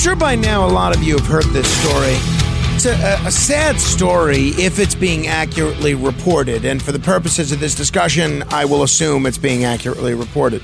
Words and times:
Sure 0.00 0.16
by 0.16 0.34
now 0.34 0.64
a 0.64 0.72
lot 0.72 0.96
of 0.96 1.02
you 1.02 1.14
have 1.18 1.26
heard 1.26 1.44
this 1.52 1.70
story. 1.82 2.16
It's 2.74 2.86
a, 2.86 3.26
a, 3.26 3.30
sad 3.30 3.78
story 3.78 4.48
if 4.56 4.78
it's 4.78 4.94
being 4.94 5.26
accurately 5.26 5.94
reported. 5.94 6.64
And 6.64 6.82
for 6.82 6.92
the 6.92 6.98
purposes 6.98 7.52
of 7.52 7.60
this 7.60 7.74
discussion, 7.74 8.42
I 8.48 8.64
will 8.64 8.82
assume 8.82 9.26
it's 9.26 9.36
being 9.36 9.64
accurately 9.64 10.14
reported. 10.14 10.62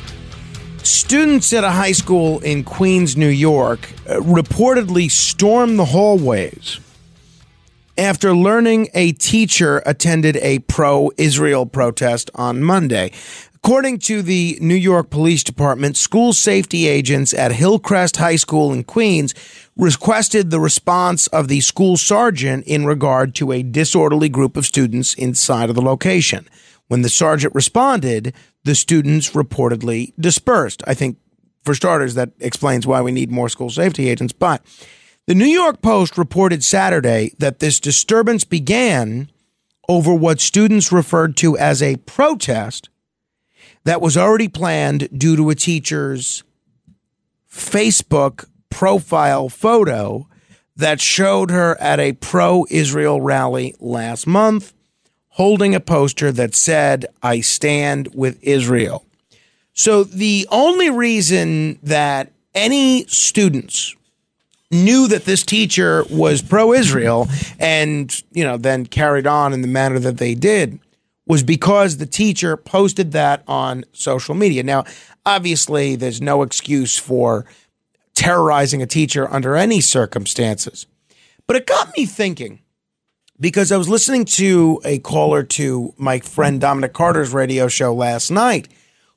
Students 0.82 1.52
at 1.52 1.64
a 1.64 1.70
high 1.70 1.92
school 1.92 2.40
in 2.40 2.64
Queens, 2.64 3.14
New 3.14 3.28
York, 3.28 3.80
uh, 4.08 4.20
reportedly 4.20 5.10
stormed 5.10 5.78
the 5.78 5.84
hallways 5.84 6.80
after 7.98 8.34
learning 8.34 8.88
a 8.94 9.12
teacher 9.12 9.82
attended 9.86 10.36
a 10.38 10.60
pro 10.60 11.10
Israel 11.16 11.66
protest 11.66 12.30
on 12.34 12.62
Monday. 12.62 13.12
According 13.66 13.98
to 13.98 14.22
the 14.22 14.58
New 14.60 14.76
York 14.76 15.10
Police 15.10 15.42
Department, 15.42 15.96
school 15.96 16.32
safety 16.32 16.86
agents 16.86 17.34
at 17.34 17.50
Hillcrest 17.50 18.16
High 18.16 18.36
School 18.36 18.72
in 18.72 18.84
Queens 18.84 19.34
requested 19.76 20.50
the 20.50 20.60
response 20.60 21.26
of 21.26 21.48
the 21.48 21.60
school 21.60 21.96
sergeant 21.96 22.64
in 22.64 22.86
regard 22.86 23.34
to 23.34 23.50
a 23.50 23.64
disorderly 23.64 24.28
group 24.28 24.56
of 24.56 24.66
students 24.66 25.14
inside 25.14 25.68
of 25.68 25.74
the 25.74 25.82
location. 25.82 26.48
When 26.86 27.02
the 27.02 27.08
sergeant 27.08 27.56
responded, 27.56 28.32
the 28.62 28.76
students 28.76 29.32
reportedly 29.32 30.12
dispersed. 30.16 30.84
I 30.86 30.94
think, 30.94 31.18
for 31.64 31.74
starters, 31.74 32.14
that 32.14 32.30
explains 32.38 32.86
why 32.86 33.02
we 33.02 33.10
need 33.10 33.32
more 33.32 33.48
school 33.48 33.70
safety 33.70 34.08
agents. 34.08 34.32
But 34.32 34.64
the 35.26 35.34
New 35.34 35.44
York 35.44 35.82
Post 35.82 36.16
reported 36.16 36.62
Saturday 36.62 37.34
that 37.40 37.58
this 37.58 37.80
disturbance 37.80 38.44
began 38.44 39.28
over 39.88 40.14
what 40.14 40.38
students 40.38 40.92
referred 40.92 41.36
to 41.38 41.58
as 41.58 41.82
a 41.82 41.96
protest 41.96 42.90
that 43.86 44.00
was 44.00 44.16
already 44.16 44.48
planned 44.48 45.08
due 45.16 45.36
to 45.36 45.48
a 45.48 45.54
teacher's 45.54 46.42
Facebook 47.48 48.46
profile 48.68 49.48
photo 49.48 50.26
that 50.76 51.00
showed 51.00 51.52
her 51.52 51.80
at 51.80 52.00
a 52.00 52.12
pro 52.14 52.66
Israel 52.68 53.20
rally 53.20 53.76
last 53.78 54.26
month 54.26 54.74
holding 55.28 55.72
a 55.72 55.78
poster 55.78 56.32
that 56.32 56.54
said, 56.54 57.06
I 57.22 57.40
stand 57.40 58.08
with 58.12 58.42
Israel. 58.42 59.04
So 59.72 60.02
the 60.02 60.48
only 60.50 60.90
reason 60.90 61.78
that 61.84 62.32
any 62.56 63.06
students 63.06 63.94
knew 64.72 65.06
that 65.06 65.26
this 65.26 65.44
teacher 65.44 66.04
was 66.10 66.42
pro 66.42 66.72
Israel 66.72 67.28
and, 67.60 68.12
you 68.32 68.42
know, 68.42 68.56
then 68.56 68.84
carried 68.84 69.28
on 69.28 69.52
in 69.52 69.62
the 69.62 69.68
manner 69.68 70.00
that 70.00 70.18
they 70.18 70.34
did 70.34 70.80
was 71.26 71.42
because 71.42 71.96
the 71.96 72.06
teacher 72.06 72.56
posted 72.56 73.12
that 73.12 73.42
on 73.48 73.84
social 73.92 74.34
media. 74.34 74.62
Now, 74.62 74.84
obviously, 75.24 75.96
there's 75.96 76.20
no 76.20 76.42
excuse 76.42 76.98
for 76.98 77.44
terrorizing 78.14 78.80
a 78.80 78.86
teacher 78.86 79.30
under 79.30 79.56
any 79.56 79.80
circumstances. 79.80 80.86
But 81.46 81.56
it 81.56 81.66
got 81.66 81.96
me 81.96 82.06
thinking 82.06 82.60
because 83.38 83.70
I 83.70 83.76
was 83.76 83.88
listening 83.88 84.24
to 84.24 84.80
a 84.84 84.98
caller 85.00 85.42
to 85.42 85.94
my 85.98 86.20
friend 86.20 86.60
Dominic 86.60 86.92
Carter's 86.92 87.32
radio 87.32 87.68
show 87.68 87.94
last 87.94 88.30
night 88.30 88.68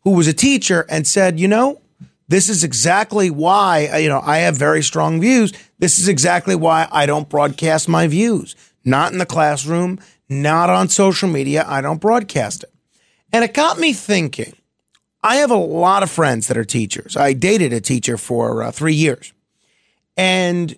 who 0.02 0.12
was 0.12 0.28
a 0.28 0.34
teacher 0.34 0.86
and 0.90 1.08
said, 1.08 1.40
you 1.40 1.48
know, 1.48 1.82
this 2.28 2.50
is 2.50 2.64
exactly 2.64 3.30
why, 3.30 3.90
uh, 3.92 3.98
you 3.98 4.10
know, 4.10 4.22
I 4.24 4.38
have 4.40 4.56
very 4.56 4.84
strong 4.84 5.20
views. 5.20 5.52
This 5.80 5.98
is 5.98 6.08
exactly 6.08 6.56
why 6.56 6.88
I 6.92 7.06
don't 7.06 7.28
broadcast 7.28 7.90
my 7.90 8.08
views. 8.08 8.56
Not 8.86 9.12
in 9.12 9.18
the 9.18 9.26
classroom, 9.26 10.00
not 10.30 10.70
on 10.70 10.90
social 10.90 11.28
media. 11.28 11.66
I 11.68 11.82
don't 11.82 12.00
broadcast 12.00 12.64
it. 12.64 12.74
And 13.32 13.44
it 13.44 13.54
got 13.54 13.80
me 13.80 13.94
thinking. 13.94 14.54
I 15.22 15.38
have 15.38 15.52
a 15.52 15.58
lot 15.58 16.04
of 16.04 16.10
friends 16.10 16.48
that 16.48 16.58
are 16.58 16.64
teachers. 16.64 17.18
I 17.18 17.34
dated 17.34 17.74
a 17.74 17.82
teacher 17.82 18.18
for 18.18 18.64
uh, 18.64 18.72
three 18.72 18.94
years. 18.94 19.34
And 20.16 20.76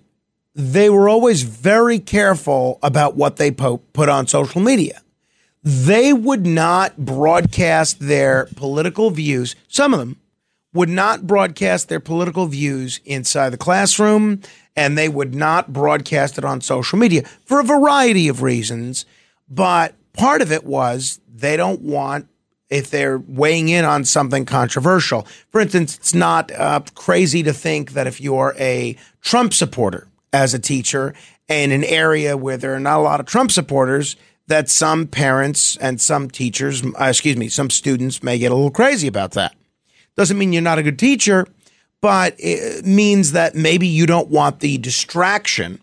they 0.56 0.90
were 0.90 1.08
always 1.08 1.44
very 1.44 2.00
careful 2.00 2.80
about 2.82 3.16
what 3.16 3.38
they 3.38 3.52
po- 3.52 3.78
put 3.94 4.10
on 4.10 4.28
social 4.28 4.62
media. 4.62 5.02
They 5.64 6.12
would 6.12 6.46
not 6.46 6.98
broadcast 6.98 8.00
their 8.00 8.48
political 8.56 9.12
views. 9.12 9.56
Some 9.68 9.94
of 9.94 10.00
them 10.00 10.18
would 10.74 10.90
not 10.90 11.28
broadcast 11.28 11.90
their 11.90 12.00
political 12.00 12.48
views 12.48 13.00
inside 13.06 13.50
the 13.50 13.58
classroom, 13.58 14.42
and 14.76 14.98
they 14.98 15.10
would 15.10 15.36
not 15.36 15.72
broadcast 15.72 16.38
it 16.38 16.46
on 16.46 16.62
social 16.62 16.98
media 16.98 17.24
for 17.46 17.60
a 17.60 17.64
variety 17.64 18.28
of 18.28 18.42
reasons. 18.42 19.06
But 19.52 19.96
part 20.14 20.42
of 20.42 20.52
it 20.52 20.64
was 20.64 21.20
they 21.28 21.58
don't 21.58 21.82
want 21.82 22.28
if 22.70 22.90
they're 22.90 23.20
weighing 23.20 23.68
in 23.68 23.84
on 23.84 24.06
something 24.06 24.46
controversial. 24.46 25.28
For 25.50 25.60
instance, 25.60 25.98
it's 25.98 26.14
not 26.14 26.52
uh, 26.54 26.80
crazy 26.96 27.44
to 27.44 27.52
think 27.52 27.92
that 27.92 28.08
if 28.08 28.22
you're 28.22 28.56
a 28.58 28.96
Trump 29.22 29.54
supporter 29.54 30.08
as 30.32 30.54
a 30.54 30.60
teacher 30.60 31.14
in 31.50 31.74
an 31.74 31.84
area 31.84 32.38
where 32.38 32.56
there 32.56 32.74
are 32.74 32.80
not 32.80 33.00
a 33.00 33.04
lot 33.04 33.20
of 33.20 33.26
Trump 33.26 33.52
supporters, 33.52 34.16
that 34.48 34.70
some 34.70 35.06
parents 35.06 35.76
and 35.78 36.00
some 36.00 36.30
teachers, 36.30 36.82
uh, 36.84 37.06
excuse 37.06 37.36
me, 37.36 37.50
some 37.50 37.70
students 37.70 38.24
may 38.24 38.38
get 38.38 38.54
a 38.54 38.56
little 38.56 38.72
crazy 38.72 39.08
about 39.08 39.32
that. 39.32 39.54
Doesn't 40.16 40.38
mean 40.38 40.54
you're 40.54 40.62
not 40.62 40.80
a 40.80 40.84
good 40.84 41.00
teacher, 41.00 41.46
but 42.00 42.36
it 42.38 42.86
means 42.86 43.34
that 43.34 43.54
maybe 43.54 43.88
you 43.88 44.06
don't 44.06 44.30
want 44.30 44.62
the 44.62 44.78
distraction 44.78 45.82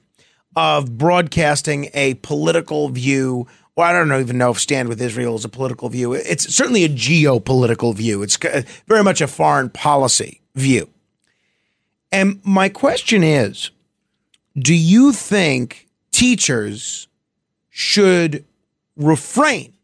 of 0.57 0.99
broadcasting 0.99 1.89
a 1.95 2.15
political 2.15 2.89
view 2.89 3.47
or 3.79 3.85
I 3.85 3.93
don't 3.93 4.13
even 4.21 4.39
know 4.39 4.51
if 4.51 4.59
stand 4.59 4.89
with 4.89 5.01
Israel 5.01 5.37
is 5.37 5.45
a 5.45 5.49
political 5.49 5.89
view. 5.89 6.13
It's 6.13 6.53
certainly 6.53 6.83
a 6.83 6.89
geopolitical 6.89 7.95
view. 7.95 8.25
It's 8.25 8.37
very 8.89 9.05
much 9.05 9.21
a 9.21 9.29
foreign 9.29 9.71
policy 9.71 10.41
view. 10.57 10.91
And 12.11 12.41
my 12.43 12.71
question 12.71 13.23
is 13.23 13.71
do 14.59 14.75
you 14.75 15.13
think 15.13 15.87
teachers 16.11 17.07
should 17.71 18.45
refrain 18.97 19.75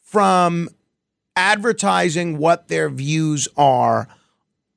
from 0.00 0.68
advertising 1.34 2.38
what 2.38 2.68
their 2.68 2.88
views 2.88 3.48
are 3.56 4.06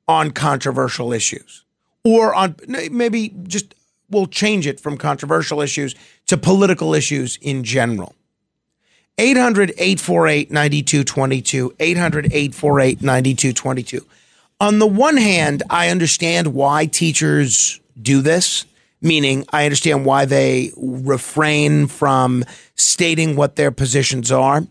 on 0.08 0.32
controversial 0.32 1.12
issues 1.12 1.64
or 2.02 2.34
on 2.34 2.56
maybe 2.66 3.28
just 3.44 3.76
we'll 4.10 4.26
change 4.26 4.66
it 4.66 4.80
from 4.80 4.96
controversial 4.96 5.60
issues 5.60 5.94
to 6.26 6.36
political 6.36 6.94
issues 6.94 7.38
in 7.40 7.64
general. 7.64 8.14
800 9.18 9.70
848 9.70 10.50
9222. 10.50 11.74
800 11.80 12.26
848 12.26 13.02
9222. 13.02 14.06
On 14.60 14.78
the 14.78 14.86
one 14.86 15.16
hand, 15.16 15.62
I 15.70 15.88
understand 15.88 16.54
why 16.54 16.86
teachers 16.86 17.80
do 18.00 18.20
this, 18.20 18.66
meaning 19.00 19.44
I 19.52 19.64
understand 19.64 20.04
why 20.04 20.24
they 20.24 20.72
refrain 20.76 21.86
from 21.86 22.44
stating 22.74 23.36
what 23.36 23.56
their 23.56 23.70
positions 23.70 24.32
are. 24.32 24.66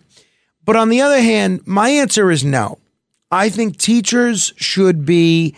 But 0.64 0.76
on 0.76 0.90
the 0.90 1.02
other 1.02 1.22
hand, 1.22 1.62
my 1.66 1.90
answer 1.90 2.32
is 2.32 2.44
no. 2.44 2.80
I 3.32 3.50
think 3.50 3.78
teachers 3.78 4.54
should 4.56 5.06
be 5.06 5.56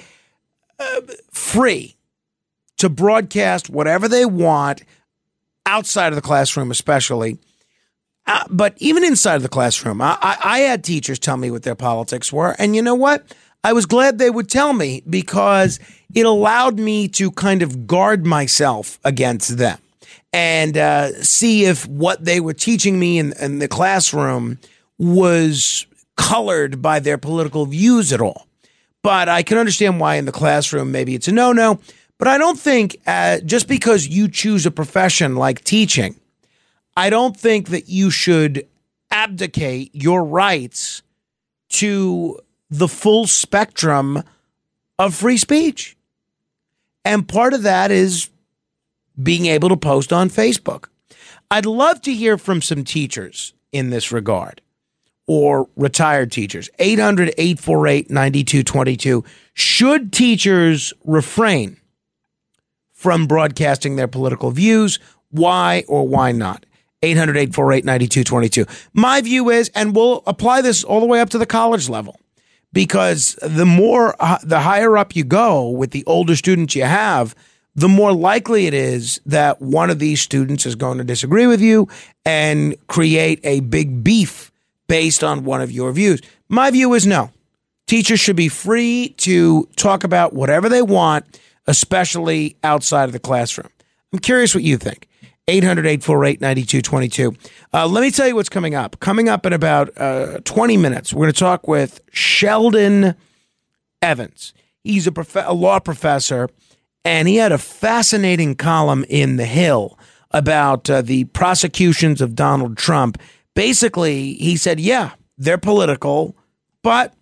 uh, 0.79 1.01
free 1.31 1.95
to 2.77 2.89
broadcast 2.89 3.69
whatever 3.69 4.07
they 4.07 4.25
want 4.25 4.83
outside 5.67 6.07
of 6.07 6.15
the 6.15 6.21
classroom, 6.21 6.71
especially. 6.71 7.37
Uh, 8.25 8.43
but 8.49 8.73
even 8.79 9.03
inside 9.03 9.35
of 9.35 9.43
the 9.43 9.49
classroom, 9.49 10.01
I, 10.01 10.17
I, 10.21 10.37
I 10.43 10.59
had 10.59 10.83
teachers 10.83 11.19
tell 11.19 11.37
me 11.37 11.51
what 11.51 11.63
their 11.63 11.75
politics 11.75 12.33
were. 12.33 12.55
And 12.57 12.75
you 12.75 12.81
know 12.81 12.95
what? 12.95 13.33
I 13.63 13.73
was 13.73 13.85
glad 13.85 14.17
they 14.17 14.29
would 14.29 14.49
tell 14.49 14.73
me 14.73 15.03
because 15.09 15.79
it 16.13 16.25
allowed 16.25 16.79
me 16.79 17.07
to 17.09 17.31
kind 17.31 17.61
of 17.61 17.85
guard 17.85 18.25
myself 18.25 18.99
against 19.03 19.57
them 19.57 19.77
and 20.33 20.77
uh, 20.77 21.11
see 21.23 21.65
if 21.65 21.87
what 21.87 22.23
they 22.23 22.39
were 22.39 22.53
teaching 22.53 22.99
me 22.99 23.17
in, 23.17 23.33
in 23.39 23.59
the 23.59 23.67
classroom 23.67 24.59
was 24.97 25.85
colored 26.15 26.81
by 26.81 26.99
their 26.99 27.17
political 27.17 27.65
views 27.65 28.11
at 28.11 28.21
all. 28.21 28.47
But 29.03 29.29
I 29.29 29.43
can 29.43 29.57
understand 29.57 29.99
why 29.99 30.15
in 30.15 30.25
the 30.25 30.31
classroom 30.31 30.91
maybe 30.91 31.15
it's 31.15 31.27
a 31.27 31.31
no 31.31 31.51
no. 31.53 31.79
But 32.17 32.27
I 32.27 32.37
don't 32.37 32.59
think 32.59 32.97
uh, 33.05 33.39
just 33.41 33.67
because 33.67 34.07
you 34.07 34.27
choose 34.27 34.65
a 34.65 34.71
profession 34.71 35.35
like 35.35 35.63
teaching, 35.63 36.19
I 36.95 37.09
don't 37.09 37.37
think 37.37 37.69
that 37.69 37.89
you 37.89 38.09
should 38.09 38.67
abdicate 39.11 39.93
your 39.93 40.23
rights 40.23 41.03
to 41.69 42.39
the 42.69 42.87
full 42.87 43.27
spectrum 43.27 44.23
of 44.97 45.13
free 45.13 45.37
speech. 45.37 45.95
And 47.05 47.27
part 47.27 47.53
of 47.53 47.63
that 47.63 47.91
is 47.91 48.29
being 49.21 49.45
able 49.45 49.69
to 49.69 49.77
post 49.77 50.11
on 50.11 50.29
Facebook. 50.29 50.85
I'd 51.49 51.65
love 51.65 52.01
to 52.01 52.13
hear 52.13 52.37
from 52.37 52.61
some 52.61 52.83
teachers 52.83 53.53
in 53.71 53.89
this 53.89 54.11
regard 54.11 54.61
or 55.27 55.69
retired 55.75 56.31
teachers. 56.31 56.69
800 56.79 57.33
848 57.37 58.09
9222. 58.09 59.23
Should 59.53 60.11
teachers 60.11 60.93
refrain 61.05 61.77
from 62.97 63.27
broadcasting 63.27 63.95
their 63.95 64.07
political 64.07 64.49
views? 64.49 64.97
Why 65.29 65.83
or 65.88 66.07
why 66.07 66.31
not? 66.31 66.65
800 67.03 67.38
848 67.38 67.85
9222. 67.85 68.65
My 68.94 69.21
view 69.21 69.49
is, 69.49 69.69
and 69.75 69.95
we'll 69.95 70.23
apply 70.25 70.61
this 70.61 70.83
all 70.83 70.99
the 70.99 71.05
way 71.05 71.21
up 71.21 71.29
to 71.29 71.38
the 71.38 71.45
college 71.45 71.88
level, 71.88 72.19
because 72.73 73.38
the 73.44 73.67
more, 73.67 74.15
uh, 74.19 74.39
the 74.44 74.61
higher 74.61 74.97
up 74.97 75.15
you 75.15 75.23
go 75.23 75.69
with 75.69 75.91
the 75.91 76.03
older 76.07 76.35
students 76.35 76.75
you 76.75 76.83
have, 76.85 77.35
the 77.75 77.88
more 77.88 78.11
likely 78.11 78.65
it 78.65 78.73
is 78.73 79.21
that 79.27 79.61
one 79.61 79.91
of 79.91 79.99
these 79.99 80.19
students 80.19 80.65
is 80.65 80.73
going 80.73 80.97
to 80.97 81.03
disagree 81.03 81.45
with 81.45 81.61
you 81.61 81.88
and 82.25 82.75
create 82.88 83.39
a 83.44 83.59
big 83.59 84.03
beef 84.03 84.51
based 84.88 85.23
on 85.23 85.44
one 85.44 85.61
of 85.61 85.71
your 85.71 85.91
views. 85.91 86.19
My 86.49 86.71
view 86.71 86.95
is 86.95 87.05
no. 87.05 87.29
Teachers 87.85 88.19
should 88.19 88.35
be 88.35 88.49
free 88.49 89.13
to 89.17 89.69
talk 89.75 90.03
about 90.03 90.33
whatever 90.33 90.67
they 90.67 90.81
want, 90.81 91.39
especially 91.67 92.55
outside 92.63 93.05
of 93.05 93.13
the 93.13 93.19
classroom. 93.19 93.69
I'm 94.13 94.19
curious 94.19 94.55
what 94.55 94.63
you 94.63 94.77
think. 94.77 95.07
800 95.49 95.85
848 95.85 96.41
9222. 96.41 97.33
Uh, 97.73 97.87
let 97.87 98.01
me 98.01 98.11
tell 98.11 98.27
you 98.27 98.35
what's 98.35 98.49
coming 98.49 98.75
up. 98.75 98.99
Coming 98.99 99.29
up 99.29 99.45
in 99.45 99.53
about 99.53 99.97
uh, 99.97 100.39
20 100.43 100.75
minutes, 100.75 101.13
we're 101.13 101.25
going 101.25 101.33
to 101.33 101.39
talk 101.39 101.67
with 101.67 102.01
Sheldon 102.11 103.15
Evans. 104.01 104.53
He's 104.83 105.07
a, 105.07 105.11
prof- 105.11 105.35
a 105.45 105.53
law 105.53 105.79
professor, 105.79 106.49
and 107.05 107.27
he 107.27 107.37
had 107.37 107.53
a 107.53 107.57
fascinating 107.57 108.55
column 108.55 109.05
in 109.07 109.37
The 109.37 109.45
Hill 109.45 109.97
about 110.31 110.89
uh, 110.89 111.01
the 111.01 111.25
prosecutions 111.25 112.19
of 112.19 112.35
Donald 112.35 112.77
Trump. 112.77 113.17
Basically, 113.55 114.33
he 114.33 114.57
said, 114.57 114.79
yeah, 114.79 115.11
they're 115.37 115.57
political, 115.57 116.35
but 116.83 117.13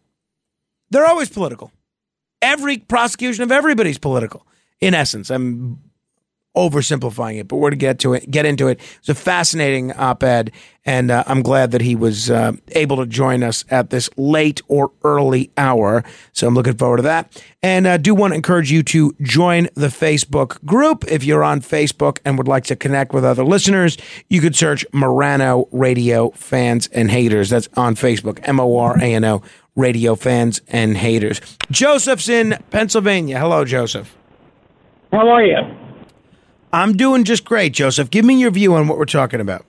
they're 0.89 1.06
always 1.06 1.30
political. 1.30 1.71
Every 2.42 2.78
prosecution 2.78 3.44
of 3.44 3.52
everybody's 3.52 3.98
political, 3.98 4.46
in 4.80 4.94
essence. 4.94 5.30
I'm 5.30 5.80
oversimplifying 6.56 7.40
it, 7.40 7.48
but 7.48 7.58
we're 7.58 7.70
to 7.70 7.76
get 7.76 8.00
to 8.00 8.14
it, 8.14 8.32
get 8.32 8.46
into 8.46 8.68
it. 8.68 8.80
It's 9.00 9.10
a 9.10 9.16
fascinating 9.16 9.92
op-ed, 9.94 10.52
and 10.86 11.12
uh, 11.12 11.24
I'm 11.28 11.42
glad 11.42 11.72
that 11.72 11.82
he 11.82 11.96
was 11.96 12.32
uh, 12.32 12.54
able 12.70 12.98
to 12.98 13.06
join 13.06 13.44
us 13.44 13.66
at 13.70 13.90
this 13.90 14.10
late 14.16 14.62
or 14.68 14.92
early 15.04 15.52
hour. 15.58 16.04
So 16.32 16.48
I'm 16.48 16.54
looking 16.54 16.78
forward 16.78 16.98
to 16.98 17.04
that, 17.04 17.44
and 17.62 17.86
uh, 17.86 17.98
do 17.98 18.16
want 18.16 18.32
to 18.32 18.36
encourage 18.36 18.72
you 18.72 18.84
to 18.84 19.14
join 19.22 19.68
the 19.76 19.88
Facebook 19.88 20.64
group 20.64 21.04
if 21.10 21.24
you're 21.24 21.44
on 21.44 21.60
Facebook 21.62 22.20
and 22.24 22.38
would 22.38 22.48
like 22.48 22.64
to 22.66 22.76
connect 22.76 23.14
with 23.14 23.26
other 23.26 23.44
listeners. 23.44 23.98
You 24.30 24.40
could 24.40 24.56
search 24.56 24.86
Morano 24.94 25.68
Radio 25.72 26.30
Fans 26.32 26.88
and 26.88 27.12
Haters. 27.12 27.50
That's 27.50 27.68
on 27.76 27.96
Facebook. 27.96 28.40
M 28.44 28.60
O 28.60 28.78
R 28.78 28.98
A 28.98 29.14
N 29.14 29.26
O 29.26 29.42
Radio 29.75 30.16
Fans 30.16 30.62
and 30.69 30.98
Haters. 30.98 31.42
Joseph's 31.69 32.30
in 32.30 32.57
Pennsylvania. 32.72 33.39
Hello, 33.39 33.66
Joseph. 33.66 34.16
How 35.12 35.27
are 35.30 35.44
you? 35.44 35.57
I'm 36.72 36.94
doing 36.98 37.24
just 37.24 37.45
great, 37.45 37.74
Joseph. 37.74 38.10
Give 38.10 38.25
me 38.25 38.39
your 38.39 38.51
view 38.51 38.74
on 38.74 38.88
what 38.88 38.98
we're 38.98 39.06
talking 39.06 39.39
about. 39.39 39.66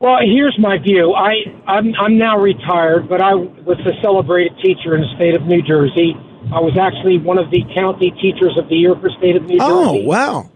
Well, 0.00 0.18
here's 0.24 0.56
my 0.60 0.78
view. 0.78 1.12
I 1.12 1.34
I'm 1.66 1.92
I'm 1.96 2.18
now 2.18 2.38
retired, 2.38 3.08
but 3.08 3.20
I 3.20 3.34
was 3.34 3.78
a 3.84 4.00
celebrated 4.00 4.52
teacher 4.62 4.94
in 4.94 5.00
the 5.00 5.12
state 5.16 5.34
of 5.34 5.42
New 5.42 5.60
Jersey. 5.62 6.14
I 6.54 6.60
was 6.60 6.78
actually 6.78 7.18
one 7.18 7.36
of 7.36 7.50
the 7.50 7.64
county 7.74 8.12
teachers 8.12 8.56
of 8.56 8.68
the 8.68 8.76
year 8.76 8.94
for 8.94 9.10
state 9.18 9.34
of 9.34 9.42
New 9.44 9.58
Oh, 9.60 9.94
Jersey. 9.94 10.04
Oh, 10.04 10.08
wow. 10.08 10.50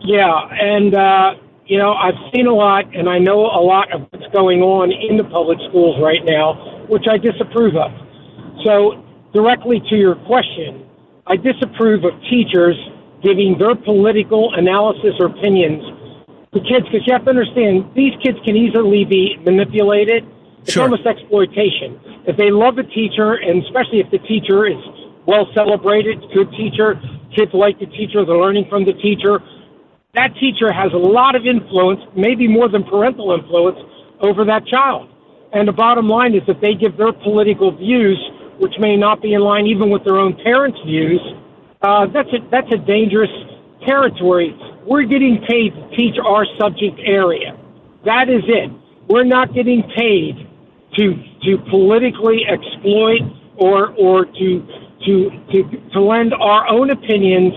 Yeah, 0.00 0.32
and 0.50 0.94
uh, 0.94 1.34
you 1.66 1.76
know 1.78 1.92
I've 1.92 2.16
seen 2.34 2.46
a 2.46 2.54
lot, 2.54 2.94
and 2.96 3.10
I 3.10 3.18
know 3.18 3.40
a 3.44 3.60
lot 3.60 3.92
of 3.92 4.06
what's 4.10 4.32
going 4.32 4.62
on 4.62 4.90
in 4.90 5.18
the 5.18 5.24
public 5.24 5.58
schools 5.68 6.00
right 6.02 6.24
now, 6.24 6.81
which 6.92 7.08
I 7.08 7.16
disapprove 7.16 7.74
of. 7.74 7.90
So, 8.68 9.00
directly 9.32 9.80
to 9.88 9.96
your 9.96 10.14
question, 10.28 10.84
I 11.26 11.36
disapprove 11.36 12.04
of 12.04 12.12
teachers 12.28 12.76
giving 13.24 13.56
their 13.56 13.74
political 13.74 14.52
analysis 14.52 15.16
or 15.18 15.32
opinions 15.32 15.80
to 16.52 16.60
kids 16.60 16.84
because 16.92 17.00
you 17.06 17.14
have 17.16 17.24
to 17.24 17.30
understand 17.30 17.88
these 17.96 18.12
kids 18.22 18.36
can 18.44 18.56
easily 18.56 19.06
be 19.06 19.38
manipulated. 19.40 20.26
It's 20.60 20.74
Sure. 20.74 20.84
almost 20.84 21.06
exploitation. 21.06 21.98
If 22.26 22.36
they 22.36 22.50
love 22.50 22.76
a 22.76 22.82
teacher, 22.84 23.40
and 23.40 23.64
especially 23.64 24.00
if 24.00 24.10
the 24.10 24.18
teacher 24.18 24.66
is 24.66 24.76
well 25.24 25.48
celebrated, 25.54 26.20
good 26.34 26.52
teacher, 26.52 27.00
kids 27.34 27.54
like 27.54 27.78
the 27.78 27.86
teacher, 27.86 28.22
they're 28.26 28.36
learning 28.36 28.66
from 28.68 28.84
the 28.84 28.92
teacher. 28.92 29.40
That 30.12 30.36
teacher 30.36 30.70
has 30.70 30.92
a 30.92 30.98
lot 30.98 31.36
of 31.36 31.46
influence, 31.46 32.02
maybe 32.14 32.46
more 32.46 32.68
than 32.68 32.84
parental 32.84 33.32
influence, 33.32 33.78
over 34.20 34.44
that 34.44 34.66
child. 34.66 35.08
And 35.52 35.68
the 35.68 35.72
bottom 35.72 36.08
line 36.08 36.34
is 36.34 36.42
that 36.46 36.60
they 36.60 36.74
give 36.74 36.96
their 36.96 37.12
political 37.12 37.76
views, 37.76 38.18
which 38.58 38.72
may 38.78 38.96
not 38.96 39.20
be 39.20 39.34
in 39.34 39.42
line 39.42 39.66
even 39.66 39.90
with 39.90 40.04
their 40.04 40.16
own 40.16 40.34
parents' 40.42 40.78
views, 40.86 41.20
uh, 41.82 42.06
that's 42.06 42.28
a 42.32 42.38
that's 42.50 42.72
a 42.72 42.78
dangerous 42.78 43.30
territory. 43.86 44.56
We're 44.86 45.02
getting 45.04 45.44
paid 45.48 45.74
to 45.74 45.96
teach 45.96 46.14
our 46.24 46.46
subject 46.58 46.98
area. 47.04 47.56
That 48.04 48.28
is 48.28 48.42
it. 48.46 48.70
We're 49.08 49.24
not 49.24 49.52
getting 49.52 49.82
paid 49.96 50.48
to 50.96 51.14
to 51.44 51.58
politically 51.70 52.42
exploit 52.48 53.20
or 53.56 53.90
or 53.98 54.24
to 54.24 54.66
to 55.06 55.30
to 55.52 55.90
to 55.92 56.00
lend 56.00 56.32
our 56.34 56.68
own 56.68 56.90
opinions 56.90 57.52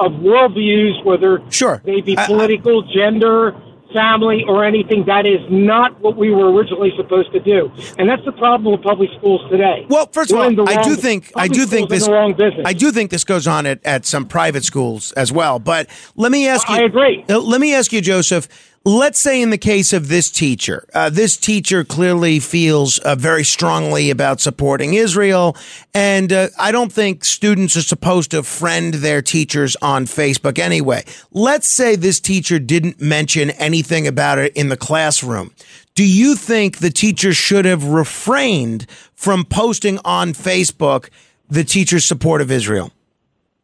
of 0.00 0.12
worldviews, 0.12 1.04
whether 1.04 1.40
Sure. 1.50 1.80
they 1.84 2.00
be 2.00 2.16
I- 2.18 2.22
I- 2.24 2.26
political, 2.26 2.82
gender, 2.82 3.54
family, 3.92 4.44
or 4.46 4.64
anything. 4.64 5.04
That 5.06 5.26
is 5.26 5.40
not 5.50 6.00
what 6.00 6.16
we 6.16 6.30
were 6.30 6.52
originally 6.52 6.92
supposed 6.96 7.32
to 7.32 7.40
do, 7.40 7.70
and 7.98 8.08
that's 8.08 8.24
the 8.24 8.32
problem 8.32 8.72
with 8.72 8.82
public 8.82 9.10
schools 9.18 9.40
today. 9.50 9.86
Well, 9.88 10.08
first 10.12 10.30
of 10.30 10.38
We're 10.38 10.48
in 10.48 10.56
the 10.56 10.62
all, 10.62 10.68
I 10.68 10.82
do 10.82 10.96
think 10.96 11.32
I 11.36 11.48
do 11.48 11.66
think 11.66 11.88
schools 11.88 11.90
are 11.90 11.94
in 11.94 11.98
this 11.98 12.06
the 12.06 12.12
wrong 12.12 12.32
business. 12.34 12.62
I 12.66 12.72
do 12.72 12.90
think 12.90 13.10
this 13.10 13.24
goes 13.24 13.46
on 13.46 13.66
at, 13.66 13.84
at 13.84 14.06
some 14.06 14.26
private 14.26 14.64
schools 14.64 15.12
as 15.12 15.32
well. 15.32 15.58
But 15.58 15.88
let 16.16 16.32
me 16.32 16.48
ask 16.48 16.68
you. 16.68 16.76
I 16.76 16.82
agree. 16.82 17.24
Uh, 17.28 17.38
Let 17.38 17.60
me 17.60 17.74
ask 17.74 17.92
you, 17.92 18.00
Joseph. 18.00 18.48
Let's 18.88 19.18
say 19.18 19.42
in 19.42 19.50
the 19.50 19.58
case 19.58 19.92
of 19.92 20.08
this 20.08 20.30
teacher, 20.30 20.88
uh, 20.94 21.10
this 21.10 21.36
teacher 21.36 21.84
clearly 21.84 22.40
feels 22.40 22.96
uh, 23.00 23.16
very 23.16 23.44
strongly 23.44 24.08
about 24.08 24.40
supporting 24.40 24.94
Israel, 24.94 25.58
and 25.92 26.32
uh, 26.32 26.48
I 26.58 26.72
don't 26.72 26.90
think 26.90 27.22
students 27.22 27.76
are 27.76 27.82
supposed 27.82 28.30
to 28.30 28.42
friend 28.42 28.94
their 28.94 29.20
teachers 29.20 29.76
on 29.82 30.06
Facebook 30.06 30.58
anyway. 30.58 31.04
Let's 31.32 31.68
say 31.68 31.96
this 31.96 32.18
teacher 32.18 32.58
didn't 32.58 32.98
mention 32.98 33.50
anything 33.50 34.06
about 34.06 34.38
it 34.38 34.56
in 34.56 34.70
the 34.70 34.76
classroom. 34.78 35.52
Do 35.94 36.02
you 36.02 36.34
think 36.34 36.78
the 36.78 36.88
teacher 36.88 37.34
should 37.34 37.66
have 37.66 37.84
refrained 37.84 38.86
from 39.14 39.44
posting 39.44 39.98
on 40.02 40.32
Facebook 40.32 41.10
the 41.50 41.62
teacher's 41.62 42.06
support 42.06 42.40
of 42.40 42.50
Israel? 42.50 42.90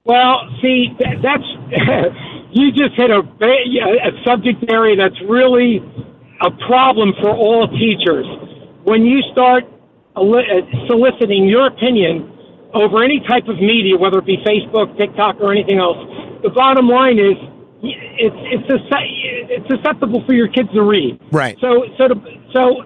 Well, 0.04 0.50
see, 0.60 0.94
that's 0.98 1.44
you 2.54 2.70
just 2.70 2.94
hit 2.94 3.10
a, 3.10 3.18
a 3.18 4.12
subject 4.24 4.64
area 4.70 4.96
that's 4.96 5.20
really 5.28 5.82
a 6.40 6.50
problem 6.66 7.12
for 7.20 7.30
all 7.30 7.66
teachers. 7.68 8.26
When 8.84 9.04
you 9.04 9.20
start 9.32 9.64
uh, 10.14 10.22
soliciting 10.86 11.48
your 11.48 11.66
opinion 11.66 12.30
over 12.72 13.02
any 13.02 13.20
type 13.26 13.48
of 13.48 13.56
media, 13.56 13.98
whether 13.98 14.18
it 14.18 14.26
be 14.26 14.38
Facebook, 14.46 14.96
TikTok, 14.96 15.36
or 15.40 15.50
anything 15.52 15.78
else, 15.78 15.98
the 16.42 16.50
bottom 16.50 16.88
line 16.88 17.18
is 17.18 17.34
it's 17.82 18.68
it's 18.70 18.82
it's 19.50 19.68
susceptible 19.68 20.24
for 20.24 20.32
your 20.32 20.48
kids 20.48 20.70
to 20.74 20.82
read. 20.82 21.20
Right. 21.32 21.58
So 21.60 21.84
so 21.98 22.08
the, 22.08 22.16
so 22.54 22.84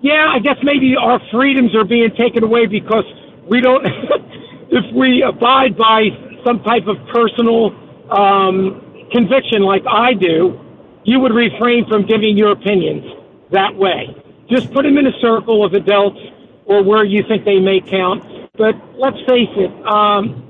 yeah, 0.00 0.30
I 0.30 0.38
guess 0.38 0.56
maybe 0.62 0.94
our 0.94 1.20
freedoms 1.32 1.74
are 1.74 1.84
being 1.84 2.10
taken 2.16 2.44
away 2.44 2.66
because 2.66 3.04
we 3.48 3.60
don't. 3.60 3.84
if 4.72 4.94
we 4.94 5.22
abide 5.22 5.76
by 5.76 6.08
some 6.46 6.62
type 6.62 6.86
of 6.86 6.96
personal 7.12 7.76
um, 8.10 8.81
conviction, 9.12 9.62
like 9.62 9.82
I 9.88 10.14
do, 10.14 10.58
you 11.04 11.20
would 11.20 11.32
refrain 11.32 11.86
from 11.88 12.06
giving 12.06 12.36
your 12.36 12.52
opinions 12.52 13.04
that 13.50 13.74
way. 13.74 14.14
Just 14.48 14.72
put 14.72 14.82
them 14.84 14.98
in 14.98 15.06
a 15.06 15.12
circle 15.20 15.64
of 15.64 15.74
adults 15.74 16.18
or 16.66 16.82
where 16.82 17.04
you 17.04 17.22
think 17.28 17.44
they 17.44 17.58
may 17.58 17.80
count. 17.80 18.24
But 18.56 18.74
let's 18.98 19.16
face 19.28 19.48
it, 19.56 19.70
um, 19.86 20.48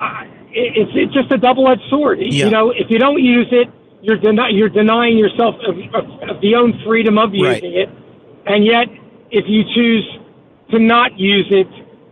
I- 0.00 0.28
it's, 0.58 0.90
it's 0.94 1.12
just 1.12 1.30
a 1.32 1.36
double-edged 1.38 1.82
sword. 1.90 2.18
Yeah. 2.20 2.46
You 2.46 2.50
know, 2.50 2.70
if 2.70 2.86
you 2.90 2.98
don't 2.98 3.22
use 3.22 3.48
it, 3.52 3.68
you're, 4.02 4.16
deni- 4.18 4.56
you're 4.56 4.70
denying 4.70 5.18
yourself 5.18 5.54
of, 5.66 5.76
of, 5.94 6.30
of 6.30 6.40
the 6.40 6.54
own 6.54 6.72
freedom 6.86 7.18
of 7.18 7.30
Right. 7.32 7.62
using 7.62 7.74
it. 7.78 7.88
And 8.46 8.64
yet, 8.64 8.88
if 9.30 9.44
you 9.48 9.62
choose 9.74 10.18
to 10.70 10.78
not 10.78 11.18
use 11.18 11.46
it 11.50 11.66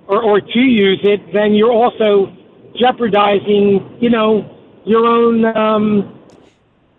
or, 0.08 0.23
or 0.23 0.40
to 0.40 0.58
use 0.58 1.00
it, 1.04 1.32
then 1.32 1.54
you're 1.54 1.73
also 1.73 2.30
jeopardizing, 2.76 3.99
you 4.00 4.11
know, 4.11 4.50
your 4.85 5.07
own, 5.07 5.45
um, 5.45 6.21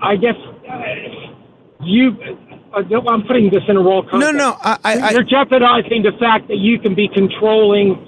I 0.02 0.16
guess, 0.16 0.36
uh, 0.36 1.84
you, 1.84 2.18
uh, 2.74 3.10
I'm 3.10 3.24
putting 3.24 3.50
this 3.52 3.64
in 3.68 3.78
a 3.78 3.82
raw 3.82 4.02
context. 4.02 4.20
No, 4.20 4.32
no, 4.32 4.58
I, 4.62 4.78
I, 4.84 4.98
I 4.98 5.12
You're 5.12 5.24
jeopardizing 5.24 6.04
the 6.04 6.12
fact 6.20 6.48
that 6.48 6.58
you 6.58 6.80
can 6.80 6.96
be 6.96 7.08
controlling 7.08 8.06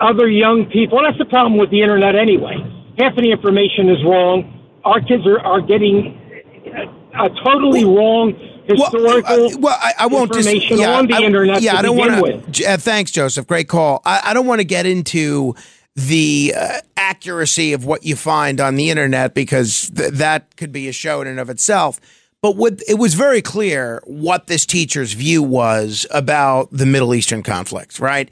other 0.00 0.28
young 0.28 0.66
people. 0.66 0.98
And 0.98 1.06
that's 1.06 1.18
the 1.18 1.26
problem 1.26 1.58
with 1.58 1.70
the 1.70 1.82
internet 1.82 2.14
anyway. 2.16 2.56
Half 2.98 3.12
of 3.16 3.22
the 3.22 3.30
information 3.30 3.88
is 3.88 4.02
wrong. 4.04 4.56
Our 4.84 5.00
kids 5.00 5.26
are, 5.26 5.40
are 5.40 5.60
getting 5.60 6.16
a, 6.66 7.26
a 7.26 7.28
totally 7.44 7.84
wrong 7.84 8.34
historical 8.66 9.36
well, 9.36 9.54
uh, 9.54 9.58
well 9.58 9.78
I, 9.80 9.92
I, 9.98 10.06
won't 10.06 10.34
information 10.34 10.76
dis- 10.76 10.80
yeah, 10.80 10.96
on 10.96 11.06
the 11.06 11.14
I, 11.14 11.22
internet. 11.22 11.62
Yeah, 11.62 11.72
to 11.72 11.78
I 11.78 11.82
don't 11.82 11.96
want 11.96 12.54
to. 12.54 12.64
Uh, 12.64 12.76
thanks, 12.76 13.10
Joseph. 13.10 13.46
Great 13.46 13.68
call. 13.68 14.00
I, 14.04 14.20
I 14.26 14.34
don't 14.34 14.46
want 14.46 14.60
to 14.60 14.64
get 14.64 14.86
into 14.86 15.54
the 16.06 16.54
uh, 16.56 16.80
accuracy 16.96 17.72
of 17.72 17.84
what 17.84 18.04
you 18.04 18.16
find 18.16 18.60
on 18.60 18.76
the 18.76 18.90
internet 18.90 19.34
because 19.34 19.90
th- 19.90 20.12
that 20.12 20.56
could 20.56 20.72
be 20.72 20.88
a 20.88 20.92
show 20.92 21.20
in 21.20 21.28
and 21.28 21.40
of 21.40 21.50
itself. 21.50 22.00
But 22.42 22.56
what, 22.56 22.80
it 22.88 22.94
was 22.94 23.14
very 23.14 23.42
clear 23.42 24.02
what 24.06 24.46
this 24.46 24.64
teacher's 24.64 25.12
view 25.12 25.42
was 25.42 26.06
about 26.10 26.68
the 26.70 26.86
Middle 26.86 27.14
Eastern 27.14 27.42
conflicts, 27.42 28.00
right? 28.00 28.30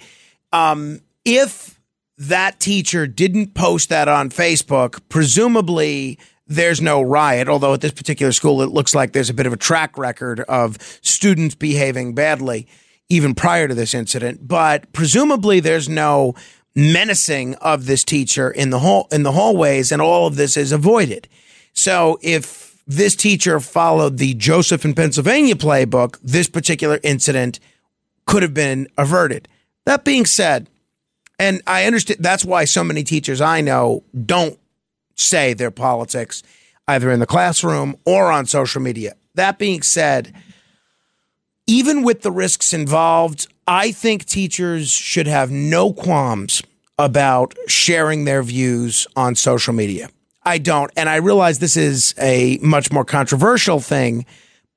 Um, 0.52 1.00
if 1.24 1.78
that 2.16 2.58
teacher 2.58 3.06
didn't 3.06 3.54
post 3.54 3.90
that 3.90 4.08
on 4.08 4.30
Facebook, 4.30 5.00
presumably 5.10 6.18
there's 6.46 6.80
no 6.80 7.02
riot. 7.02 7.48
Although 7.48 7.74
at 7.74 7.82
this 7.82 7.92
particular 7.92 8.32
school, 8.32 8.62
it 8.62 8.70
looks 8.70 8.94
like 8.94 9.12
there's 9.12 9.30
a 9.30 9.34
bit 9.34 9.46
of 9.46 9.52
a 9.52 9.58
track 9.58 9.98
record 9.98 10.40
of 10.40 10.78
students 11.02 11.54
behaving 11.54 12.14
badly 12.14 12.66
even 13.10 13.34
prior 13.34 13.68
to 13.68 13.74
this 13.74 13.94
incident. 13.94 14.46
But 14.46 14.92
presumably 14.92 15.60
there's 15.60 15.88
no 15.88 16.34
menacing 16.78 17.56
of 17.56 17.86
this 17.86 18.04
teacher 18.04 18.48
in 18.48 18.70
the 18.70 18.78
hall 18.78 19.08
in 19.10 19.24
the 19.24 19.32
hallways, 19.32 19.90
and 19.90 20.00
all 20.00 20.28
of 20.28 20.36
this 20.36 20.56
is 20.56 20.70
avoided. 20.70 21.26
So 21.72 22.18
if 22.22 22.80
this 22.86 23.16
teacher 23.16 23.58
followed 23.58 24.18
the 24.18 24.34
Joseph 24.34 24.84
in 24.84 24.94
Pennsylvania 24.94 25.56
playbook, 25.56 26.18
this 26.22 26.48
particular 26.48 27.00
incident 27.02 27.58
could 28.26 28.42
have 28.42 28.54
been 28.54 28.86
averted. 28.96 29.48
That 29.86 30.04
being 30.04 30.24
said, 30.24 30.68
and 31.38 31.62
I 31.66 31.84
understand 31.84 32.20
that's 32.22 32.44
why 32.44 32.64
so 32.64 32.84
many 32.84 33.02
teachers 33.02 33.40
I 33.40 33.60
know 33.60 34.04
don't 34.24 34.58
say 35.16 35.54
their 35.54 35.72
politics 35.72 36.44
either 36.86 37.10
in 37.10 37.18
the 37.18 37.26
classroom 37.26 37.96
or 38.04 38.30
on 38.30 38.46
social 38.46 38.80
media. 38.80 39.14
That 39.34 39.58
being 39.58 39.82
said, 39.82 40.32
even 41.66 42.02
with 42.02 42.22
the 42.22 42.30
risks 42.30 42.72
involved, 42.72 43.48
I 43.68 43.92
think 43.92 44.24
teachers 44.24 44.90
should 44.90 45.26
have 45.26 45.50
no 45.50 45.92
qualms 45.92 46.62
about 46.98 47.54
sharing 47.66 48.24
their 48.24 48.42
views 48.42 49.06
on 49.14 49.34
social 49.34 49.74
media. 49.74 50.08
I 50.42 50.56
don't. 50.56 50.90
And 50.96 51.06
I 51.06 51.16
realize 51.16 51.58
this 51.58 51.76
is 51.76 52.14
a 52.18 52.56
much 52.62 52.90
more 52.90 53.04
controversial 53.04 53.78
thing, 53.78 54.24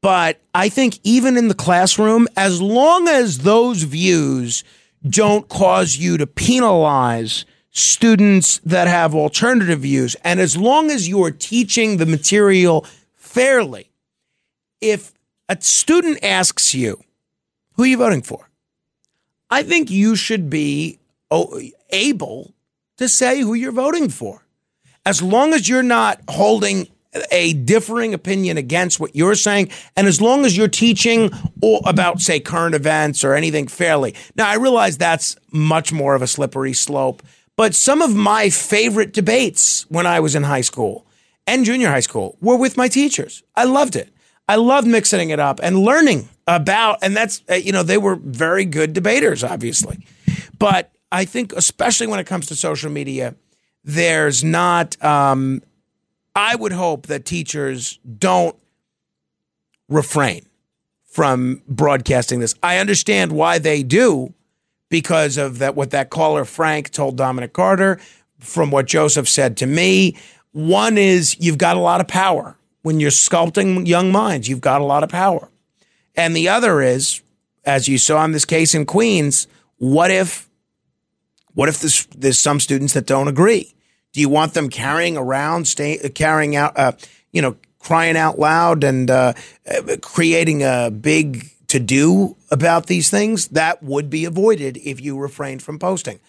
but 0.02 0.42
I 0.54 0.68
think 0.68 1.00
even 1.06 1.38
in 1.38 1.48
the 1.48 1.56
classroom, 1.56 2.28
as 2.36 2.62
long 2.62 3.08
as 3.08 3.40
those 3.40 3.84
views 3.84 4.66
don't 5.08 5.48
cause 5.48 5.96
you 5.96 6.18
to 6.18 6.28
penalize 6.28 7.46
students 7.70 8.60
that 8.66 8.90
have 8.90 9.16
alternative 9.16 9.80
views, 9.80 10.18
and 10.26 10.42
as 10.42 10.58
long 10.58 10.92
as 10.92 11.08
you 11.08 11.24
are 11.24 11.32
teaching 11.32 11.96
the 11.96 12.06
material 12.06 12.86
fairly, 13.16 13.90
if 14.82 15.14
a 15.48 15.56
student 15.62 16.22
asks 16.22 16.76
you, 16.76 17.02
who 17.76 17.84
are 17.84 17.88
you 17.88 17.98
voting 17.98 18.22
for? 18.22 18.51
I 19.52 19.64
think 19.64 19.92
you 19.92 20.16
should 20.16 20.50
be 20.50 20.98
oh, 21.30 21.62
able 21.90 22.54
to 22.98 23.10
say 23.10 23.42
who 23.42 23.54
you're 23.54 23.74
voting 23.74 24.10
for. 24.10 24.46
As 25.06 25.22
long 25.22 25.54
as 25.54 25.68
you're 25.68 25.84
not 25.84 26.22
holding 26.30 26.88
a 27.32 27.54
differing 27.54 28.14
opinion 28.14 28.58
against 28.58 29.00
what 29.00 29.16
you're 29.16 29.36
saying, 29.36 29.70
and 29.98 30.08
as 30.08 30.22
long 30.22 30.46
as 30.46 30.56
you're 30.56 30.70
teaching 30.70 31.30
about, 31.86 32.22
say, 32.22 32.40
current 32.40 32.74
events 32.74 33.24
or 33.24 33.34
anything 33.34 33.68
fairly. 33.68 34.16
Now, 34.36 34.48
I 34.48 34.56
realize 34.56 34.98
that's 34.98 35.36
much 35.52 35.92
more 35.92 36.16
of 36.16 36.22
a 36.22 36.28
slippery 36.28 36.72
slope, 36.72 37.22
but 37.58 37.76
some 37.76 38.02
of 38.02 38.16
my 38.16 38.50
favorite 38.50 39.12
debates 39.12 39.86
when 39.90 40.06
I 40.06 40.22
was 40.22 40.36
in 40.36 40.44
high 40.44 40.62
school 40.62 41.06
and 41.46 41.66
junior 41.66 41.90
high 41.90 42.00
school 42.00 42.38
were 42.40 42.56
with 42.56 42.78
my 42.78 42.88
teachers. 42.88 43.44
I 43.56 43.66
loved 43.66 43.98
it. 43.98 44.10
I 44.48 44.56
loved 44.56 44.88
mixing 44.88 45.32
it 45.32 45.40
up 45.40 45.60
and 45.62 45.80
learning 45.80 46.30
about, 46.56 47.00
and 47.02 47.16
that's, 47.16 47.44
uh, 47.50 47.56
you 47.56 47.72
know, 47.72 47.84
they 47.84 47.98
were 47.98 48.16
very 48.16 48.66
good 48.66 48.94
debaters, 48.94 49.44
obviously. 49.44 50.06
But 50.58 50.92
I 51.12 51.26
think, 51.26 51.54
especially 51.54 52.08
when 52.08 52.20
it 52.20 52.26
comes 52.26 52.48
to 52.48 52.56
social 52.56 52.90
media, 52.90 53.36
there's 53.84 54.44
not, 54.44 55.02
um, 55.04 55.62
I 56.36 56.56
would 56.56 56.72
hope 56.72 57.08
that 57.08 57.26
teachers 57.26 58.00
don't 58.18 58.56
refrain 59.90 60.46
from 61.06 61.62
broadcasting 61.68 62.40
this. 62.40 62.56
I 62.64 62.78
understand 62.78 63.32
why 63.32 63.60
they 63.60 63.84
do 63.84 64.34
because 64.90 65.38
of 65.38 65.60
that 65.60 65.76
what 65.76 65.92
that 65.92 66.10
caller 66.10 66.46
Frank 66.46 66.92
told 66.92 67.18
Dominic 67.18 67.54
Carter 67.54 68.00
from 68.40 68.72
what 68.72 68.88
Joseph 68.88 69.28
said 69.28 69.58
to 69.58 69.68
me. 69.68 70.16
One 70.52 70.98
is 70.98 71.36
you've 71.40 71.58
got 71.58 71.76
a 71.76 71.80
lot 71.80 72.02
of 72.02 72.08
power 72.08 72.58
when 72.82 73.00
you're 73.00 73.12
sculpting 73.12 73.88
young 73.88 74.12
minds, 74.12 74.48
you've 74.50 74.62
got 74.62 74.82
a 74.82 74.86
lot 74.86 75.04
of 75.04 75.10
power. 75.10 75.50
And 76.16 76.36
the 76.36 76.50
other 76.50 76.82
is, 76.82 77.22
as 77.64 77.88
you 77.88 77.98
saw 77.98 78.24
in 78.26 78.32
this 78.32 78.46
case 78.46 78.74
in 78.74 78.86
Queens, 78.86 79.48
what 79.78 80.12
if, 80.12 80.50
what 81.54 81.70
if 81.70 81.80
there's, 82.12 82.40
some 82.40 82.60
students 82.60 82.94
that 82.94 83.06
don't 83.06 83.28
agree? 83.28 83.74
Do 84.14 84.22
you 84.22 84.30
want 84.30 84.54
them 84.54 84.70
carrying 84.70 85.18
around, 85.18 85.68
stay, 85.68 85.98
carrying 86.10 86.56
out, 86.56 86.78
uh, 86.78 86.94
you 87.32 87.42
know, 87.42 87.56
crying 87.80 88.18
out 88.18 88.38
loud 88.38 88.84
and 88.84 89.10
uh, 89.10 89.34
creating 90.02 90.64
a 90.64 90.92
big 90.92 91.50
to 91.68 91.80
do 91.80 92.36
about 92.50 92.88
these 92.88 93.10
things? 93.10 93.48
That 93.50 93.82
would 93.82 94.10
be 94.10 94.26
avoided 94.26 94.78
if 94.78 95.00
you 95.00 95.18
refrained 95.18 95.64
from 95.64 95.80
posting. 95.80 96.20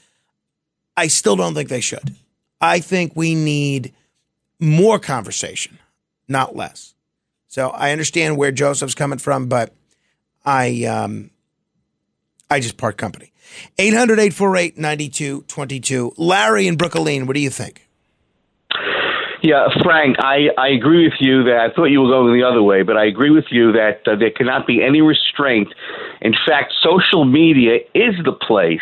I 0.96 1.08
still 1.08 1.36
don't 1.36 1.54
think 1.54 1.68
they 1.68 1.80
should. 1.80 2.14
I 2.60 2.78
think 2.78 3.12
we 3.16 3.34
need 3.34 3.92
more 4.60 5.00
conversation 5.00 5.78
not 6.28 6.56
less. 6.56 6.91
So 7.52 7.68
I 7.68 7.92
understand 7.92 8.38
where 8.38 8.50
Joseph's 8.50 8.94
coming 8.94 9.18
from, 9.18 9.46
but 9.46 9.74
I 10.42 10.86
um, 10.86 11.28
I 12.48 12.60
just 12.60 12.78
part 12.78 12.96
company. 12.96 13.30
800 13.78 14.18
848 14.18 14.78
9222. 14.78 16.14
Larry 16.16 16.66
and 16.66 16.78
Brooklyn, 16.78 17.26
what 17.26 17.34
do 17.34 17.40
you 17.40 17.50
think? 17.50 17.86
Yeah, 19.42 19.66
Frank, 19.82 20.16
I, 20.20 20.48
I 20.56 20.68
agree 20.68 21.04
with 21.04 21.20
you 21.20 21.42
that 21.42 21.58
I 21.58 21.74
thought 21.74 21.86
you 21.86 22.00
were 22.00 22.08
going 22.08 22.32
the 22.32 22.46
other 22.46 22.62
way, 22.62 22.84
but 22.84 22.96
I 22.96 23.04
agree 23.04 23.30
with 23.30 23.46
you 23.50 23.72
that 23.72 24.00
uh, 24.06 24.16
there 24.16 24.30
cannot 24.30 24.66
be 24.66 24.82
any 24.82 25.02
restraint. 25.02 25.68
In 26.22 26.32
fact, 26.46 26.72
social 26.82 27.26
media 27.26 27.80
is 27.94 28.14
the 28.24 28.32
place 28.32 28.80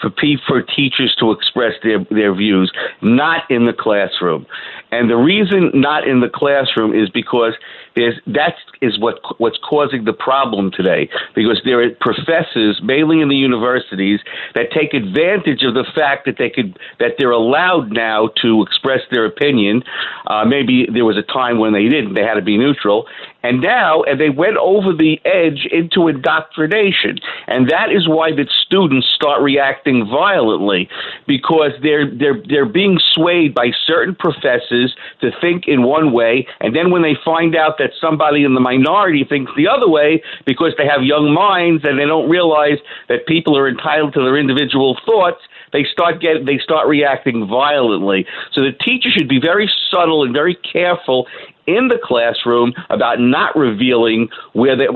for 0.00 0.10
for 0.46 0.62
teachers 0.62 1.16
to 1.18 1.32
express 1.32 1.72
their 1.82 2.04
their 2.10 2.34
views, 2.34 2.70
not 3.02 3.50
in 3.50 3.66
the 3.66 3.72
classroom. 3.72 4.46
And 4.94 5.10
the 5.10 5.16
reason 5.16 5.70
not 5.74 6.06
in 6.06 6.20
the 6.20 6.28
classroom 6.28 6.94
is 6.94 7.10
because 7.10 7.54
there's 7.96 8.14
that 8.26 8.54
is 8.80 8.98
what 8.98 9.18
what's 9.38 9.58
causing 9.58 10.04
the 10.04 10.12
problem 10.12 10.70
today. 10.70 11.08
Because 11.34 11.60
there 11.64 11.82
are 11.82 11.90
professors 12.00 12.80
mainly 12.82 13.20
in 13.20 13.28
the 13.28 13.36
universities 13.36 14.20
that 14.54 14.70
take 14.72 14.94
advantage 14.94 15.62
of 15.62 15.74
the 15.74 15.86
fact 15.94 16.26
that 16.26 16.36
they 16.38 16.50
could 16.50 16.78
that 16.98 17.12
they're 17.18 17.30
allowed 17.30 17.92
now 17.92 18.30
to 18.42 18.62
express 18.62 19.00
their 19.10 19.24
opinion. 19.24 19.82
Uh, 20.26 20.44
maybe 20.44 20.86
there 20.92 21.04
was 21.04 21.16
a 21.16 21.22
time 21.22 21.58
when 21.58 21.72
they 21.72 21.88
didn't; 21.88 22.14
they 22.14 22.22
had 22.22 22.34
to 22.34 22.42
be 22.42 22.58
neutral, 22.58 23.06
and 23.42 23.60
now 23.60 24.02
and 24.02 24.20
they 24.20 24.30
went 24.30 24.56
over 24.56 24.92
the 24.92 25.18
edge 25.24 25.66
into 25.70 26.08
indoctrination, 26.08 27.18
and 27.46 27.70
that 27.70 27.90
is 27.90 28.08
why 28.08 28.30
the 28.30 28.46
students 28.66 29.06
start 29.14 29.42
reacting 29.42 30.06
violently. 30.10 30.88
Because 31.26 31.72
they're 31.82 32.10
they're 32.10 32.42
they're 32.48 32.66
being 32.66 32.98
swayed 33.12 33.54
by 33.54 33.70
certain 33.86 34.14
professors 34.14 34.83
to 35.20 35.30
think 35.40 35.64
in 35.66 35.82
one 35.82 36.12
way, 36.12 36.46
and 36.60 36.74
then 36.74 36.90
when 36.90 37.02
they 37.02 37.16
find 37.24 37.56
out 37.56 37.78
that 37.78 37.90
somebody 38.00 38.44
in 38.44 38.54
the 38.54 38.60
minority 38.60 39.24
thinks 39.24 39.52
the 39.56 39.68
other 39.68 39.88
way 39.88 40.22
because 40.46 40.72
they 40.78 40.86
have 40.86 41.02
young 41.02 41.32
minds 41.32 41.84
and 41.84 41.98
they 41.98 42.06
don't 42.06 42.28
realize 42.28 42.78
that 43.08 43.26
people 43.26 43.56
are 43.56 43.68
entitled 43.68 44.14
to 44.14 44.20
their 44.20 44.36
individual 44.36 44.98
thoughts 45.04 45.40
they 45.72 45.84
start 45.84 46.20
get 46.20 46.46
they 46.46 46.58
start 46.58 46.86
reacting 46.86 47.46
violently 47.46 48.26
so 48.52 48.62
the 48.62 48.72
teacher 48.72 49.10
should 49.10 49.28
be 49.28 49.40
very 49.40 49.70
subtle 49.90 50.22
and 50.22 50.32
very 50.32 50.54
careful 50.54 51.26
in 51.66 51.88
the 51.88 51.98
classroom 52.02 52.72
about 52.90 53.20
not 53.20 53.56
revealing 53.56 54.28
where 54.52 54.76
they, 54.76 54.86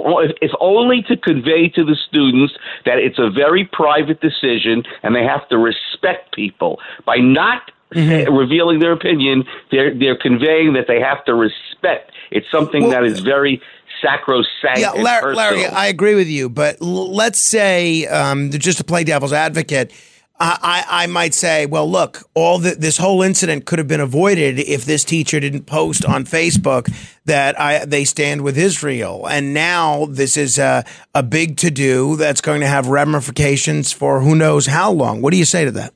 if 0.41 0.51
only 0.61 1.03
to 1.03 1.17
convey 1.17 1.69
to 1.69 1.85
the 1.85 1.97
students 2.09 2.55
that 2.85 2.99
it's 2.99 3.19
a 3.19 3.31
very 3.31 3.65
private 3.65 4.21
decision 4.21 4.83
and 5.03 5.15
they 5.15 5.25
have 5.25 5.49
to 5.49 5.57
respect 5.59 6.35
people. 6.35 6.79
By 7.07 7.17
not 7.17 7.71
mm-hmm. 7.95 8.35
revealing 8.35 8.79
their 8.79 8.93
opinion, 8.93 9.45
they're, 9.71 9.97
they're 9.99 10.19
conveying 10.19 10.75
that 10.75 10.87
they 10.89 11.01
have 11.01 11.25
to 11.25 11.35
respect 11.35 12.13
it's 12.31 12.51
something 12.51 12.83
well, 12.83 12.91
that 12.91 13.05
is 13.05 13.21
very 13.21 13.61
sacrosanct. 14.03 14.79
Yeah, 14.79 14.93
Larry, 14.93 15.35
Larry, 15.35 15.67
I 15.67 15.87
agree 15.87 16.15
with 16.15 16.29
you. 16.29 16.49
But 16.49 16.81
l- 16.81 17.13
let's 17.13 17.41
say, 17.41 18.07
um, 18.07 18.51
just 18.51 18.79
to 18.79 18.85
play 18.85 19.05
devil's 19.05 19.33
advocate, 19.33 19.93
I, 20.41 20.85
I, 20.89 21.07
might 21.09 21.35
say, 21.35 21.67
well, 21.67 21.91
look, 21.91 22.23
all 22.35 22.61
the, 22.61 22.77
this 22.77 22.97
whole 22.97 23.23
incident 23.23 23.67
could 23.67 23.81
have 23.81 23.89
been 23.89 24.01
avoided 24.01 24.61
if 24.61 24.85
this 24.85 25.03
teacher 25.03 25.41
didn't 25.41 25.65
post 25.65 26.05
on 26.05 26.25
Facebook 26.25 26.95
that 27.25 27.59
I, 27.61 27.85
they 27.85 28.05
stand 28.05 28.43
with 28.43 28.57
Israel. 28.57 29.27
And 29.27 29.53
now 29.53 30.07
this 30.07 30.37
is 30.37 30.57
a, 30.57 30.85
a 31.13 31.25
big 31.25 31.57
to 31.57 31.73
do 31.73 32.15
that's 32.15 32.41
going 32.41 32.61
to 32.61 32.69
have 32.69 32.87
ramifications 32.87 33.93
for 33.93 34.21
who 34.21 34.37
knows 34.37 34.67
how 34.67 34.93
long. 34.93 35.23
What 35.23 35.33
do 35.33 35.39
you 35.39 35.45
say 35.45 35.65
to 35.65 35.73
that? 35.73 35.93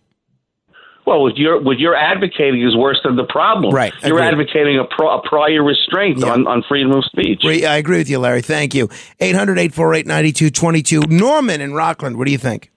Well, 1.04 1.22
what 1.22 1.36
you're 1.36 1.60
what 1.60 1.78
you're 1.80 1.96
advocating 1.96 2.62
is 2.62 2.76
worse 2.76 3.00
than 3.04 3.16
the 3.16 3.24
problem. 3.24 3.74
Right, 3.74 3.92
You're 4.04 4.18
agreed. 4.18 4.28
advocating 4.28 4.78
a, 4.78 4.84
pro, 4.84 5.18
a 5.18 5.22
prior 5.28 5.62
restraint 5.62 6.18
Yeah. 6.18 6.30
on, 6.32 6.46
on 6.46 6.62
freedom 6.68 6.92
of 6.92 7.04
speech. 7.04 7.42
Re- 7.44 7.66
I 7.66 7.76
agree 7.76 7.98
with 7.98 8.08
you, 8.08 8.18
Larry. 8.20 8.40
Thank 8.42 8.72
you. 8.74 8.88
800 9.18 9.58
848 9.58 10.06
9222. 10.06 11.00
Norman 11.08 11.60
in 11.60 11.74
Rockland, 11.74 12.16
what 12.18 12.26
do 12.26 12.32
you 12.32 12.38
think? 12.38 12.70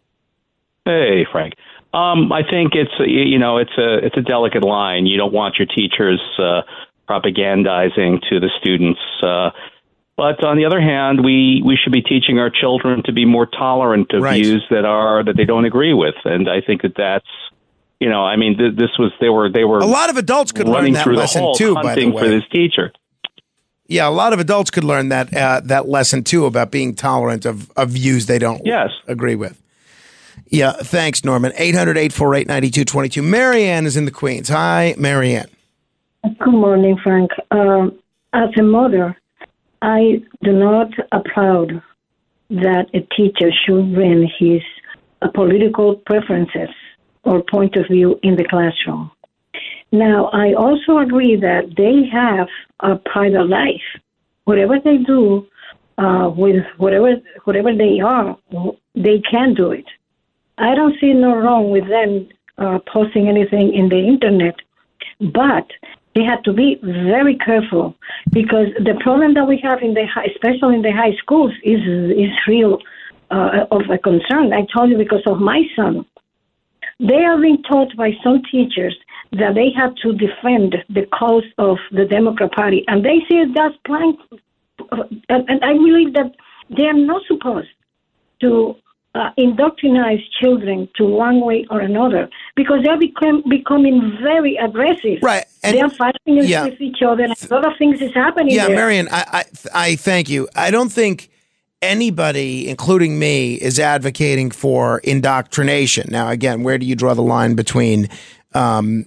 Hey, 0.85 1.25
Frank. 1.31 1.53
Um, 1.93 2.31
I 2.33 2.41
think 2.41 2.73
it's 2.73 2.91
you 2.99 3.37
know 3.39 3.57
it's 3.57 3.77
a 3.77 4.05
it's 4.05 4.17
a 4.17 4.21
delicate 4.21 4.63
line. 4.63 5.05
You 5.05 5.17
don't 5.17 5.31
want 5.33 5.55
your 5.59 5.67
teachers 5.67 6.19
uh, 6.39 6.61
propagandizing 7.07 8.21
to 8.29 8.39
the 8.39 8.49
students. 8.59 8.99
Uh, 9.21 9.51
but 10.17 10.43
on 10.43 10.57
the 10.57 10.65
other 10.65 10.79
hand, 10.79 11.23
we, 11.25 11.61
we 11.65 11.75
should 11.81 11.91
be 11.91 12.01
teaching 12.01 12.39
our 12.39 12.49
children 12.49 13.03
to 13.03 13.11
be 13.11 13.25
more 13.25 13.45
tolerant 13.45 14.11
of 14.13 14.23
Right. 14.23 14.41
views 14.41 14.65
that 14.69 14.85
are 14.85 15.23
that 15.23 15.35
they 15.35 15.43
don't 15.45 15.65
agree 15.65 15.93
with, 15.93 16.15
and 16.23 16.49
I 16.49 16.61
think 16.61 16.81
that 16.83 16.93
that's 16.95 17.27
you 17.99 18.09
know 18.09 18.23
I 18.23 18.35
mean 18.35 18.57
th- 18.57 18.75
this 18.75 18.91
was 18.99 19.11
they 19.19 19.29
were 19.29 19.49
they 19.49 19.63
were 19.63 19.79
A 19.79 19.85
lot 19.85 20.09
of 20.09 20.17
adults 20.17 20.51
could 20.51 20.67
learn 20.67 20.91
that 20.93 21.03
through 21.03 21.15
lesson 21.15 21.41
hall 21.41 21.55
too, 21.55 21.73
by 21.75 21.81
the 21.81 21.87
hunting 21.89 22.11
for 22.11 22.21
way. 22.21 22.29
this 22.29 22.43
teacher. 22.51 22.91
Yeah, 23.87 24.07
a 24.07 24.09
lot 24.09 24.33
of 24.33 24.39
adults 24.39 24.71
could 24.71 24.83
learn 24.83 25.09
that 25.09 25.35
uh, 25.35 25.61
that 25.65 25.87
lesson 25.87 26.23
too 26.23 26.45
about 26.45 26.71
being 26.71 26.95
tolerant 26.95 27.45
of, 27.45 27.69
of 27.77 27.89
views 27.89 28.25
they 28.25 28.39
don't 28.39 28.61
Yes. 28.65 28.89
agree 29.07 29.35
with. 29.35 29.61
Yeah, 30.49 30.71
thanks, 30.73 31.23
Norman. 31.23 31.53
800 31.55 31.97
848 31.97 32.47
9222. 32.47 33.21
Marianne 33.21 33.85
is 33.85 33.95
in 33.95 34.05
the 34.05 34.11
Queens. 34.11 34.49
Hi, 34.49 34.95
Marianne. 34.97 35.49
Good 36.39 36.53
morning, 36.53 36.97
Frank. 37.03 37.31
Um, 37.51 37.97
as 38.33 38.49
a 38.57 38.63
mother, 38.63 39.15
I 39.81 40.21
do 40.43 40.51
not 40.53 40.89
applaud 41.11 41.81
that 42.49 42.87
a 42.93 43.01
teacher 43.15 43.51
should 43.65 43.93
bring 43.93 44.29
his 44.39 44.61
uh, 45.21 45.27
political 45.33 45.95
preferences 46.07 46.69
or 47.25 47.43
point 47.43 47.75
of 47.75 47.85
view 47.87 48.19
in 48.23 48.35
the 48.35 48.45
classroom. 48.45 49.11
Now, 49.91 50.25
I 50.33 50.53
also 50.53 50.97
agree 50.99 51.35
that 51.37 51.73
they 51.77 52.07
have 52.11 52.47
a 52.81 52.95
private 52.97 53.47
life. 53.47 53.87
Whatever 54.45 54.75
they 54.83 54.97
do 54.97 55.47
uh, 55.97 56.29
with 56.35 56.63
whatever 56.77 57.15
whatever 57.45 57.73
they 57.73 57.99
are, 57.99 58.37
they 58.95 59.21
can 59.31 59.53
do 59.53 59.71
it. 59.71 59.85
I 60.57 60.75
don't 60.75 60.95
see 60.99 61.13
no 61.13 61.35
wrong 61.35 61.71
with 61.71 61.87
them 61.87 62.27
uh, 62.57 62.79
posting 62.91 63.27
anything 63.27 63.73
in 63.73 63.89
the 63.89 63.99
internet, 63.99 64.55
but 65.19 65.67
they 66.15 66.23
have 66.23 66.43
to 66.43 66.53
be 66.53 66.79
very 66.81 67.37
careful 67.37 67.95
because 68.31 68.67
the 68.79 68.97
problem 69.01 69.33
that 69.33 69.47
we 69.47 69.59
have 69.63 69.81
in 69.81 69.93
the 69.93 70.05
high, 70.13 70.25
especially 70.25 70.75
in 70.75 70.81
the 70.81 70.91
high 70.91 71.15
schools 71.17 71.51
is 71.63 71.81
is 72.11 72.31
real 72.47 72.79
uh, 73.31 73.65
of 73.71 73.81
a 73.89 73.97
concern. 73.97 74.53
I 74.53 74.65
told 74.73 74.89
you 74.89 74.97
because 74.97 75.23
of 75.25 75.39
my 75.39 75.63
son. 75.75 76.05
They 76.99 77.23
are 77.25 77.39
being 77.39 77.61
taught 77.63 77.95
by 77.97 78.11
some 78.23 78.41
teachers 78.51 78.95
that 79.33 79.55
they 79.55 79.69
have 79.75 79.95
to 79.95 80.13
defend 80.13 80.75
the 80.89 81.05
cause 81.07 81.43
of 81.57 81.77
the 81.91 82.05
Democrat 82.05 82.51
Party, 82.53 82.85
and 82.87 83.03
they 83.03 83.19
see 83.29 83.43
that's 83.53 83.75
plank. 83.85 84.19
And, 85.29 85.49
and 85.49 85.63
I 85.63 85.73
believe 85.73 86.13
that 86.13 86.31
they 86.75 86.83
are 86.83 86.93
not 86.93 87.21
supposed 87.27 87.67
to 88.41 88.75
uh, 89.15 89.29
indoctrinate 89.37 90.21
children 90.41 90.89
to 90.95 91.05
one 91.05 91.39
way 91.39 91.65
or 91.69 91.79
another 91.79 92.29
because 92.55 92.79
they're 92.83 92.99
become, 92.99 93.43
becoming 93.49 94.17
very 94.21 94.57
aggressive. 94.57 95.19
Right, 95.21 95.45
and- 95.63 95.75
they 95.75 95.81
are 95.81 95.89
fighting 95.89 96.43
yeah. 96.43 96.65
with 96.65 96.79
each 96.81 97.01
other. 97.05 97.23
And 97.23 97.33
a 97.33 97.53
lot 97.53 97.65
of 97.65 97.73
things 97.77 98.01
is 98.01 98.13
happening 98.13 98.53
Yeah, 98.53 98.67
there. 98.67 98.75
Marion, 98.75 99.07
I, 99.11 99.23
I 99.31 99.43
I 99.73 99.95
thank 99.95 100.29
you. 100.29 100.47
I 100.55 100.71
don't 100.71 100.91
think 100.91 101.29
anybody, 101.85 102.67
including 102.67 103.17
me, 103.17 103.55
is 103.55 103.79
advocating 103.79 104.51
for 104.51 104.99
indoctrination. 104.99 106.07
Now, 106.11 106.29
again, 106.29 106.63
where 106.63 106.77
do 106.77 106.85
you 106.85 106.95
draw 106.95 107.13
the 107.13 107.21
line 107.21 107.55
between 107.55 108.09
um, 108.53 109.05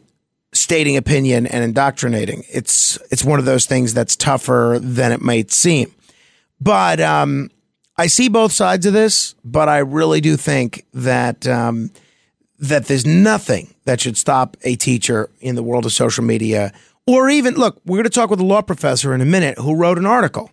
stating 0.53 0.97
opinion 0.97 1.47
and 1.47 1.63
indoctrinating? 1.63 2.45
It's 2.49 2.99
it's 3.11 3.25
one 3.25 3.39
of 3.39 3.45
those 3.45 3.67
things 3.67 3.95
that's 3.95 4.17
tougher 4.17 4.79
than 4.81 5.13
it 5.13 5.21
might 5.21 5.51
seem. 5.51 5.93
But 6.61 7.01
um, 7.01 7.51
I 7.97 8.07
see 8.07 8.29
both 8.29 8.53
sides 8.53 8.87
of 8.87 8.93
this, 8.93 9.35
but 9.45 9.69
I 9.69 9.79
really 9.79 10.21
do 10.21 10.37
think 10.37 10.85
that 10.95 11.47
um, 11.47 11.91
that 12.59 12.87
there's 12.87 13.07
nothing 13.07 13.75
that 13.85 14.01
should 14.01 14.17
stop 14.17 14.57
a 14.63 14.77
teacher 14.77 15.31
in 15.41 15.55
the 15.55 15.63
world 15.63 15.87
of 15.87 15.93
social 15.93 16.25
media 16.25 16.73
or 17.07 17.31
even 17.31 17.55
look 17.55 17.81
we're 17.87 17.97
going 17.97 18.05
to 18.05 18.11
talk 18.11 18.31
with 18.31 18.41
a 18.41 18.45
law 18.45 18.61
professor 18.61 19.15
in 19.15 19.21
a 19.21 19.25
minute 19.25 19.59
who 19.59 19.75
wrote 19.75 19.99
an 19.99 20.07
article 20.07 20.51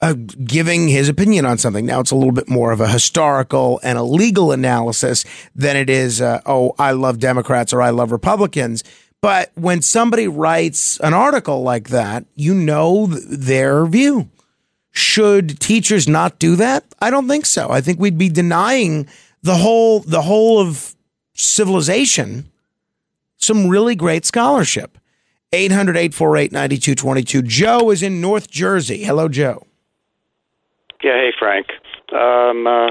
uh, 0.00 0.14
giving 0.44 0.88
his 0.88 1.08
opinion 1.08 1.44
on 1.46 1.56
something 1.58 1.86
now 1.86 2.00
it's 2.00 2.10
a 2.10 2.16
little 2.16 2.32
bit 2.32 2.48
more 2.48 2.72
of 2.72 2.80
a 2.80 2.88
historical 2.88 3.80
and 3.82 3.96
a 3.96 4.02
legal 4.02 4.52
analysis 4.52 5.24
than 5.54 5.76
it 5.76 5.88
is 5.88 6.20
uh, 6.20 6.40
oh 6.46 6.74
i 6.78 6.92
love 6.92 7.18
democrats 7.18 7.72
or 7.72 7.80
i 7.80 7.90
love 7.90 8.12
republicans 8.12 8.84
but 9.22 9.50
when 9.54 9.80
somebody 9.80 10.28
writes 10.28 11.00
an 11.00 11.14
article 11.14 11.62
like 11.62 11.88
that 11.88 12.26
you 12.34 12.54
know 12.54 13.06
th- 13.06 13.22
their 13.26 13.86
view 13.86 14.28
should 14.96 15.60
teachers 15.60 16.08
not 16.08 16.38
do 16.38 16.56
that? 16.56 16.82
I 17.02 17.10
don't 17.10 17.28
think 17.28 17.44
so. 17.44 17.68
I 17.70 17.82
think 17.82 18.00
we'd 18.00 18.16
be 18.16 18.30
denying 18.30 19.06
the 19.42 19.56
whole 19.56 20.00
the 20.00 20.22
whole 20.22 20.58
of 20.58 20.96
civilization 21.34 22.50
some 23.36 23.68
really 23.68 23.94
great 23.94 24.24
scholarship. 24.24 24.96
800-848-9222. 25.52 27.44
Joe 27.46 27.90
is 27.90 28.02
in 28.02 28.22
North 28.22 28.50
Jersey. 28.50 29.04
Hello, 29.04 29.28
Joe. 29.28 29.66
Yeah, 31.02 31.12
hey 31.12 31.32
Frank. 31.38 31.66
Um, 32.12 32.66
uh, 32.66 32.90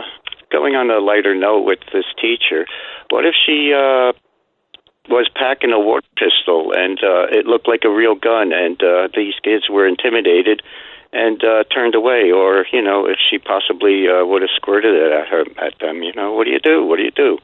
going 0.51 0.75
on 0.75 0.91
a 0.91 0.99
lighter 0.99 1.33
note 1.33 1.61
with 1.61 1.79
this 1.91 2.05
teacher, 2.21 2.65
what 3.09 3.25
if 3.25 3.33
she 3.33 3.73
uh, 3.73 4.13
was 5.09 5.29
packing 5.35 5.71
a 5.71 5.79
water 5.79 6.07
pistol 6.15 6.71
and 6.75 6.99
uh, 7.03 7.27
it 7.31 7.45
looked 7.45 7.67
like 7.67 7.81
a 7.83 7.89
real 7.89 8.15
gun, 8.15 8.53
and 8.53 8.81
uh, 8.83 9.07
these 9.15 9.33
kids 9.43 9.69
were 9.69 9.87
intimidated 9.87 10.61
and 11.13 11.43
uh, 11.43 11.63
turned 11.73 11.95
away, 11.95 12.31
or 12.31 12.65
you 12.71 12.81
know, 12.81 13.05
if 13.07 13.17
she 13.29 13.39
possibly 13.39 14.07
uh, 14.07 14.25
would 14.25 14.41
have 14.41 14.51
squirted 14.55 14.93
it 14.93 15.11
at 15.11 15.27
her 15.27 15.45
at 15.57 15.79
them, 15.79 16.03
you 16.03 16.13
know, 16.13 16.33
what 16.33 16.45
do 16.45 16.51
you 16.51 16.59
do? 16.59 16.85
What 16.85 16.97
do 16.97 17.03
you 17.03 17.11
do? 17.11 17.37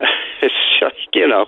it's 0.42 0.54
just, 0.80 1.08
you 1.14 1.26
know. 1.28 1.46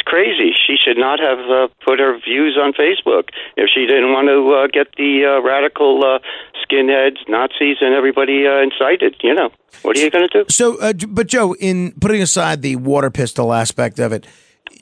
It's 0.00 0.08
crazy. 0.08 0.52
She 0.66 0.76
should 0.82 0.96
not 0.96 1.20
have 1.20 1.38
uh, 1.50 1.68
put 1.84 1.98
her 1.98 2.18
views 2.18 2.56
on 2.58 2.72
Facebook 2.72 3.28
if 3.56 3.68
she 3.72 3.86
didn't 3.86 4.12
want 4.12 4.28
to 4.28 4.54
uh, 4.54 4.66
get 4.72 4.96
the 4.96 5.26
uh, 5.26 5.46
radical 5.46 6.02
uh, 6.02 6.18
skinheads, 6.64 7.18
Nazis, 7.28 7.76
and 7.82 7.94
everybody 7.94 8.46
uh, 8.46 8.62
incited. 8.62 9.16
You 9.22 9.34
know, 9.34 9.50
what 9.82 9.98
are 9.98 10.00
you 10.00 10.10
going 10.10 10.26
to 10.26 10.44
do? 10.44 10.46
So, 10.48 10.78
uh, 10.78 10.94
but 11.06 11.26
Joe, 11.26 11.54
in 11.54 11.92
putting 12.00 12.22
aside 12.22 12.62
the 12.62 12.76
water 12.76 13.10
pistol 13.10 13.52
aspect 13.52 13.98
of 13.98 14.12
it, 14.12 14.26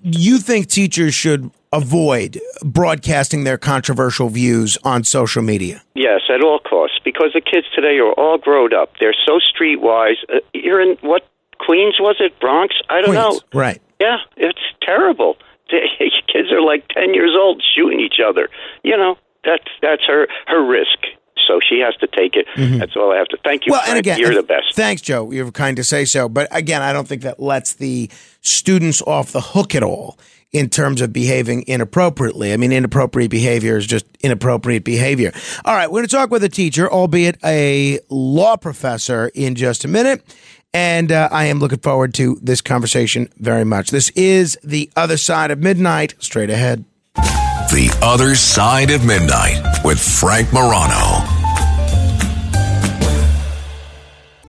you 0.02 0.38
think 0.38 0.68
teachers 0.68 1.14
should 1.14 1.50
avoid 1.72 2.40
broadcasting 2.64 3.42
their 3.42 3.58
controversial 3.58 4.28
views 4.28 4.78
on 4.84 5.02
social 5.02 5.42
media? 5.42 5.82
Yes, 5.96 6.20
at 6.32 6.44
all 6.44 6.60
costs, 6.60 7.00
because 7.04 7.30
the 7.34 7.40
kids 7.40 7.66
today 7.74 7.98
are 7.98 8.12
all 8.12 8.38
grown 8.38 8.72
up. 8.72 8.92
They're 9.00 9.16
so 9.26 9.40
streetwise. 9.40 10.16
Uh, 10.32 10.38
you're 10.54 10.80
in 10.80 10.96
what 11.00 11.28
Queens 11.58 11.96
was 11.98 12.16
it? 12.20 12.38
Bronx? 12.38 12.76
I 12.88 13.00
don't 13.00 13.14
know. 13.14 13.40
Right. 13.52 13.82
Yeah, 14.00 14.18
it's 14.36 14.58
terrible. 14.82 15.36
The 15.70 16.10
kids 16.32 16.50
are 16.50 16.62
like 16.62 16.88
ten 16.88 17.12
years 17.12 17.32
old 17.38 17.62
shooting 17.76 18.00
each 18.00 18.20
other. 18.26 18.48
You 18.82 18.96
know, 18.96 19.18
that's 19.44 19.68
that's 19.82 20.02
her 20.06 20.26
her 20.46 20.66
risk. 20.66 20.98
So 21.46 21.60
she 21.66 21.80
has 21.80 21.94
to 21.96 22.06
take 22.06 22.34
it. 22.36 22.46
That's 22.78 22.96
all 22.96 23.12
I 23.12 23.16
have 23.18 23.28
to. 23.28 23.38
Thank 23.44 23.66
you. 23.66 23.72
Mm-hmm. 23.72 23.72
Well, 23.72 23.80
Frank. 23.82 23.90
and 23.90 23.98
again, 23.98 24.18
you're 24.18 24.34
the 24.34 24.42
best. 24.42 24.74
Thanks, 24.74 25.02
Joe. 25.02 25.30
You're 25.30 25.50
kind 25.50 25.76
to 25.76 25.84
say 25.84 26.06
so, 26.06 26.26
but 26.28 26.48
again, 26.50 26.80
I 26.80 26.94
don't 26.94 27.06
think 27.06 27.20
that 27.22 27.38
lets 27.38 27.74
the 27.74 28.10
students 28.40 29.02
off 29.02 29.32
the 29.32 29.40
hook 29.42 29.74
at 29.74 29.82
all 29.82 30.18
in 30.52 30.70
terms 30.70 31.00
of 31.02 31.12
behaving 31.12 31.64
inappropriately. 31.66 32.52
I 32.52 32.56
mean, 32.56 32.72
inappropriate 32.72 33.30
behavior 33.30 33.76
is 33.76 33.86
just 33.86 34.06
inappropriate 34.20 34.84
behavior. 34.84 35.32
All 35.64 35.74
right, 35.74 35.86
we're 35.90 36.00
going 36.00 36.08
to 36.08 36.16
talk 36.16 36.30
with 36.30 36.42
a 36.44 36.48
teacher, 36.48 36.90
albeit 36.90 37.36
a 37.44 38.00
law 38.08 38.56
professor, 38.56 39.30
in 39.34 39.54
just 39.54 39.84
a 39.84 39.88
minute. 39.88 40.22
And 40.74 41.10
uh, 41.10 41.28
I 41.32 41.46
am 41.46 41.58
looking 41.58 41.78
forward 41.78 42.14
to 42.14 42.38
this 42.42 42.60
conversation 42.60 43.28
very 43.38 43.64
much. 43.64 43.90
This 43.90 44.10
is 44.10 44.58
The 44.62 44.90
Other 44.96 45.16
Side 45.16 45.50
of 45.50 45.58
Midnight, 45.58 46.14
straight 46.18 46.50
ahead. 46.50 46.84
The 47.14 47.96
Other 48.02 48.34
Side 48.34 48.90
of 48.90 49.04
Midnight 49.04 49.62
with 49.84 49.98
Frank 50.00 50.52
Morano. 50.52 51.37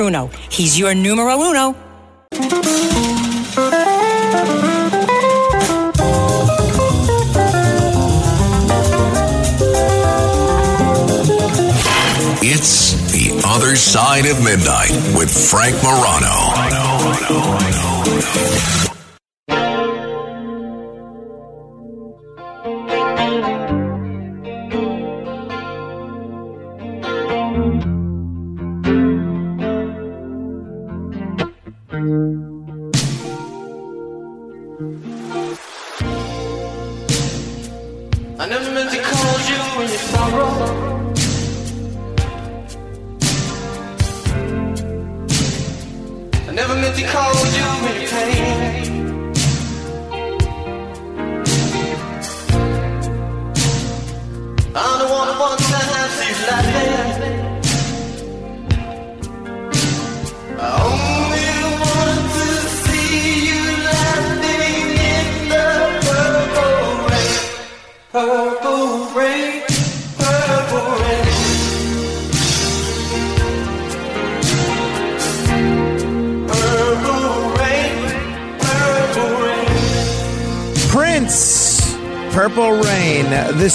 Bruno. 0.00 0.30
He's 0.48 0.78
your 0.78 0.94
numero 0.94 1.36
uno. 1.38 1.76
It's 12.42 12.94
The 13.12 13.42
Other 13.44 13.76
Side 13.76 14.24
of 14.24 14.42
Midnight 14.42 14.92
with 15.14 15.30
Frank 15.30 15.76
Morano. 15.82 16.40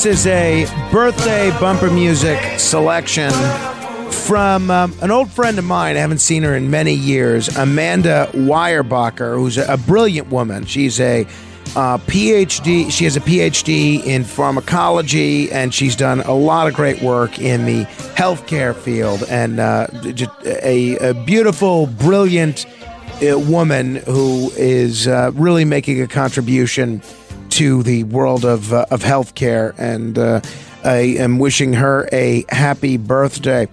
This 0.06 0.20
is 0.20 0.28
a 0.28 0.66
birthday 0.92 1.50
bumper 1.60 1.90
music 1.90 2.40
selection 2.60 3.32
from 4.12 4.70
um, 4.70 4.94
an 5.02 5.10
old 5.10 5.32
friend 5.32 5.58
of 5.58 5.66
mine. 5.66 5.96
I 5.96 6.00
haven't 6.00 6.20
seen 6.20 6.44
her 6.44 6.56
in 6.56 6.70
many 6.70 6.94
years, 6.94 7.48
Amanda 7.58 8.30
Weyerbacher, 8.34 9.36
who's 9.36 9.58
a, 9.58 9.66
a 9.66 9.78
brilliant 9.78 10.30
woman. 10.30 10.68
She's 10.68 11.00
a 11.00 11.24
uh, 11.76 11.98
PhD. 11.98 12.92
She 12.92 13.06
has 13.06 13.18
a 13.18 13.20
PhD 13.20 14.06
in 14.06 14.24
pharmacology, 14.24 15.52
and 15.52 15.74
she's 15.74 15.96
done 15.96 16.20
a 16.20 16.36
lot 16.36 16.68
of 16.68 16.76
great 16.76 17.02
work 17.02 17.40
in 17.40 17.66
the 17.66 17.86
healthcare 18.14 18.76
field. 18.76 19.24
And 19.28 19.60
uh, 19.60 19.88
a, 20.46 20.98
a 20.98 21.14
beautiful, 21.26 21.88
brilliant 21.88 22.68
uh, 23.24 23.40
woman 23.40 23.96
who 23.96 24.52
is 24.52 25.08
uh, 25.08 25.32
really 25.34 25.66
making 25.66 26.00
a 26.04 26.08
contribution 26.08 27.02
to 27.56 27.84
the 27.84 28.04
world 28.04 28.44
of 28.44 28.74
uh, 28.74 28.86
of 28.92 29.02
healthcare, 29.02 29.74
and 29.78 30.18
uh, 30.18 30.42
I 30.84 31.16
am 31.18 31.40
wishing 31.40 31.72
her 31.74 32.10
a 32.12 32.44
happy 32.50 32.98
birthday. 32.98 33.70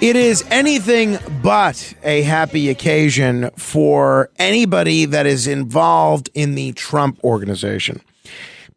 It 0.00 0.16
is 0.16 0.42
anything 0.48 1.18
but 1.42 1.92
a 2.02 2.22
happy 2.22 2.70
occasion 2.70 3.50
for 3.58 4.30
anybody 4.38 5.04
that 5.04 5.26
is 5.26 5.46
involved 5.46 6.30
in 6.32 6.54
the 6.54 6.72
Trump 6.72 7.22
organization. 7.22 8.00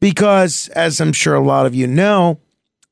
Because, 0.02 0.68
as 0.70 1.00
I'm 1.00 1.14
sure 1.14 1.36
a 1.36 1.40
lot 1.40 1.66
of 1.66 1.74
you 1.74 1.88
know, 1.88 2.42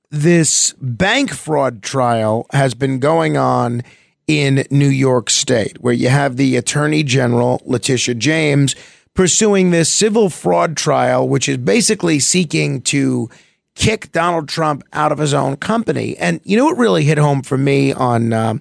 this 0.10 0.74
bank 0.80 1.32
fraud 1.32 1.84
trial 1.84 2.46
has 2.54 2.74
been 2.74 3.00
going 3.00 3.36
on 3.36 3.84
in 4.26 4.66
New 4.72 4.88
York 4.88 5.30
State, 5.30 5.82
where 5.82 5.94
you 5.94 6.08
have 6.08 6.38
the 6.38 6.56
Attorney 6.56 7.04
General, 7.04 7.62
Letitia 7.66 8.16
James, 8.16 8.74
pursuing 9.14 9.72
this 9.72 9.92
civil 9.92 10.30
fraud 10.30 10.78
trial, 10.78 11.28
which 11.28 11.50
is 11.50 11.58
basically 11.58 12.20
seeking 12.20 12.82
to 12.82 13.30
kick 13.76 14.12
Donald 14.12 14.48
Trump 14.48 14.84
out 14.94 15.12
of 15.12 15.18
his 15.18 15.34
own 15.34 15.58
company. 15.58 16.18
And 16.18 16.42
you 16.44 16.58
know 16.58 16.66
what 16.66 16.78
really 16.78 17.04
hit 17.04 17.18
home 17.18 17.42
for 17.42 17.58
me 17.58 17.94
on 17.94 18.34
uh, 18.34 18.56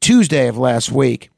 Tuesday 0.00 0.48
of 0.48 0.58
last 0.58 0.90
week? 0.90 1.30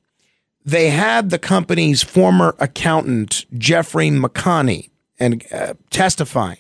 They 0.65 0.91
had 0.91 1.31
the 1.31 1.39
company's 1.39 2.03
former 2.03 2.55
accountant, 2.59 3.45
Jeffrey 3.59 4.09
McConney, 4.09 4.91
and 5.19 5.45
uh, 5.53 5.75
testifying. 5.91 6.59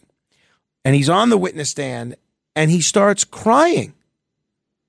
And 0.84 0.94
he's 0.94 1.08
on 1.08 1.30
the 1.30 1.38
witness 1.38 1.70
stand 1.70 2.16
and 2.54 2.70
he 2.70 2.80
starts 2.80 3.24
crying. 3.24 3.94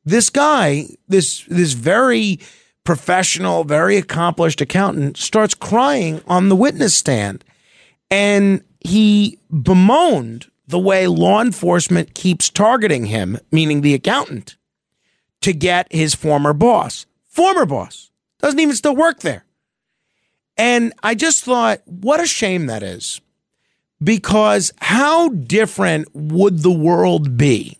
This 0.04 0.30
guy, 0.30 0.88
this 1.08 1.46
this 1.46 1.74
very 1.74 2.40
professional, 2.86 3.66
very 3.66 3.98
accomplished 3.98 4.62
accountant 4.62 5.18
starts 5.18 5.54
crying 5.54 6.22
on 6.28 6.48
the 6.48 6.56
witness 6.56 6.96
stand. 6.96 7.44
And 8.10 8.64
he 8.80 9.40
bemoaned 9.52 10.50
the 10.68 10.80
way 10.80 11.08
law 11.08 11.42
enforcement 11.42 12.14
keeps 12.14 12.50
targeting 12.50 13.08
him, 13.08 13.38
meaning 13.52 13.82
the 13.82 13.94
accountant, 13.94 14.56
to 15.42 15.52
get 15.52 15.92
his 15.92 16.16
former 16.16 16.54
boss. 16.54 17.06
Former 17.26 17.66
boss. 17.66 18.12
Doesn't 18.40 18.60
even 18.60 18.76
still 18.76 18.96
work 18.96 19.20
there. 19.20 19.46
And 20.58 20.94
I 21.04 21.16
just 21.16 21.44
thought, 21.44 21.82
what 21.86 22.22
a 22.22 22.28
shame 22.28 22.68
that 22.68 22.84
is. 22.84 23.20
Because 24.02 24.72
how 24.80 25.30
different 25.30 26.08
would 26.14 26.60
the 26.60 26.72
world 26.72 27.38
be, 27.38 27.80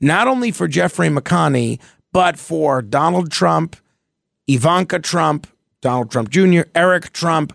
not 0.00 0.28
only 0.28 0.50
for 0.50 0.68
Jeffrey 0.68 1.08
McConney, 1.08 1.80
but 2.12 2.38
for 2.38 2.82
Donald 2.82 3.30
Trump, 3.32 3.76
Ivanka 4.46 4.98
Trump, 4.98 5.46
Donald 5.80 6.10
Trump 6.10 6.30
Jr., 6.30 6.62
Eric 6.74 7.12
Trump, 7.12 7.52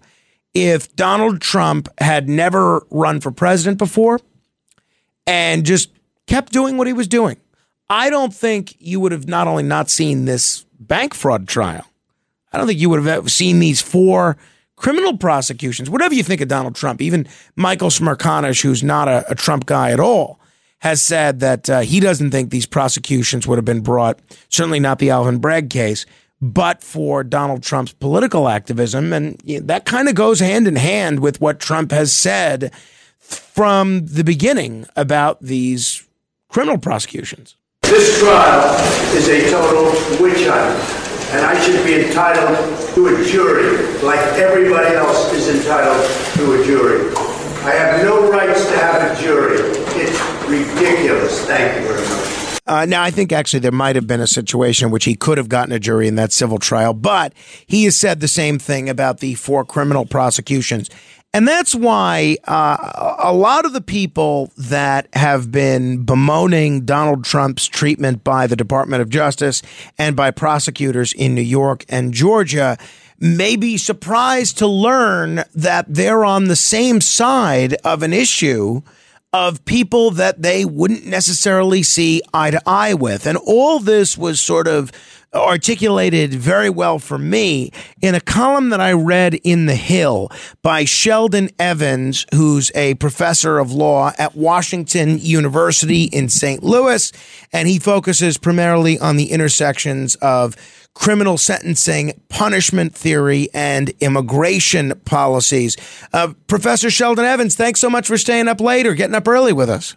if 0.53 0.95
Donald 0.95 1.41
Trump 1.41 1.87
had 1.99 2.27
never 2.27 2.85
run 2.89 3.21
for 3.21 3.31
president 3.31 3.77
before 3.77 4.19
and 5.27 5.65
just 5.65 5.91
kept 6.27 6.51
doing 6.51 6.77
what 6.77 6.87
he 6.87 6.93
was 6.93 7.07
doing? 7.07 7.37
I 7.89 8.09
don't 8.09 8.33
think 8.33 8.75
you 8.79 8.99
would 8.99 9.11
have 9.11 9.27
not 9.27 9.47
only 9.47 9.63
not 9.63 9.89
seen 9.89 10.25
this 10.25 10.65
bank 10.79 11.13
fraud 11.13 11.47
trial, 11.47 11.85
I 12.51 12.57
don't 12.57 12.67
think 12.67 12.79
you 12.79 12.89
would 12.89 13.03
have 13.03 13.31
seen 13.31 13.59
these 13.59 13.81
four 13.81 14.37
criminal 14.75 15.17
prosecutions. 15.17 15.89
Whatever 15.89 16.13
you 16.13 16.23
think 16.23 16.41
of 16.41 16.47
Donald 16.47 16.75
Trump, 16.75 17.01
even 17.01 17.27
Michael 17.55 17.89
Smerconish, 17.89 18.61
who's 18.61 18.83
not 18.83 19.07
a, 19.07 19.29
a 19.31 19.35
Trump 19.35 19.65
guy 19.65 19.91
at 19.91 19.99
all, 19.99 20.39
has 20.79 21.01
said 21.01 21.41
that 21.41 21.69
uh, 21.69 21.79
he 21.81 21.99
doesn't 21.99 22.31
think 22.31 22.49
these 22.49 22.65
prosecutions 22.65 23.45
would 23.45 23.57
have 23.57 23.65
been 23.65 23.81
brought, 23.81 24.19
certainly 24.49 24.79
not 24.79 24.99
the 24.99 25.09
Alvin 25.09 25.39
Bragg 25.39 25.69
case, 25.69 26.05
but 26.41 26.83
for 26.83 27.23
Donald 27.23 27.63
Trump's 27.63 27.93
political 27.93 28.47
activism. 28.47 29.11
And 29.13 29.39
that 29.45 29.85
kind 29.85 30.07
of 30.07 30.15
goes 30.15 30.39
hand 30.39 30.67
in 30.67 30.75
hand 30.75 31.19
with 31.19 31.41
what 31.41 31.59
Trump 31.59 31.91
has 31.91 32.15
said 32.15 32.73
from 33.17 34.05
the 34.05 34.23
beginning 34.23 34.85
about 34.95 35.41
these 35.41 36.07
criminal 36.47 36.77
prosecutions. 36.77 37.55
This 37.83 38.19
trial 38.19 38.75
is 39.15 39.27
a 39.27 39.49
total 39.51 39.85
witch 40.21 40.45
hunt, 40.45 40.79
and 41.33 41.45
I 41.45 41.59
should 41.63 41.83
be 41.85 42.05
entitled 42.05 42.57
to 42.95 43.07
a 43.07 43.25
jury 43.25 43.77
like 44.01 44.19
everybody 44.37 44.95
else 44.95 45.33
is 45.33 45.49
entitled 45.55 46.05
to 46.35 46.61
a 46.61 46.65
jury. 46.65 47.13
I 47.65 47.71
have 47.71 48.03
no 48.03 48.31
rights 48.31 48.65
to 48.65 48.77
have 48.77 49.11
a 49.11 49.21
jury. 49.21 49.57
It's 49.59 50.47
ridiculous. 50.47 51.45
Thank 51.45 51.81
you 51.81 51.87
very 51.87 52.07
much. 52.07 52.38
Uh, 52.69 52.85
now, 52.85 53.01
I 53.01 53.09
think 53.09 53.31
actually 53.31 53.61
there 53.61 53.71
might 53.71 53.95
have 53.95 54.05
been 54.05 54.21
a 54.21 54.27
situation 54.27 54.85
in 54.85 54.91
which 54.91 55.05
he 55.05 55.15
could 55.15 55.39
have 55.39 55.49
gotten 55.49 55.73
a 55.73 55.79
jury 55.79 56.07
in 56.07 56.13
that 56.15 56.31
civil 56.31 56.59
trial, 56.59 56.93
but 56.93 57.33
he 57.65 57.85
has 57.85 57.97
said 57.97 58.19
the 58.19 58.27
same 58.27 58.59
thing 58.59 58.89
about 58.89 59.21
the 59.21 59.33
four 59.33 59.65
criminal 59.65 60.05
prosecutions. 60.05 60.87
And 61.33 61.47
that's 61.47 61.73
why 61.73 62.37
uh, 62.47 63.15
a 63.17 63.33
lot 63.33 63.65
of 63.65 63.73
the 63.73 63.81
people 63.81 64.51
that 64.55 65.07
have 65.13 65.51
been 65.51 66.05
bemoaning 66.05 66.85
Donald 66.85 67.23
Trump's 67.23 67.65
treatment 67.65 68.23
by 68.23 68.45
the 68.45 68.55
Department 68.55 69.01
of 69.01 69.09
Justice 69.09 69.63
and 69.97 70.15
by 70.15 70.29
prosecutors 70.29 71.11
in 71.13 71.33
New 71.33 71.41
York 71.41 71.85
and 71.89 72.13
Georgia 72.13 72.77
may 73.19 73.55
be 73.55 73.77
surprised 73.77 74.59
to 74.59 74.67
learn 74.67 75.43
that 75.55 75.87
they're 75.89 76.23
on 76.23 76.45
the 76.45 76.55
same 76.55 77.01
side 77.01 77.73
of 77.83 78.03
an 78.03 78.13
issue 78.13 78.83
of 79.31 79.63
people 79.65 80.11
that 80.11 80.41
they 80.41 80.65
wouldn't 80.65 81.05
necessarily 81.05 81.83
see 81.83 82.21
eye 82.33 82.51
to 82.51 82.61
eye 82.65 82.93
with. 82.93 83.27
And 83.27 83.37
all 83.37 83.79
this 83.79 84.17
was 84.17 84.41
sort 84.41 84.67
of 84.67 84.91
articulated 85.33 86.33
very 86.33 86.69
well 86.69 86.99
for 86.99 87.17
me 87.17 87.71
in 88.01 88.15
a 88.15 88.21
column 88.21 88.69
that 88.69 88.81
I 88.81 88.93
read 88.93 89.35
in 89.35 89.65
The 89.65 89.75
Hill 89.75 90.31
by 90.61 90.85
Sheldon 90.85 91.49
Evans, 91.59 92.25
who's 92.33 92.71
a 92.75 92.95
professor 92.95 93.59
of 93.59 93.71
law 93.71 94.11
at 94.17 94.35
Washington 94.35 95.19
University 95.19 96.03
in 96.03 96.29
St. 96.29 96.63
Louis. 96.63 97.11
And 97.53 97.67
he 97.67 97.79
focuses 97.79 98.37
primarily 98.37 98.97
on 98.99 99.17
the 99.17 99.31
intersections 99.31 100.15
of 100.15 100.55
criminal 100.93 101.37
sentencing, 101.37 102.19
punishment 102.29 102.93
theory, 102.93 103.47
and 103.53 103.89
immigration 104.01 104.99
policies. 105.05 105.77
Uh, 106.11 106.33
Professor 106.47 106.89
Sheldon 106.89 107.25
Evans, 107.25 107.55
thanks 107.55 107.79
so 107.79 107.89
much 107.89 108.07
for 108.07 108.17
staying 108.17 108.47
up 108.47 108.59
late 108.59 108.85
or 108.85 108.95
getting 108.95 109.15
up 109.15 109.27
early 109.27 109.53
with 109.53 109.69
us. 109.69 109.95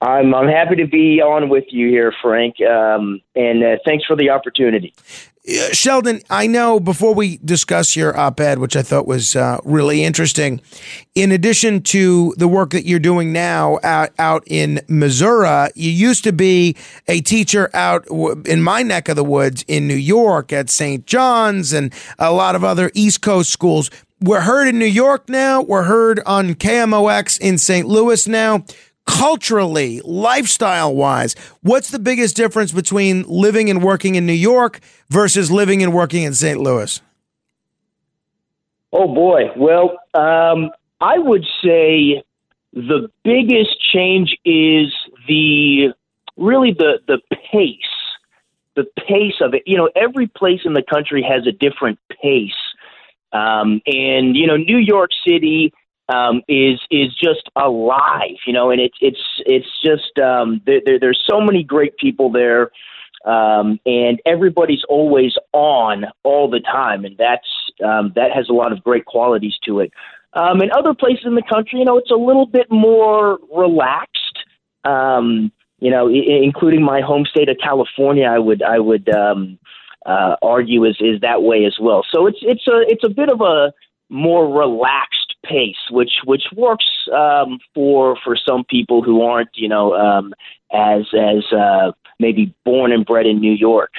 I'm 0.00 0.34
I'm 0.34 0.48
happy 0.48 0.76
to 0.76 0.86
be 0.86 1.20
on 1.20 1.48
with 1.48 1.64
you 1.70 1.88
here, 1.88 2.12
Frank, 2.22 2.60
um, 2.60 3.20
and 3.34 3.64
uh, 3.64 3.76
thanks 3.84 4.04
for 4.04 4.14
the 4.14 4.30
opportunity. 4.30 4.94
Sheldon, 5.72 6.20
I 6.28 6.46
know 6.46 6.78
before 6.78 7.14
we 7.14 7.38
discuss 7.38 7.96
your 7.96 8.16
op 8.18 8.38
ed, 8.38 8.58
which 8.58 8.76
I 8.76 8.82
thought 8.82 9.06
was 9.06 9.34
uh, 9.34 9.58
really 9.64 10.04
interesting, 10.04 10.60
in 11.14 11.32
addition 11.32 11.80
to 11.84 12.34
the 12.36 12.46
work 12.46 12.70
that 12.70 12.84
you're 12.84 12.98
doing 12.98 13.32
now 13.32 13.78
out, 13.82 14.10
out 14.18 14.42
in 14.46 14.80
Missouri, 14.88 15.70
you 15.74 15.90
used 15.90 16.22
to 16.24 16.32
be 16.32 16.76
a 17.06 17.22
teacher 17.22 17.70
out 17.72 18.06
in 18.46 18.62
my 18.62 18.82
neck 18.82 19.08
of 19.08 19.16
the 19.16 19.24
woods 19.24 19.64
in 19.68 19.88
New 19.88 19.94
York 19.94 20.52
at 20.52 20.68
St. 20.68 21.06
John's 21.06 21.72
and 21.72 21.94
a 22.18 22.30
lot 22.30 22.54
of 22.54 22.62
other 22.62 22.90
East 22.92 23.22
Coast 23.22 23.50
schools. 23.50 23.90
We're 24.20 24.42
heard 24.42 24.68
in 24.68 24.78
New 24.78 24.84
York 24.84 25.30
now, 25.30 25.62
we're 25.62 25.84
heard 25.84 26.20
on 26.26 26.56
KMOX 26.56 27.40
in 27.40 27.56
St. 27.56 27.88
Louis 27.88 28.28
now 28.28 28.64
culturally, 29.08 30.02
lifestyle 30.04 30.94
wise, 30.94 31.34
what's 31.62 31.90
the 31.90 31.98
biggest 31.98 32.36
difference 32.36 32.72
between 32.72 33.24
living 33.26 33.70
and 33.70 33.82
working 33.82 34.14
in 34.16 34.26
New 34.26 34.34
York 34.34 34.80
versus 35.08 35.50
living 35.50 35.82
and 35.82 35.94
working 35.94 36.24
in 36.24 36.34
St. 36.34 36.60
Louis? 36.60 37.00
Oh 38.92 39.12
boy. 39.12 39.44
Well, 39.56 39.98
um, 40.12 40.70
I 41.00 41.18
would 41.18 41.44
say 41.64 42.22
the 42.74 43.10
biggest 43.24 43.80
change 43.92 44.36
is 44.44 44.92
the 45.26 45.94
really 46.36 46.72
the 46.72 47.00
the 47.06 47.18
pace, 47.50 47.72
the 48.76 48.84
pace 49.08 49.40
of 49.40 49.54
it. 49.54 49.62
You 49.64 49.78
know, 49.78 49.90
every 49.96 50.26
place 50.26 50.60
in 50.66 50.74
the 50.74 50.82
country 50.82 51.22
has 51.22 51.46
a 51.46 51.52
different 51.52 51.98
pace, 52.22 52.52
um, 53.32 53.80
and 53.86 54.36
you 54.36 54.46
know, 54.46 54.56
New 54.56 54.78
York 54.78 55.10
City 55.26 55.72
um, 56.08 56.42
is 56.48 56.80
is 56.90 57.14
just 57.14 57.48
alive, 57.56 58.36
you 58.46 58.52
know, 58.52 58.70
and 58.70 58.80
it's 58.80 58.96
it's 59.00 59.20
it's 59.46 59.68
just 59.84 60.18
um, 60.18 60.60
there, 60.66 60.80
there, 60.84 60.98
there's 60.98 61.22
so 61.28 61.40
many 61.40 61.62
great 61.62 61.96
people 61.98 62.30
there, 62.30 62.70
um, 63.24 63.78
and 63.84 64.20
everybody's 64.24 64.82
always 64.88 65.34
on 65.52 66.06
all 66.24 66.48
the 66.48 66.60
time, 66.60 67.04
and 67.04 67.16
that's 67.18 67.48
um, 67.84 68.12
that 68.16 68.30
has 68.32 68.48
a 68.48 68.52
lot 68.52 68.72
of 68.72 68.82
great 68.82 69.04
qualities 69.04 69.54
to 69.66 69.80
it. 69.80 69.92
Um, 70.32 70.62
in 70.62 70.70
other 70.72 70.94
places 70.94 71.24
in 71.26 71.34
the 71.34 71.42
country, 71.42 71.78
you 71.78 71.84
know, 71.84 71.98
it's 71.98 72.10
a 72.10 72.16
little 72.16 72.46
bit 72.46 72.70
more 72.70 73.38
relaxed. 73.54 74.38
Um, 74.84 75.52
you 75.80 75.90
know, 75.90 76.08
I- 76.08 76.42
including 76.42 76.82
my 76.82 77.00
home 77.00 77.24
state 77.26 77.48
of 77.48 77.56
California, 77.62 78.24
I 78.24 78.38
would 78.38 78.62
I 78.62 78.78
would 78.78 79.08
um, 79.14 79.58
uh, 80.06 80.36
argue 80.40 80.84
is 80.84 80.96
is 81.00 81.20
that 81.20 81.42
way 81.42 81.64
as 81.66 81.76
well. 81.80 82.04
So 82.10 82.26
it's 82.26 82.38
it's 82.42 82.66
a 82.66 82.80
it's 82.88 83.04
a 83.04 83.10
bit 83.10 83.30
of 83.30 83.40
a 83.40 83.72
more 84.10 84.48
relaxed 84.48 85.17
pace, 85.44 85.76
which 85.90 86.12
which 86.24 86.44
works 86.56 86.86
um, 87.14 87.58
for 87.74 88.16
for 88.24 88.36
some 88.36 88.64
people 88.64 89.02
who 89.02 89.22
aren't 89.22 89.50
you 89.54 89.68
know 89.68 89.94
um, 89.94 90.34
as 90.72 91.02
as 91.14 91.44
uh, 91.52 91.92
maybe 92.18 92.54
born 92.64 92.92
and 92.92 93.06
bred 93.06 93.26
in 93.26 93.40
New 93.40 93.52
York. 93.52 93.92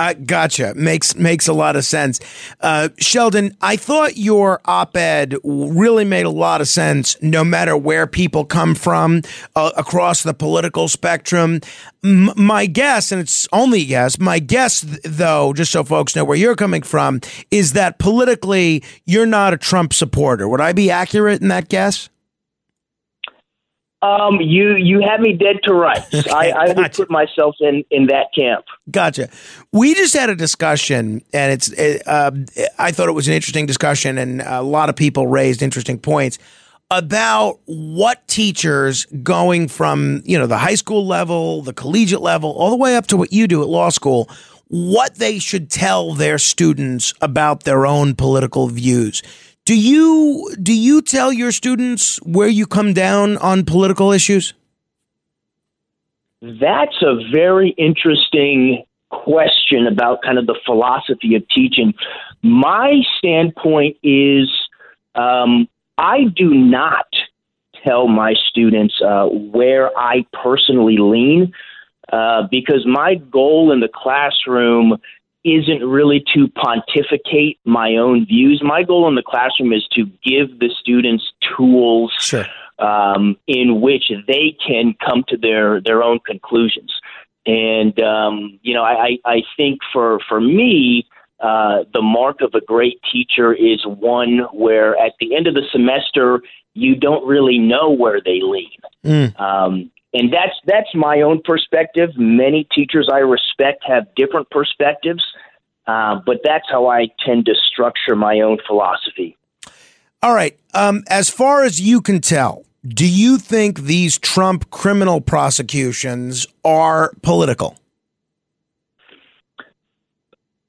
I 0.00 0.14
gotcha. 0.14 0.74
Makes 0.76 1.16
makes 1.16 1.48
a 1.48 1.52
lot 1.52 1.74
of 1.74 1.84
sense. 1.84 2.20
Uh, 2.60 2.90
Sheldon, 2.98 3.56
I 3.60 3.74
thought 3.74 4.16
your 4.16 4.60
op-ed 4.64 5.34
really 5.42 6.04
made 6.04 6.24
a 6.24 6.30
lot 6.30 6.60
of 6.60 6.68
sense. 6.68 7.16
No 7.20 7.42
matter 7.42 7.76
where 7.76 8.06
people 8.06 8.44
come 8.44 8.76
from 8.76 9.22
uh, 9.56 9.72
across 9.76 10.22
the 10.22 10.34
political 10.34 10.86
spectrum, 10.86 11.60
M- 12.04 12.30
my 12.36 12.66
guess, 12.66 13.10
and 13.10 13.20
it's 13.20 13.48
only 13.52 13.82
a 13.82 13.86
guess, 13.86 14.20
my 14.20 14.38
guess 14.38 14.86
though, 15.02 15.52
just 15.52 15.72
so 15.72 15.82
folks 15.82 16.14
know 16.14 16.24
where 16.24 16.36
you're 16.36 16.54
coming 16.54 16.82
from, 16.82 17.20
is 17.50 17.72
that 17.72 17.98
politically 17.98 18.84
you're 19.04 19.26
not 19.26 19.52
a 19.52 19.58
Trump 19.58 19.92
supporter. 19.92 20.48
Would 20.48 20.60
I 20.60 20.72
be 20.72 20.92
accurate 20.92 21.42
in 21.42 21.48
that 21.48 21.68
guess? 21.68 22.08
Um, 24.00 24.40
you 24.40 24.76
you 24.76 25.00
have 25.00 25.20
me 25.20 25.32
dead 25.32 25.56
to 25.64 25.74
rights. 25.74 26.26
I, 26.32 26.50
I 26.50 26.72
would 26.72 26.92
put 26.92 27.10
myself 27.10 27.56
in 27.60 27.84
in 27.90 28.06
that 28.06 28.26
camp. 28.34 28.64
Gotcha. 28.90 29.28
We 29.72 29.94
just 29.94 30.14
had 30.14 30.30
a 30.30 30.36
discussion, 30.36 31.22
and 31.32 31.52
it's. 31.52 31.68
It, 31.72 32.06
uh, 32.06 32.30
I 32.78 32.92
thought 32.92 33.08
it 33.08 33.12
was 33.12 33.26
an 33.26 33.34
interesting 33.34 33.66
discussion, 33.66 34.18
and 34.18 34.40
a 34.42 34.62
lot 34.62 34.88
of 34.88 34.96
people 34.96 35.26
raised 35.26 35.62
interesting 35.62 35.98
points 35.98 36.38
about 36.90 37.58
what 37.66 38.26
teachers 38.28 39.04
going 39.22 39.68
from 39.68 40.22
you 40.24 40.38
know 40.38 40.46
the 40.46 40.58
high 40.58 40.76
school 40.76 41.06
level, 41.06 41.62
the 41.62 41.74
collegiate 41.74 42.20
level, 42.20 42.52
all 42.52 42.70
the 42.70 42.76
way 42.76 42.96
up 42.96 43.08
to 43.08 43.16
what 43.16 43.32
you 43.32 43.48
do 43.48 43.62
at 43.62 43.68
law 43.68 43.88
school, 43.88 44.30
what 44.68 45.16
they 45.16 45.38
should 45.38 45.70
tell 45.70 46.14
their 46.14 46.38
students 46.38 47.14
about 47.20 47.64
their 47.64 47.84
own 47.84 48.14
political 48.14 48.68
views. 48.68 49.22
Do 49.68 49.78
you 49.78 50.56
do 50.62 50.74
you 50.74 51.02
tell 51.02 51.30
your 51.30 51.52
students 51.52 52.16
where 52.22 52.48
you 52.48 52.66
come 52.66 52.94
down 52.94 53.36
on 53.36 53.66
political 53.66 54.12
issues? 54.12 54.54
That's 56.40 56.96
a 57.02 57.16
very 57.30 57.74
interesting 57.76 58.84
question 59.10 59.86
about 59.86 60.22
kind 60.22 60.38
of 60.38 60.46
the 60.46 60.58
philosophy 60.64 61.34
of 61.34 61.46
teaching. 61.54 61.92
My 62.40 63.02
standpoint 63.18 63.98
is 64.02 64.48
um, 65.14 65.68
I 65.98 66.24
do 66.34 66.54
not 66.54 67.08
tell 67.86 68.08
my 68.08 68.36
students 68.48 68.94
uh, 69.06 69.26
where 69.26 69.90
I 69.98 70.24
personally 70.42 70.96
lean 70.96 71.52
uh, 72.10 72.44
because 72.50 72.86
my 72.86 73.16
goal 73.16 73.70
in 73.70 73.80
the 73.80 73.90
classroom 73.94 74.96
isn't 75.44 75.86
really 75.86 76.24
to 76.34 76.48
pontificate 76.48 77.58
my 77.64 77.96
own 77.96 78.26
views. 78.26 78.60
My 78.64 78.82
goal 78.82 79.08
in 79.08 79.14
the 79.14 79.22
classroom 79.22 79.72
is 79.72 79.86
to 79.92 80.04
give 80.24 80.58
the 80.58 80.70
students 80.80 81.24
tools 81.56 82.12
sure. 82.18 82.46
um, 82.78 83.36
in 83.46 83.80
which 83.80 84.10
they 84.26 84.56
can 84.66 84.94
come 85.04 85.24
to 85.28 85.36
their 85.36 85.80
their 85.80 86.02
own 86.02 86.18
conclusions. 86.26 86.92
And 87.46 87.98
um, 88.00 88.58
you 88.62 88.74
know, 88.74 88.82
I, 88.82 89.18
I 89.24 89.42
think 89.56 89.80
for 89.92 90.18
for 90.28 90.40
me, 90.40 91.08
uh, 91.40 91.84
the 91.94 92.02
mark 92.02 92.40
of 92.40 92.52
a 92.54 92.60
great 92.60 93.00
teacher 93.10 93.54
is 93.54 93.80
one 93.86 94.40
where 94.52 94.98
at 94.98 95.12
the 95.20 95.36
end 95.36 95.46
of 95.46 95.54
the 95.54 95.62
semester 95.70 96.42
you 96.74 96.94
don't 96.94 97.26
really 97.26 97.58
know 97.58 97.90
where 97.90 98.20
they 98.24 98.40
lean. 98.42 98.78
Mm. 99.04 99.40
Um, 99.40 99.90
and 100.12 100.32
that's 100.32 100.54
that's 100.64 100.94
my 100.94 101.20
own 101.20 101.42
perspective. 101.44 102.10
Many 102.16 102.66
teachers 102.74 103.08
I 103.12 103.18
respect 103.18 103.84
have 103.86 104.06
different 104.14 104.48
perspectives, 104.50 105.22
uh, 105.86 106.20
but 106.24 106.40
that's 106.44 106.64
how 106.70 106.88
I 106.88 107.08
tend 107.24 107.46
to 107.46 107.54
structure 107.54 108.16
my 108.16 108.40
own 108.40 108.58
philosophy. 108.66 109.36
All 110.22 110.34
right. 110.34 110.58
Um, 110.74 111.04
as 111.08 111.30
far 111.30 111.62
as 111.62 111.80
you 111.80 112.00
can 112.00 112.20
tell, 112.20 112.64
do 112.86 113.06
you 113.06 113.38
think 113.38 113.80
these 113.80 114.18
Trump 114.18 114.70
criminal 114.70 115.20
prosecutions 115.20 116.46
are 116.64 117.12
political? 117.22 117.76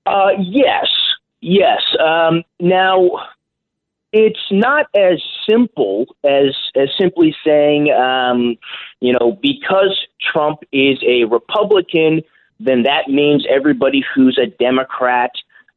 Uh, 0.06 0.30
yes, 0.40 0.88
yes. 1.42 1.82
Um, 2.00 2.44
now, 2.60 3.10
it's 4.12 4.40
not 4.52 4.88
as 4.96 5.22
simple 5.50 6.06
as 6.24 6.56
as 6.76 6.90
simply 6.98 7.36
saying, 7.46 7.92
um, 7.92 8.56
you 9.00 9.14
know, 9.14 9.38
because 9.42 10.00
Trump 10.32 10.60
is 10.72 10.98
a 11.08 11.26
Republican, 11.26 12.22
then 12.60 12.84
that 12.84 13.08
means 13.08 13.46
everybody 13.50 14.04
who's 14.14 14.38
a 14.38 14.48
Democrat, 14.48 15.32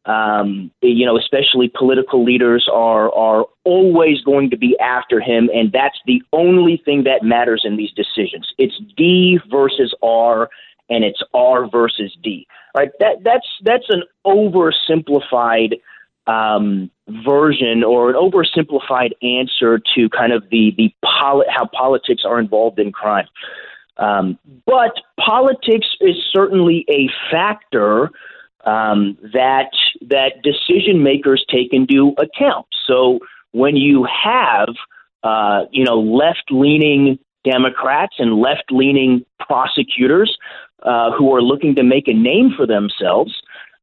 um, 0.06 0.70
you 0.82 1.06
know, 1.06 1.16
especially 1.16 1.70
political 1.76 2.24
leaders, 2.24 2.68
are 2.72 3.12
are 3.14 3.46
always 3.64 4.20
going 4.22 4.50
to 4.50 4.56
be 4.56 4.76
after 4.80 5.20
him, 5.20 5.48
and 5.54 5.72
that's 5.72 5.98
the 6.06 6.22
only 6.32 6.82
thing 6.84 7.04
that 7.04 7.22
matters 7.22 7.62
in 7.64 7.76
these 7.76 7.92
decisions. 7.92 8.52
It's 8.58 8.78
D 8.96 9.38
versus 9.50 9.94
R, 10.02 10.50
and 10.90 11.04
it's 11.04 11.22
R 11.32 11.68
versus 11.68 12.16
D. 12.22 12.46
Right? 12.76 12.90
That 13.00 13.22
that's 13.22 13.46
that's 13.62 13.86
an 13.90 14.02
oversimplified 14.26 15.74
um, 16.26 16.90
version 17.24 17.82
or 17.84 18.10
an 18.10 18.16
oversimplified 18.16 19.12
answer 19.22 19.80
to 19.94 20.08
kind 20.08 20.32
of 20.32 20.44
the 20.50 20.72
the 20.76 20.94
poli- 21.04 21.46
how 21.48 21.66
politics 21.66 22.22
are 22.24 22.38
involved 22.38 22.78
in 22.78 22.92
crime. 22.92 23.26
Um, 23.96 24.38
but 24.66 24.92
politics 25.18 25.86
is 26.00 26.16
certainly 26.32 26.84
a 26.88 27.08
factor 27.30 28.10
um, 28.64 29.18
that 29.32 29.70
that 30.02 30.42
decision 30.42 31.02
makers 31.02 31.44
take 31.50 31.72
into 31.72 32.14
account. 32.18 32.66
So 32.86 33.20
when 33.50 33.76
you 33.76 34.06
have 34.24 34.68
uh, 35.22 35.64
you 35.70 35.84
know 35.84 36.00
left 36.00 36.44
leaning 36.50 37.18
Democrats 37.44 38.14
and 38.18 38.40
left 38.40 38.64
leaning 38.70 39.24
prosecutors 39.40 40.36
uh, 40.82 41.10
who 41.12 41.34
are 41.34 41.42
looking 41.42 41.74
to 41.76 41.82
make 41.82 42.08
a 42.08 42.14
name 42.14 42.52
for 42.56 42.66
themselves. 42.66 43.34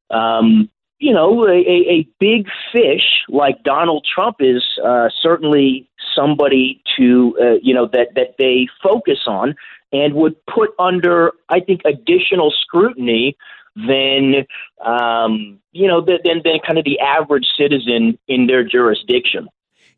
Um, 0.09 0.69
you 0.99 1.13
know, 1.13 1.47
a, 1.47 1.57
a 1.57 2.07
big 2.19 2.47
fish 2.73 3.23
like 3.29 3.63
Donald 3.63 4.05
Trump 4.13 4.37
is 4.39 4.63
uh, 4.85 5.09
certainly 5.21 5.89
somebody 6.13 6.81
to, 6.97 7.37
uh, 7.41 7.53
you 7.61 7.73
know, 7.73 7.87
that, 7.87 8.09
that 8.15 8.35
they 8.37 8.67
focus 8.83 9.19
on 9.25 9.55
and 9.93 10.13
would 10.13 10.35
put 10.45 10.71
under, 10.77 11.31
I 11.47 11.61
think, 11.61 11.81
additional 11.85 12.51
scrutiny 12.51 13.37
than, 13.75 14.45
um, 14.83 15.59
you 15.71 15.87
know, 15.87 16.01
than, 16.01 16.41
than 16.43 16.59
kind 16.65 16.77
of 16.77 16.83
the 16.83 16.99
average 16.99 17.47
citizen 17.57 18.19
in 18.27 18.47
their 18.47 18.63
jurisdiction. 18.63 19.47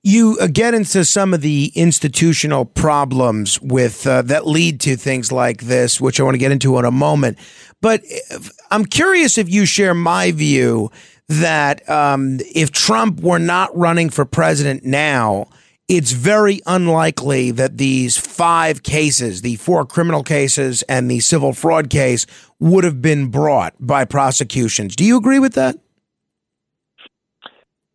You 0.03 0.37
uh, 0.41 0.47
get 0.47 0.73
into 0.73 1.05
some 1.05 1.33
of 1.33 1.41
the 1.41 1.71
institutional 1.75 2.65
problems 2.65 3.61
with 3.61 4.07
uh, 4.07 4.23
that 4.23 4.47
lead 4.47 4.79
to 4.81 4.95
things 4.95 5.31
like 5.31 5.61
this, 5.61 6.01
which 6.01 6.19
I 6.19 6.23
want 6.23 6.33
to 6.33 6.39
get 6.39 6.51
into 6.51 6.77
in 6.79 6.85
a 6.85 6.91
moment. 6.91 7.37
But 7.81 8.01
if, 8.03 8.51
I'm 8.71 8.85
curious 8.85 9.37
if 9.37 9.47
you 9.47 9.65
share 9.65 9.93
my 9.93 10.31
view 10.31 10.91
that 11.27 11.87
um, 11.87 12.39
if 12.53 12.71
Trump 12.71 13.21
were 13.21 13.39
not 13.39 13.75
running 13.77 14.09
for 14.09 14.25
president 14.25 14.83
now, 14.83 15.47
it's 15.87 16.11
very 16.11 16.61
unlikely 16.65 17.51
that 17.51 17.77
these 17.77 18.17
five 18.17 18.81
cases, 18.81 19.41
the 19.41 19.57
four 19.57 19.85
criminal 19.85 20.23
cases 20.23 20.83
and 20.83 21.11
the 21.11 21.19
civil 21.19 21.53
fraud 21.53 21.89
case, 21.89 22.25
would 22.59 22.83
have 22.83 23.01
been 23.01 23.27
brought 23.27 23.75
by 23.79 24.05
prosecutions. 24.05 24.95
Do 24.95 25.03
you 25.03 25.17
agree 25.17 25.39
with 25.39 25.53
that? 25.53 25.77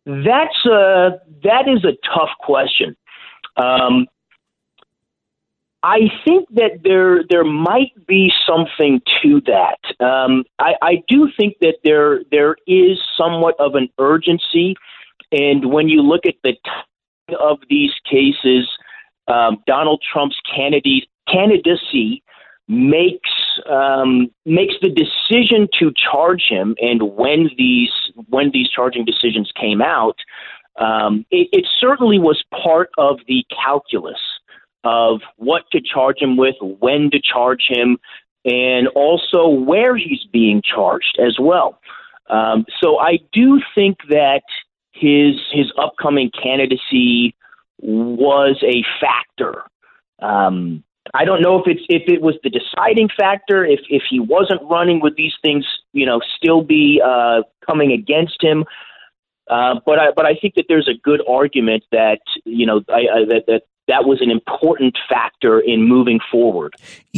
That's 0.07 0.65
a 0.65 1.19
that 1.43 1.67
is 1.67 1.83
a 1.83 1.91
tough 2.07 2.29
question. 2.39 2.95
Um, 3.57 4.07
I 5.83 6.09
think 6.23 6.47
that 6.51 6.79
there 6.85 7.25
there 7.29 7.43
might 7.43 7.91
be 8.07 8.31
something 8.47 9.01
to 9.21 9.41
that. 9.47 10.05
Um, 10.05 10.45
I, 10.59 10.75
I 10.81 11.03
do 11.09 11.29
think 11.37 11.57
that 11.59 11.79
there 11.83 12.21
there 12.31 12.55
is 12.65 12.97
somewhat 13.17 13.55
of 13.59 13.75
an 13.75 13.89
urgency, 13.99 14.75
and 15.33 15.73
when 15.73 15.89
you 15.89 16.01
look 16.01 16.25
at 16.25 16.35
the 16.41 16.55
of 17.37 17.59
these 17.69 17.91
cases, 18.09 18.65
um, 19.27 19.57
Donald 19.67 20.01
Trump's 20.09 20.39
candidacy 20.49 22.23
makes 22.67 23.29
um, 23.69 24.29
makes 24.45 24.75
the 24.81 24.89
decision 24.89 25.67
to 25.79 25.91
charge 26.11 26.43
him, 26.49 26.75
and 26.79 27.15
when 27.15 27.49
these 27.57 27.91
when 28.29 28.51
these 28.51 28.69
charging 28.69 29.05
decisions 29.05 29.51
came 29.59 29.81
out, 29.81 30.17
um, 30.79 31.25
it, 31.31 31.47
it 31.51 31.65
certainly 31.79 32.19
was 32.19 32.43
part 32.63 32.89
of 32.97 33.19
the 33.27 33.45
calculus 33.63 34.19
of 34.83 35.21
what 35.37 35.63
to 35.71 35.81
charge 35.81 36.19
him 36.19 36.37
with, 36.37 36.55
when 36.61 37.09
to 37.11 37.19
charge 37.19 37.65
him, 37.67 37.97
and 38.45 38.87
also 38.89 39.47
where 39.47 39.95
he's 39.95 40.23
being 40.31 40.61
charged 40.61 41.17
as 41.19 41.37
well. 41.39 41.79
Um, 42.29 42.65
so 42.81 42.99
I 42.99 43.19
do 43.31 43.61
think 43.73 43.97
that 44.09 44.43
his 44.91 45.35
his 45.51 45.71
upcoming 45.81 46.31
candidacy 46.31 47.35
was 47.79 48.61
a 48.63 48.83
factor. 48.99 49.63
Um, 50.19 50.83
I 51.13 51.25
don't 51.25 51.41
know 51.41 51.59
if 51.59 51.67
it's 51.67 51.85
if 51.89 52.03
it 52.07 52.21
was 52.21 52.35
the 52.43 52.49
deciding 52.49 53.09
factor, 53.17 53.65
if 53.65 53.79
if 53.89 54.03
he 54.09 54.19
wasn't 54.19 54.61
running, 54.63 54.99
would 55.01 55.15
these 55.15 55.33
things 55.41 55.65
you 55.93 56.05
know 56.05 56.21
still 56.35 56.61
be 56.61 57.01
uh, 57.03 57.43
coming 57.65 57.91
against 57.91 58.41
him? 58.41 58.65
Uh, 59.49 59.79
but 59.85 59.99
I 59.99 60.11
but 60.15 60.25
I 60.25 60.35
think 60.35 60.55
that 60.55 60.65
there's 60.67 60.89
a 60.89 60.97
good 61.01 61.21
argument 61.27 61.83
that 61.91 62.19
you 62.45 62.65
know 62.65 62.81
I, 62.89 62.93
I, 62.93 63.25
that 63.29 63.43
that 63.47 63.61
that 63.87 64.05
was 64.05 64.21
an 64.21 64.29
important 64.29 64.97
factor 65.09 65.59
in 65.59 65.87
moving 65.87 66.19
forward 66.31 66.75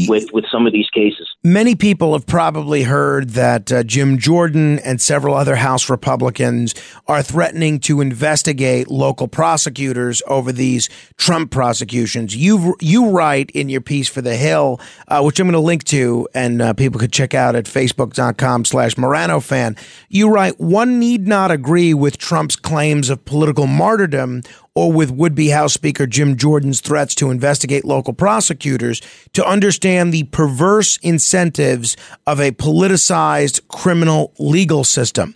with, 0.08 0.32
with 0.32 0.46
some 0.52 0.66
of 0.68 0.74
these 0.74 0.90
cases. 0.90 1.28
Many 1.44 1.76
people 1.76 2.14
have 2.14 2.26
probably 2.26 2.84
heard 2.84 3.32
that 3.32 3.72
uh, 3.72 3.84
Jim 3.84 4.18
Jordan 4.18 4.80
and 4.80 5.02
several 5.02 5.36
other 5.36 5.56
House 5.56 5.90
Republicans 5.90 6.76
are 7.08 7.24
threatening 7.24 7.80
to 7.82 8.02
investigate 8.02 8.90
local 8.90 9.28
prosecutors 9.28 10.22
over 10.28 10.52
these 10.52 10.90
Trump 11.18 11.52
prosecutions. 11.52 12.36
You 12.36 12.76
you 12.82 13.10
write 13.10 13.52
in 13.52 13.70
your 13.70 13.82
piece 13.82 14.08
for 14.08 14.22
The 14.22 14.36
Hill, 14.36 14.80
uh, 15.08 15.22
which 15.22 15.40
I'm 15.40 15.48
going 15.48 15.54
to 15.54 15.60
link 15.60 15.84
to, 15.86 16.28
and 16.34 16.62
uh, 16.62 16.74
people 16.74 17.00
could 17.00 17.14
check 17.14 17.34
out 17.34 17.56
at 17.56 17.66
facebook.com 17.66 18.66
slash 18.66 18.98
Morano 18.98 19.40
fan. 19.40 19.76
You 20.10 20.30
write, 20.30 20.60
one 20.60 21.00
need 21.00 21.28
not 21.28 21.52
agree 21.52 21.94
with 21.94 22.18
Trump's 22.18 22.56
claims 22.56 23.10
of 23.10 23.26
political 23.26 23.68
martyrdom 23.68 24.44
or 24.80 24.94
with 24.94 25.12
would 25.12 25.36
be 25.36 25.50
House 25.50 25.74
Speaker 25.74 26.08
Jim 26.08 26.38
Jordan's 26.38 26.80
threats 26.80 27.14
to 27.16 27.32
investigate 27.32 27.84
local 27.84 28.14
prosecutors 28.14 29.02
to 29.34 29.46
understand 29.46 30.14
the 30.14 30.24
perverse 30.24 30.98
incentives 31.04 31.98
of 32.26 32.40
a 32.40 32.52
politicized 32.52 33.68
criminal 33.68 34.34
legal 34.40 34.86
system. 34.86 35.36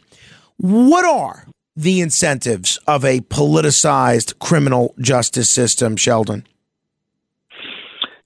What 0.56 1.04
are 1.04 1.46
the 1.76 2.00
incentives 2.00 2.78
of 2.88 3.04
a 3.04 3.20
politicized 3.20 4.40
criminal 4.40 4.96
justice 5.00 5.50
system, 5.50 5.98
Sheldon? 5.98 6.48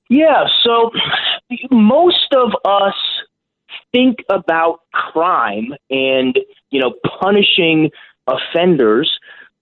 Yeah, 0.10 0.46
so 0.64 0.92
most 1.72 2.32
of 2.36 2.52
us 2.64 2.94
think 3.92 4.18
about 4.30 4.82
crime 4.92 5.74
and, 5.90 6.38
you 6.70 6.80
know, 6.80 6.94
punishing 7.20 7.90
offenders 8.28 9.18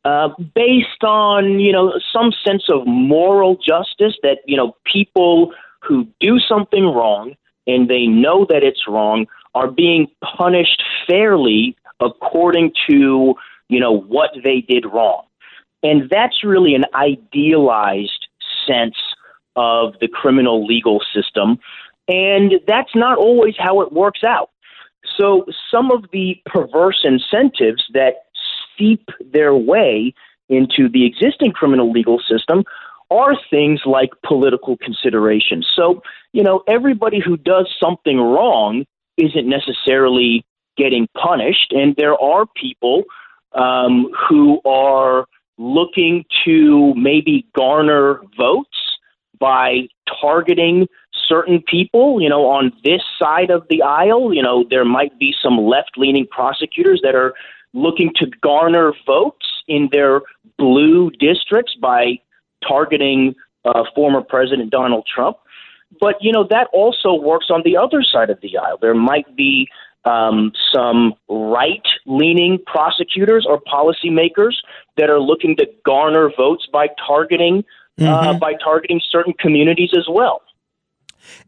uh, 0.06 0.30
based 0.54 1.04
on 1.04 1.60
you 1.60 1.72
know 1.72 1.94
some 2.14 2.32
sense 2.46 2.66
of 2.70 2.86
moral 2.86 3.56
justice 3.56 4.16
that 4.22 4.38
you 4.46 4.56
know 4.56 4.76
people 4.86 5.52
who 5.82 6.08
do 6.20 6.40
something 6.40 6.86
wrong 6.86 7.34
and 7.68 7.90
they 7.90 8.06
know 8.06 8.46
that 8.48 8.64
it's 8.64 8.88
wrong 8.88 9.26
are 9.56 9.70
being 9.70 10.08
punished 10.38 10.84
fairly 11.08 11.76
according 12.00 12.72
to 12.88 13.34
you 13.68 13.80
know 13.80 13.92
what 13.92 14.30
they 14.44 14.62
did 14.62 14.86
wrong. 14.86 15.26
And 15.82 16.10
that's 16.10 16.44
really 16.44 16.76
an 16.76 16.86
idealized 16.94 18.28
sense 18.68 18.98
of 19.56 19.94
the 20.02 20.08
criminal 20.08 20.66
legal 20.66 21.02
system. 21.14 21.60
And 22.08 22.54
that's 22.68 22.94
not 22.96 23.18
always 23.18 23.56
how 23.58 23.82
it 23.82 23.92
works 23.92 24.22
out. 24.24 24.50
So 25.18 25.46
some 25.72 25.92
of 25.92 26.06
the 26.12 26.42
perverse 26.46 27.04
incentives 27.04 27.84
that 27.94 28.26
seep 28.78 29.10
their 29.32 29.56
way 29.56 30.14
into 30.50 30.90
the 30.90 31.06
existing 31.06 31.52
criminal 31.52 31.92
legal 31.92 32.20
system 32.20 32.64
are 33.12 33.36
things 33.50 33.82
like 33.86 34.10
political 34.26 34.78
considerations. 34.78 35.68
So, 35.76 36.02
you 36.34 36.44
know, 36.44 36.64
everybody 36.68 37.20
who 37.20 37.38
does 37.38 37.74
something 37.82 38.20
wrong 38.20 38.86
isn't 39.18 39.48
necessarily 39.48 40.46
getting 40.78 41.08
punished, 41.16 41.72
and 41.72 41.96
there 41.96 42.20
are 42.22 42.46
people 42.56 43.04
um, 43.54 44.12
who 44.28 44.60
are 44.66 45.26
looking 45.58 46.26
to 46.44 46.94
maybe 46.96 47.48
garner 47.56 48.22
votes 48.38 48.78
by 49.40 49.88
targeting 50.22 50.88
certain 51.28 51.64
people, 51.66 52.22
you 52.22 52.30
know, 52.30 52.46
on 52.48 52.72
this 52.84 53.02
side 53.22 53.50
of 53.50 53.66
the 53.70 53.82
aisle. 53.82 54.34
You 54.34 54.42
know, 54.42 54.66
there 54.70 54.86
might 54.86 55.18
be 55.18 55.34
some 55.42 55.58
left 55.58 55.92
leaning 55.98 56.28
prosecutors 56.30 57.02
that 57.04 57.16
are 57.16 57.34
looking 57.76 58.12
to 58.16 58.26
garner 58.42 58.94
votes 59.06 59.46
in 59.68 59.90
their 59.92 60.22
blue 60.58 61.12
districts 61.20 61.76
by 61.80 62.20
targeting 62.68 63.36
uh, 63.66 63.84
former 63.94 64.22
President 64.22 64.72
Donald 64.72 65.06
Trump. 65.14 65.38
But, 66.00 66.16
you 66.22 66.32
know, 66.32 66.46
that 66.50 66.68
also 66.74 67.14
works 67.14 67.48
on 67.50 67.62
the 67.64 67.78
other 67.78 68.02
side 68.02 68.30
of 68.30 68.40
the 68.42 68.58
aisle. 68.58 68.78
There 68.82 68.96
might 68.96 69.36
be 69.36 69.68
um, 70.06 70.52
some 70.74 71.14
right 71.30 71.86
leaning 72.06 72.60
prosecutors 72.66 73.46
or 73.48 73.62
policymakers 73.62 74.56
that 74.98 75.10
are 75.10 75.20
looking 75.20 75.56
to 75.58 75.68
garner 75.86 76.32
votes 76.36 76.68
by 76.72 76.88
targeting 77.08 77.64
uh, 78.00 78.04
mm-hmm. 78.04 78.28
uh, 78.30 78.34
by 78.40 78.54
targeting 78.54 79.00
certain 79.10 79.34
communities 79.40 79.92
as 79.98 80.06
well. 80.10 80.42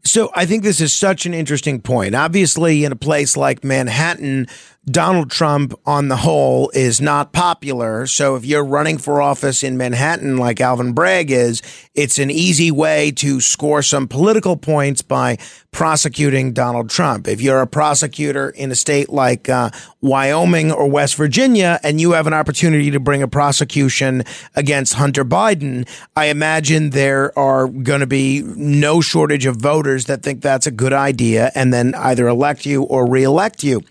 So 0.02 0.30
I 0.34 0.46
think 0.46 0.64
this 0.64 0.80
is 0.80 0.92
such 0.92 1.26
an 1.26 1.34
interesting 1.34 1.80
point. 1.80 2.14
Obviously, 2.14 2.84
in 2.84 2.92
a 2.92 2.96
place 2.96 3.36
like 3.36 3.62
Manhattan, 3.62 4.46
Donald 4.88 5.30
Trump, 5.30 5.74
on 5.86 6.08
the 6.08 6.16
whole, 6.16 6.70
is 6.70 7.00
not 7.00 7.32
popular. 7.32 8.06
So 8.06 8.36
if 8.36 8.44
you're 8.44 8.64
running 8.64 8.98
for 8.98 9.22
office 9.22 9.62
in 9.62 9.76
Manhattan, 9.76 10.36
like 10.36 10.60
Alvin 10.60 10.92
Bragg 10.92 11.30
is, 11.30 11.62
it's 11.94 12.18
an 12.18 12.30
easy 12.30 12.70
way 12.70 13.10
to 13.12 13.40
score 13.40 13.82
some 13.82 14.08
political 14.08 14.56
points 14.56 15.02
by 15.02 15.38
prosecuting 15.70 16.52
Donald 16.52 16.90
Trump. 16.90 17.28
If 17.28 17.40
you're 17.40 17.60
a 17.60 17.66
prosecutor 17.66 18.50
in 18.50 18.70
a 18.70 18.74
state 18.74 19.10
like 19.10 19.48
uh, 19.48 19.70
Wyoming 20.00 20.72
or 20.72 20.88
West 20.88 21.16
Virginia 21.16 21.78
and 21.82 22.00
you 22.00 22.12
have 22.12 22.26
an 22.26 22.34
opportunity 22.34 22.90
to 22.90 23.00
bring 23.00 23.22
a 23.22 23.28
prosecution 23.28 24.24
against 24.56 24.94
Hunter 24.94 25.24
Biden, 25.24 25.88
I 26.16 26.26
imagine 26.26 26.90
there 26.90 27.38
are 27.38 27.68
going 27.68 28.00
to 28.00 28.06
be 28.06 28.42
no 28.42 29.00
shortage 29.00 29.46
of 29.46 29.56
voters 29.56 30.06
that 30.06 30.22
think 30.22 30.40
that's 30.40 30.66
a 30.66 30.72
good 30.72 30.92
idea 30.92 31.52
and 31.54 31.72
then 31.72 31.94
either 31.94 32.26
elect 32.26 32.66
you 32.66 32.82
or 32.82 33.08
reelect 33.08 33.62
you. 33.62 33.82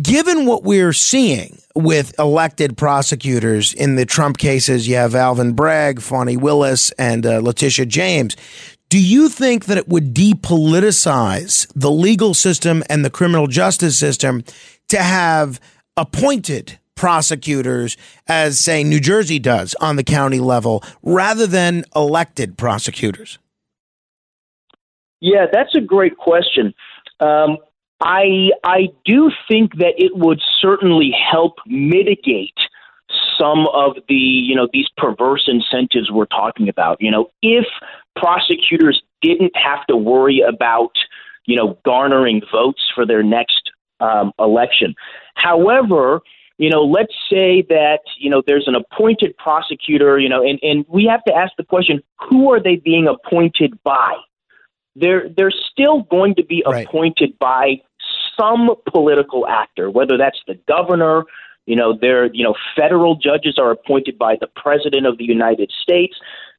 Given 0.00 0.46
what 0.46 0.62
we're 0.62 0.92
seeing 0.92 1.58
with 1.74 2.16
elected 2.20 2.76
prosecutors 2.76 3.72
in 3.72 3.96
the 3.96 4.06
Trump 4.06 4.38
cases, 4.38 4.86
you 4.86 4.94
have 4.94 5.16
Alvin 5.16 5.54
Bragg, 5.54 6.00
Fani 6.00 6.36
Willis, 6.36 6.92
and 6.92 7.26
uh, 7.26 7.40
Letitia 7.40 7.84
James. 7.86 8.36
Do 8.90 9.02
you 9.02 9.28
think 9.28 9.64
that 9.64 9.76
it 9.76 9.88
would 9.88 10.14
depoliticize 10.14 11.66
the 11.74 11.90
legal 11.90 12.32
system 12.32 12.84
and 12.88 13.04
the 13.04 13.10
criminal 13.10 13.48
justice 13.48 13.98
system 13.98 14.44
to 14.88 15.02
have 15.02 15.58
appointed 15.96 16.78
prosecutors, 16.94 17.96
as 18.28 18.60
say 18.60 18.84
New 18.84 19.00
Jersey 19.00 19.40
does 19.40 19.74
on 19.80 19.96
the 19.96 20.04
county 20.04 20.38
level, 20.38 20.84
rather 21.02 21.46
than 21.46 21.84
elected 21.96 22.56
prosecutors? 22.56 23.38
Yeah, 25.20 25.46
that's 25.52 25.74
a 25.74 25.80
great 25.80 26.16
question. 26.16 26.72
Um, 27.18 27.58
I 28.00 28.50
I 28.64 28.88
do 29.04 29.30
think 29.48 29.76
that 29.78 29.94
it 29.96 30.16
would 30.16 30.40
certainly 30.60 31.10
help 31.10 31.54
mitigate 31.66 32.58
some 33.38 33.66
of 33.72 33.96
the 34.08 34.14
you 34.14 34.54
know 34.54 34.68
these 34.72 34.88
perverse 34.96 35.48
incentives 35.48 36.10
we're 36.10 36.26
talking 36.26 36.68
about. 36.68 37.00
You 37.00 37.10
know, 37.10 37.30
if 37.42 37.66
prosecutors 38.16 39.02
didn't 39.22 39.56
have 39.56 39.84
to 39.86 39.96
worry 39.96 40.40
about 40.40 40.92
you 41.46 41.56
know 41.56 41.78
garnering 41.84 42.42
votes 42.52 42.82
for 42.94 43.04
their 43.06 43.22
next 43.22 43.70
um, 44.00 44.32
election. 44.38 44.94
However, 45.34 46.20
you 46.58 46.70
know, 46.70 46.82
let's 46.84 47.14
say 47.30 47.62
that, 47.68 48.00
you 48.18 48.28
know, 48.28 48.42
there's 48.44 48.66
an 48.66 48.74
appointed 48.74 49.36
prosecutor, 49.36 50.18
you 50.18 50.28
know, 50.28 50.42
and, 50.42 50.58
and 50.62 50.84
we 50.88 51.04
have 51.04 51.22
to 51.24 51.34
ask 51.34 51.52
the 51.56 51.64
question, 51.64 52.02
who 52.28 52.52
are 52.52 52.60
they 52.60 52.76
being 52.76 53.06
appointed 53.06 53.78
by? 53.84 54.14
They're, 54.96 55.28
they're 55.28 55.52
still 55.52 56.02
going 56.02 56.34
to 56.34 56.44
be 56.44 56.64
right. 56.66 56.84
appointed 56.84 57.38
by 57.38 57.80
some 58.38 58.74
political 58.90 59.46
actor, 59.46 59.90
whether 59.90 60.16
that's 60.16 60.40
the 60.46 60.58
governor, 60.68 61.24
you 61.66 61.76
know, 61.76 61.96
they're, 61.98 62.32
you 62.34 62.44
know, 62.44 62.54
federal 62.74 63.16
judges 63.16 63.58
are 63.58 63.70
appointed 63.70 64.16
by 64.18 64.36
the 64.40 64.46
president 64.56 65.06
of 65.06 65.18
the 65.18 65.24
United 65.24 65.70
States. 65.82 66.16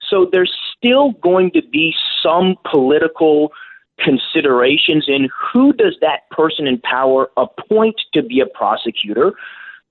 So 0.07 0.27
there's 0.31 0.53
still 0.77 1.13
going 1.13 1.51
to 1.51 1.61
be 1.61 1.95
some 2.21 2.55
political 2.69 3.51
considerations 3.99 5.05
in 5.07 5.29
who 5.51 5.73
does 5.73 5.97
that 6.01 6.29
person 6.29 6.67
in 6.67 6.79
power 6.79 7.29
appoint 7.37 7.99
to 8.13 8.21
be 8.21 8.39
a 8.39 8.45
prosecutor 8.45 9.33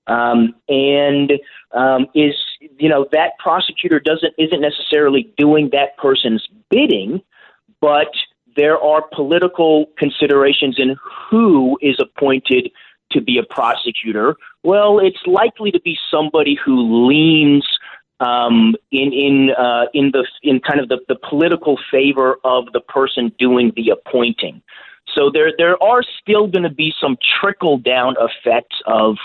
um, 0.09 0.55
and 0.67 1.33
um, 1.73 2.07
is 2.15 2.33
you 2.77 2.89
know 2.89 3.07
that 3.11 3.37
prosecutor 3.37 3.99
doesn't 3.99 4.33
isn't 4.37 4.61
necessarily 4.61 5.31
doing 5.37 5.69
that 5.71 5.95
person's 5.97 6.47
bidding, 6.69 7.21
but 7.79 8.11
there 8.59 8.77
are 8.77 9.01
political 9.15 9.85
considerations 9.97 10.75
in 10.77 10.97
who 11.29 11.77
is 11.81 11.97
appointed 11.97 12.69
to 13.13 13.21
be 13.21 13.37
a 13.37 13.53
prosecutor. 13.53 14.35
Well, 14.63 14.99
it's 14.99 15.25
likely 15.25 15.71
to 15.71 15.79
be 15.79 15.97
somebody 16.11 16.57
who 16.63 17.07
leans 17.07 17.65
um, 18.19 18.75
in 18.91 19.13
in 19.13 19.51
uh, 19.57 19.85
in 19.93 20.11
the 20.11 20.27
in 20.43 20.59
kind 20.59 20.81
of 20.81 20.89
the, 20.89 20.99
the 21.07 21.15
political 21.29 21.79
favor 21.89 22.35
of 22.43 22.65
the 22.73 22.81
person 22.81 23.31
doing 23.39 23.71
the 23.77 23.91
appointing. 23.91 24.61
So 25.15 25.31
there 25.33 25.53
there 25.57 25.81
are 25.81 26.03
still 26.21 26.47
going 26.47 26.63
to 26.63 26.75
be 26.83 26.91
some 27.01 27.17
trickle 27.39 27.77
down 27.77 28.15
effects 28.19 28.75
of 28.85 29.15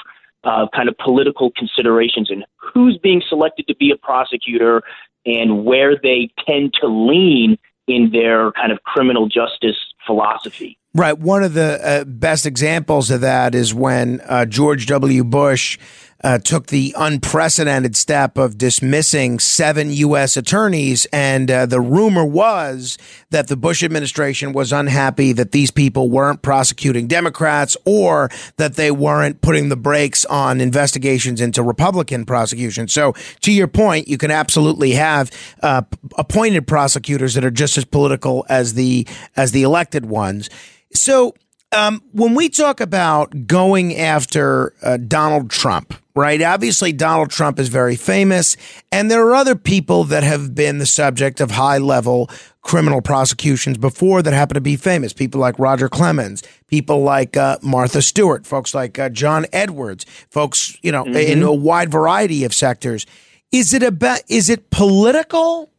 uh, 0.44 0.66
kind 0.72 0.88
of 0.88 0.96
political 0.98 1.50
considerations 1.56 2.30
and 2.30 2.44
who's 2.56 2.96
being 3.02 3.20
selected 3.28 3.66
to 3.66 3.74
be 3.74 3.90
a 3.90 3.96
prosecutor 3.96 4.82
and 5.26 5.64
where 5.64 5.96
they 6.00 6.30
tend 6.46 6.72
to 6.80 6.86
lean 6.86 7.58
in 7.86 8.10
their 8.12 8.52
kind 8.52 8.72
of 8.72 8.82
criminal 8.82 9.28
justice 9.28 9.76
philosophy. 10.06 10.78
Right. 10.94 11.18
One 11.18 11.42
of 11.42 11.54
the 11.54 11.80
uh, 11.84 12.04
best 12.04 12.46
examples 12.46 13.10
of 13.10 13.22
that 13.22 13.54
is 13.54 13.74
when 13.74 14.20
uh, 14.20 14.44
George 14.46 14.86
W. 14.86 15.24
Bush 15.24 15.78
uh, 16.24 16.38
took 16.38 16.68
the 16.68 16.94
unprecedented 16.96 17.94
step 17.94 18.38
of 18.38 18.56
dismissing 18.56 19.38
seven 19.38 19.90
U.S. 19.90 20.38
attorneys. 20.38 21.04
And 21.12 21.50
uh, 21.50 21.66
the 21.66 21.82
rumor 21.82 22.24
was 22.24 22.96
that 23.28 23.48
the 23.48 23.56
Bush 23.56 23.82
administration 23.82 24.54
was 24.54 24.72
unhappy 24.72 25.32
that 25.32 25.52
these 25.52 25.70
people 25.70 26.08
weren't 26.08 26.40
prosecuting 26.40 27.06
Democrats 27.06 27.76
or 27.84 28.30
that 28.56 28.76
they 28.76 28.90
weren't 28.90 29.42
putting 29.42 29.68
the 29.68 29.76
brakes 29.76 30.24
on 30.24 30.62
investigations 30.62 31.42
into 31.42 31.62
Republican 31.62 32.24
prosecution. 32.24 32.88
So, 32.88 33.12
to 33.42 33.52
your 33.52 33.68
point, 33.68 34.08
you 34.08 34.16
can 34.16 34.30
absolutely 34.30 34.92
have 34.92 35.30
uh, 35.62 35.82
appointed 36.16 36.66
prosecutors 36.66 37.34
that 37.34 37.44
are 37.44 37.50
just 37.50 37.76
as 37.76 37.84
political 37.84 38.46
as 38.48 38.74
the 38.74 39.06
as 39.36 39.52
the 39.52 39.62
elected 39.62 40.06
ones. 40.06 40.48
So, 40.94 41.34
um, 41.74 42.02
when 42.12 42.34
we 42.34 42.48
talk 42.48 42.80
about 42.80 43.46
going 43.46 43.96
after 43.96 44.74
uh, 44.82 44.96
Donald 44.96 45.50
Trump, 45.50 45.94
right? 46.14 46.40
Obviously, 46.40 46.92
Donald 46.92 47.30
Trump 47.30 47.58
is 47.58 47.68
very 47.68 47.96
famous, 47.96 48.56
and 48.92 49.10
there 49.10 49.26
are 49.26 49.34
other 49.34 49.56
people 49.56 50.04
that 50.04 50.22
have 50.22 50.54
been 50.54 50.78
the 50.78 50.86
subject 50.86 51.40
of 51.40 51.50
high 51.52 51.78
level 51.78 52.30
criminal 52.62 53.02
prosecutions 53.02 53.76
before 53.76 54.22
that 54.22 54.32
happen 54.32 54.54
to 54.54 54.60
be 54.60 54.76
famous. 54.76 55.12
People 55.12 55.40
like 55.40 55.58
Roger 55.58 55.88
Clemens, 55.88 56.42
people 56.66 57.02
like 57.02 57.36
uh, 57.36 57.58
Martha 57.62 58.00
Stewart, 58.00 58.46
folks 58.46 58.74
like 58.74 58.98
uh, 58.98 59.10
John 59.10 59.44
Edwards, 59.52 60.06
folks, 60.30 60.78
you 60.82 60.90
know, 60.90 61.04
mm-hmm. 61.04 61.16
in 61.16 61.42
a 61.42 61.52
wide 61.52 61.90
variety 61.90 62.44
of 62.44 62.54
sectors. 62.54 63.04
Is 63.52 63.74
it 63.74 63.82
about, 63.82 64.22
is 64.28 64.48
it 64.48 64.70
political? 64.70 65.70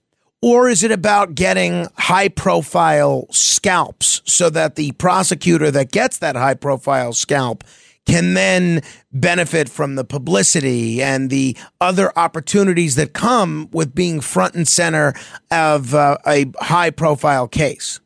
Or 0.46 0.70
is 0.70 0.84
it 0.84 0.92
about 0.92 1.34
getting 1.34 1.88
high 1.98 2.28
profile 2.28 3.26
scalps 3.32 4.22
so 4.26 4.52
that 4.52 4.76
the 4.76 4.92
prosecutor 4.92 5.72
that 5.72 5.92
gets 5.92 6.20
that 6.20 6.36
high 6.36 6.54
profile 6.54 7.14
scalp 7.14 7.64
can 8.06 8.36
then 8.36 8.84
benefit 9.12 9.68
from 9.70 9.96
the 9.96 10.04
publicity 10.04 11.02
and 11.02 11.32
the 11.32 11.58
other 11.82 12.12
opportunities 12.16 12.94
that 12.94 13.14
come 13.14 13.70
with 13.72 13.96
being 13.96 14.22
front 14.22 14.54
and 14.54 14.68
center 14.68 15.16
of 15.50 15.96
uh, 15.96 16.20
a 16.28 16.46
high 16.60 16.92
profile 16.92 17.48
case? 17.48 18.00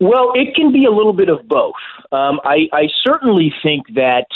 Well, 0.00 0.32
it 0.34 0.56
can 0.56 0.72
be 0.72 0.84
a 0.84 0.90
little 0.90 1.12
bit 1.12 1.28
of 1.28 1.46
both. 1.46 1.74
Um, 2.10 2.40
I, 2.42 2.68
I, 2.72 2.88
certainly 3.04 3.54
think 3.62 3.86
that 3.94 4.26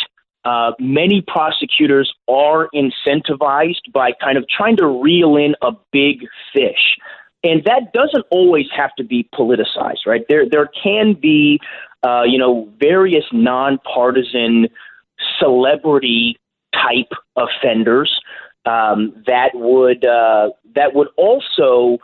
uh, 0.45 0.72
many 0.78 1.22
prosecutors 1.26 2.12
are 2.28 2.68
incentivized 2.74 3.93
by 3.93 4.12
kind 4.20 4.39
of 4.39 4.45
trying 4.49 4.76
to 4.76 4.86
reel 4.86 5.36
in 5.36 5.55
a 5.62 5.72
big 5.93 6.20
fish. 6.53 6.97
And 7.45 7.62
that 7.64 7.93
doesn't 7.93 8.24
always 8.30 8.66
have 8.76 8.95
to 8.97 9.05
be 9.05 9.28
politicized, 9.34 10.07
right? 10.07 10.22
There, 10.28 10.45
there 10.51 10.68
can 10.82 11.14
be, 11.14 11.61
uh, 12.03 12.22
you 12.24 12.39
know, 12.39 12.68
various 12.80 13.24
nonpartisan 13.32 14.68
celebrity 15.39 16.39
type 16.72 17.12
offenders 17.36 18.20
um, 18.68 19.22
that 19.26 19.51
would 19.55 20.05
uh, 20.05 20.51
that 20.74 20.95
would 20.95 21.09
also 21.16 21.99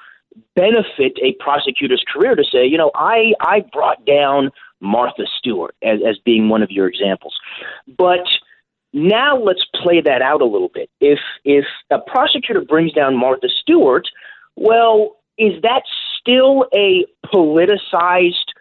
benefit 0.57 1.13
a 1.23 1.35
prosecutor's 1.39 2.05
career 2.13 2.35
to 2.35 2.45
say, 2.45 2.67
you 2.67 2.79
know, 2.79 2.91
I 2.95 3.35
I 3.41 3.65
brought 3.73 4.05
down 4.07 4.51
Martha 4.81 5.25
Stewart 5.39 5.75
as, 5.83 6.01
as 6.07 6.19
being 6.25 6.49
one 6.49 6.63
of 6.63 6.71
your 6.71 6.87
examples. 6.87 7.35
But 7.99 8.27
now 8.93 9.37
let's 9.37 9.65
play 9.75 10.01
that 10.01 10.23
out 10.23 10.41
a 10.41 10.47
little 10.47 10.71
bit. 10.73 10.89
If 11.01 11.19
if 11.45 11.65
a 11.91 11.99
prosecutor 11.99 12.61
brings 12.61 12.93
down 12.93 13.17
Martha 13.17 13.49
Stewart, 13.61 14.07
well, 14.57 15.17
is 15.37 15.61
that 15.63 15.83
still 16.21 16.67
a 16.75 17.05
politicized 17.27 18.53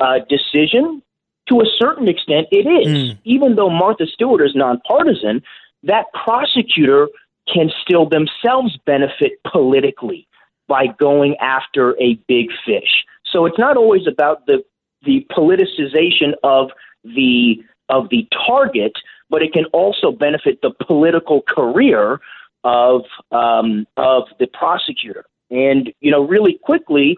uh, 0.00 0.18
decision? 0.28 1.02
To 1.48 1.60
a 1.60 1.66
certain 1.78 2.08
extent, 2.08 2.48
it 2.50 2.66
is. 2.66 3.12
Mm. 3.12 3.18
Even 3.24 3.56
though 3.56 3.70
Martha 3.70 4.06
Stewart 4.06 4.42
is 4.42 4.54
nonpartisan, 4.54 5.42
that 5.82 6.06
prosecutor 6.24 7.08
can 7.52 7.70
still 7.82 8.08
themselves 8.08 8.78
benefit 8.86 9.32
politically 9.50 10.26
by 10.68 10.86
going 10.86 11.36
after 11.40 12.00
a 12.00 12.14
big 12.28 12.46
fish. 12.64 13.04
So 13.30 13.46
it's 13.46 13.58
not 13.58 13.76
always 13.76 14.06
about 14.06 14.46
the 14.46 14.64
the 15.04 15.26
politicization 15.30 16.32
of 16.42 16.70
the 17.04 17.62
of 17.88 18.08
the 18.10 18.26
target, 18.46 18.92
but 19.28 19.42
it 19.42 19.52
can 19.52 19.64
also 19.66 20.12
benefit 20.12 20.60
the 20.62 20.70
political 20.86 21.42
career 21.42 22.20
of 22.64 23.02
um, 23.30 23.86
of 23.96 24.24
the 24.38 24.46
prosecutor. 24.46 25.24
And 25.50 25.92
you 26.00 26.10
know, 26.10 26.26
really 26.26 26.58
quickly, 26.62 27.16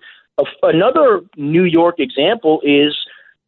another 0.63 1.23
New 1.37 1.65
York 1.65 1.97
example 1.99 2.61
is 2.65 2.97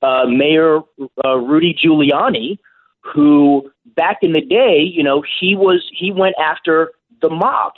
uh, 0.03 0.25
Mayor 0.27 0.81
uh, 1.25 1.37
Rudy 1.37 1.75
Giuliani, 1.75 2.59
who 3.01 3.71
back 3.97 4.19
in 4.23 4.33
the 4.33 4.41
day, 4.41 4.81
you 4.81 5.03
know, 5.03 5.23
he 5.41 5.57
was 5.57 5.85
he 5.93 6.13
went 6.13 6.35
after 6.41 6.93
the 7.23 7.31
mob, 7.31 7.73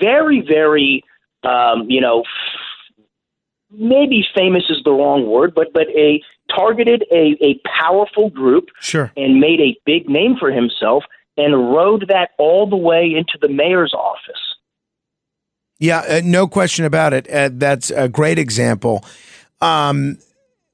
very 0.00 0.40
very, 0.40 1.04
um, 1.42 1.88
you 1.88 2.00
know, 2.00 2.24
maybe 3.78 4.24
famous 4.34 4.64
is 4.70 4.82
the 4.84 4.92
wrong 4.92 5.26
word, 5.26 5.54
but 5.54 5.72
but 5.72 5.88
a 5.90 6.22
targeted 6.54 7.04
a, 7.12 7.36
a 7.40 7.60
powerful 7.64 8.30
group 8.30 8.68
sure. 8.80 9.12
and 9.16 9.40
made 9.40 9.60
a 9.60 9.76
big 9.84 10.08
name 10.08 10.36
for 10.38 10.50
himself 10.50 11.04
and 11.36 11.72
rode 11.72 12.06
that 12.08 12.30
all 12.38 12.68
the 12.68 12.76
way 12.76 13.12
into 13.14 13.38
the 13.40 13.48
mayor's 13.48 13.92
office. 13.92 14.40
Yeah, 15.78 15.98
uh, 16.08 16.20
no 16.24 16.46
question 16.46 16.84
about 16.84 17.12
it. 17.12 17.28
Uh, 17.30 17.50
that's 17.52 17.90
a 17.90 18.08
great 18.08 18.38
example. 18.38 19.04
Um, 19.60 20.18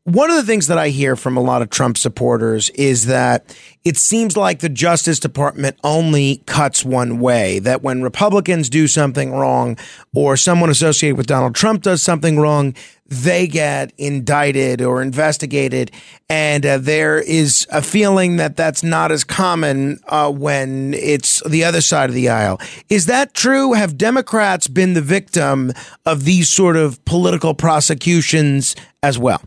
one 0.04 0.30
of 0.30 0.36
the 0.36 0.42
things 0.42 0.66
that 0.66 0.78
I 0.78 0.88
hear 0.88 1.14
from 1.14 1.36
a 1.36 1.40
lot 1.40 1.62
of 1.62 1.70
Trump 1.70 1.96
supporters 1.96 2.70
is 2.70 3.06
that 3.06 3.56
it 3.84 3.96
seems 3.96 4.36
like 4.36 4.58
the 4.58 4.68
Justice 4.68 5.20
Department 5.20 5.78
only 5.84 6.42
cuts 6.46 6.84
one 6.84 7.20
way. 7.20 7.60
That 7.60 7.82
when 7.82 8.02
Republicans 8.02 8.68
do 8.68 8.88
something 8.88 9.32
wrong 9.32 9.78
or 10.12 10.36
someone 10.36 10.70
associated 10.70 11.16
with 11.16 11.28
Donald 11.28 11.54
Trump 11.54 11.82
does 11.82 12.02
something 12.02 12.40
wrong, 12.40 12.74
they 13.06 13.46
get 13.46 13.92
indicted 13.96 14.82
or 14.82 15.02
investigated. 15.02 15.92
And 16.28 16.66
uh, 16.66 16.78
there 16.78 17.20
is 17.20 17.68
a 17.70 17.80
feeling 17.80 18.38
that 18.38 18.56
that's 18.56 18.82
not 18.82 19.12
as 19.12 19.22
common 19.22 20.00
uh, 20.08 20.32
when 20.32 20.94
it's 20.94 21.40
the 21.48 21.62
other 21.62 21.80
side 21.80 22.10
of 22.10 22.14
the 22.14 22.28
aisle. 22.28 22.60
Is 22.88 23.06
that 23.06 23.34
true? 23.34 23.74
Have 23.74 23.96
Democrats 23.96 24.66
been 24.66 24.94
the 24.94 25.02
victim 25.02 25.72
of 26.04 26.24
these 26.24 26.48
sort 26.48 26.76
of 26.76 27.04
political 27.04 27.54
prosecutions 27.54 28.74
as 29.00 29.16
well? 29.16 29.42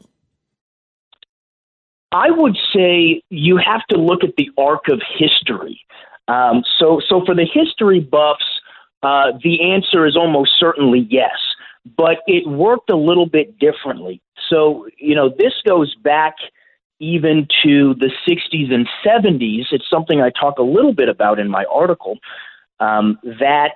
I 2.16 2.32
would 2.32 2.58
say 2.74 3.22
you 3.30 3.58
have 3.58 3.86
to 3.90 3.98
look 3.98 4.24
at 4.24 4.38
the 4.38 4.50
arc 4.58 4.88
of 4.88 5.02
history. 5.18 5.82
Um, 6.30 6.64
so, 6.80 7.02
so 7.06 7.26
for 7.26 7.36
the 7.36 7.46
history 7.46 8.00
buffs, 8.00 8.46
uh, 9.04 9.34
the 9.44 9.74
answer 9.74 10.06
is 10.08 10.16
almost 10.16 10.52
certainly 10.58 11.06
yes, 11.10 11.36
but 11.98 12.20
it 12.26 12.48
worked 12.48 12.90
a 12.90 12.96
little 12.96 13.26
bit 13.26 13.60
differently. 13.60 14.22
So, 14.50 14.88
you 14.98 15.14
know, 15.14 15.28
this 15.28 15.54
goes 15.68 15.94
back 15.96 16.36
even 17.00 17.50
to 17.64 17.94
the 17.96 18.10
60s 18.26 18.74
and 18.74 18.88
70s. 19.06 19.66
It's 19.72 19.90
something 19.90 20.22
I 20.22 20.30
talk 20.30 20.58
a 20.58 20.64
little 20.64 20.94
bit 20.94 21.10
about 21.10 21.38
in 21.38 21.50
my 21.50 21.66
article 21.66 22.20
um, 22.80 23.20
that 23.40 23.76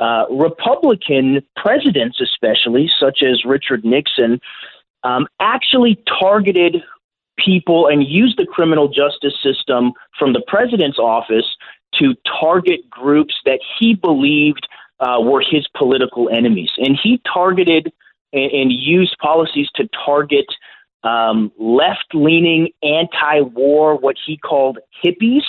uh, 0.00 0.24
Republican 0.28 1.40
presidents, 1.54 2.20
especially, 2.20 2.90
such 2.98 3.22
as 3.22 3.44
Richard 3.44 3.84
Nixon, 3.84 4.40
um, 5.04 5.28
actually 5.38 6.02
targeted 6.20 6.82
people 7.42 7.86
and 7.86 8.06
use 8.06 8.34
the 8.36 8.46
criminal 8.46 8.88
justice 8.88 9.34
system 9.42 9.92
from 10.18 10.32
the 10.32 10.42
president's 10.46 10.98
office 10.98 11.46
to 11.94 12.14
target 12.40 12.88
groups 12.90 13.34
that 13.44 13.60
he 13.78 13.94
believed 13.94 14.66
uh, 15.00 15.18
were 15.20 15.40
his 15.42 15.66
political 15.76 16.28
enemies. 16.30 16.70
And 16.78 16.98
he 17.00 17.20
targeted 17.32 17.92
and, 18.32 18.52
and 18.52 18.72
used 18.72 19.16
policies 19.18 19.68
to 19.76 19.88
target 20.04 20.46
um, 21.02 21.52
left 21.58 22.06
leaning, 22.14 22.70
anti 22.82 23.40
war, 23.40 23.96
what 23.96 24.16
he 24.24 24.36
called 24.36 24.78
hippies, 25.04 25.44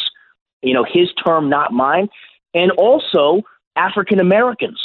you 0.62 0.74
know, 0.74 0.86
his 0.86 1.10
term, 1.26 1.50
not 1.50 1.72
mine, 1.72 2.10
and 2.54 2.72
also 2.72 3.42
African 3.76 4.20
Americans. 4.20 4.80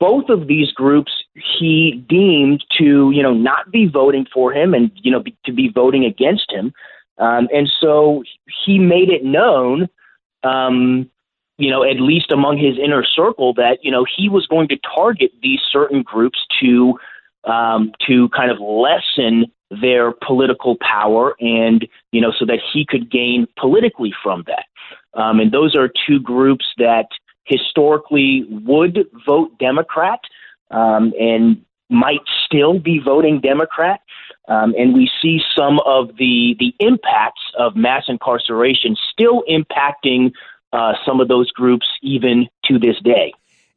Both 0.00 0.28
of 0.30 0.46
these 0.46 0.72
groups 0.72 1.12
he 1.58 2.04
deemed 2.08 2.64
to, 2.78 3.10
you 3.12 3.22
know, 3.22 3.34
not 3.34 3.70
be 3.70 3.86
voting 3.86 4.26
for 4.32 4.52
him 4.52 4.74
and, 4.74 4.90
you 4.96 5.12
know, 5.12 5.20
be, 5.20 5.36
to 5.44 5.52
be 5.52 5.68
voting 5.68 6.04
against 6.04 6.50
him. 6.50 6.72
Um, 7.18 7.48
and 7.52 7.70
so 7.80 8.22
he 8.64 8.78
made 8.78 9.08
it 9.08 9.24
known, 9.24 9.88
um, 10.42 11.10
you 11.58 11.70
know, 11.70 11.82
at 11.82 12.00
least 12.00 12.30
among 12.30 12.58
his 12.58 12.76
inner 12.78 13.04
circle, 13.04 13.54
that 13.54 13.78
you 13.82 13.90
know 13.90 14.04
he 14.16 14.28
was 14.28 14.46
going 14.46 14.68
to 14.68 14.76
target 14.94 15.30
these 15.42 15.60
certain 15.70 16.02
groups 16.02 16.38
to 16.60 16.98
um, 17.44 17.92
to 18.06 18.28
kind 18.30 18.50
of 18.50 18.58
lessen 18.60 19.46
their 19.70 20.12
political 20.12 20.76
power, 20.80 21.34
and 21.40 21.88
you 22.12 22.20
know, 22.20 22.32
so 22.38 22.44
that 22.44 22.58
he 22.72 22.84
could 22.84 23.10
gain 23.10 23.46
politically 23.58 24.12
from 24.22 24.44
that. 24.46 24.66
Um, 25.18 25.40
and 25.40 25.50
those 25.50 25.74
are 25.74 25.90
two 26.06 26.20
groups 26.20 26.66
that 26.76 27.06
historically 27.46 28.44
would 28.48 29.06
vote 29.24 29.56
Democrat 29.58 30.20
um, 30.70 31.12
and 31.18 31.64
might 31.88 32.20
still 32.44 32.78
be 32.78 33.00
voting 33.04 33.40
Democrat. 33.40 34.00
Um, 34.48 34.74
and 34.78 34.94
we 34.94 35.10
see 35.20 35.40
some 35.56 35.80
of 35.84 36.16
the 36.18 36.54
the 36.58 36.74
impacts 36.78 37.40
of 37.58 37.74
mass 37.74 38.04
incarceration 38.08 38.96
still 39.12 39.42
impacting 39.50 40.32
uh, 40.72 40.92
some 41.04 41.20
of 41.20 41.28
those 41.28 41.50
groups 41.50 41.86
even 42.02 42.48
to 42.64 42.78
this 42.78 42.96
day. 43.02 43.32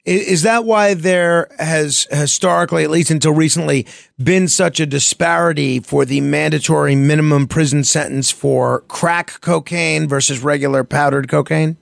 Is 0.06 0.44
that 0.44 0.66
why 0.66 0.94
there 0.94 1.50
has 1.60 2.08
historically, 2.10 2.84
at 2.84 2.90
least 2.90 3.12
until 3.12 3.34
recently, 3.34 3.86
been 4.22 4.48
such 4.48 4.80
a 4.80 4.86
disparity 4.86 5.80
for 5.82 6.06
the 6.06 6.22
mandatory 6.22 6.96
minimum 6.96 7.48
prison 7.48 7.84
sentence 7.84 8.32
for 8.32 8.82
crack 8.88 9.42
cocaine 9.42 10.08
versus 10.08 10.42
regular 10.42 10.84
powdered 10.84 11.28
cocaine? 11.28 11.78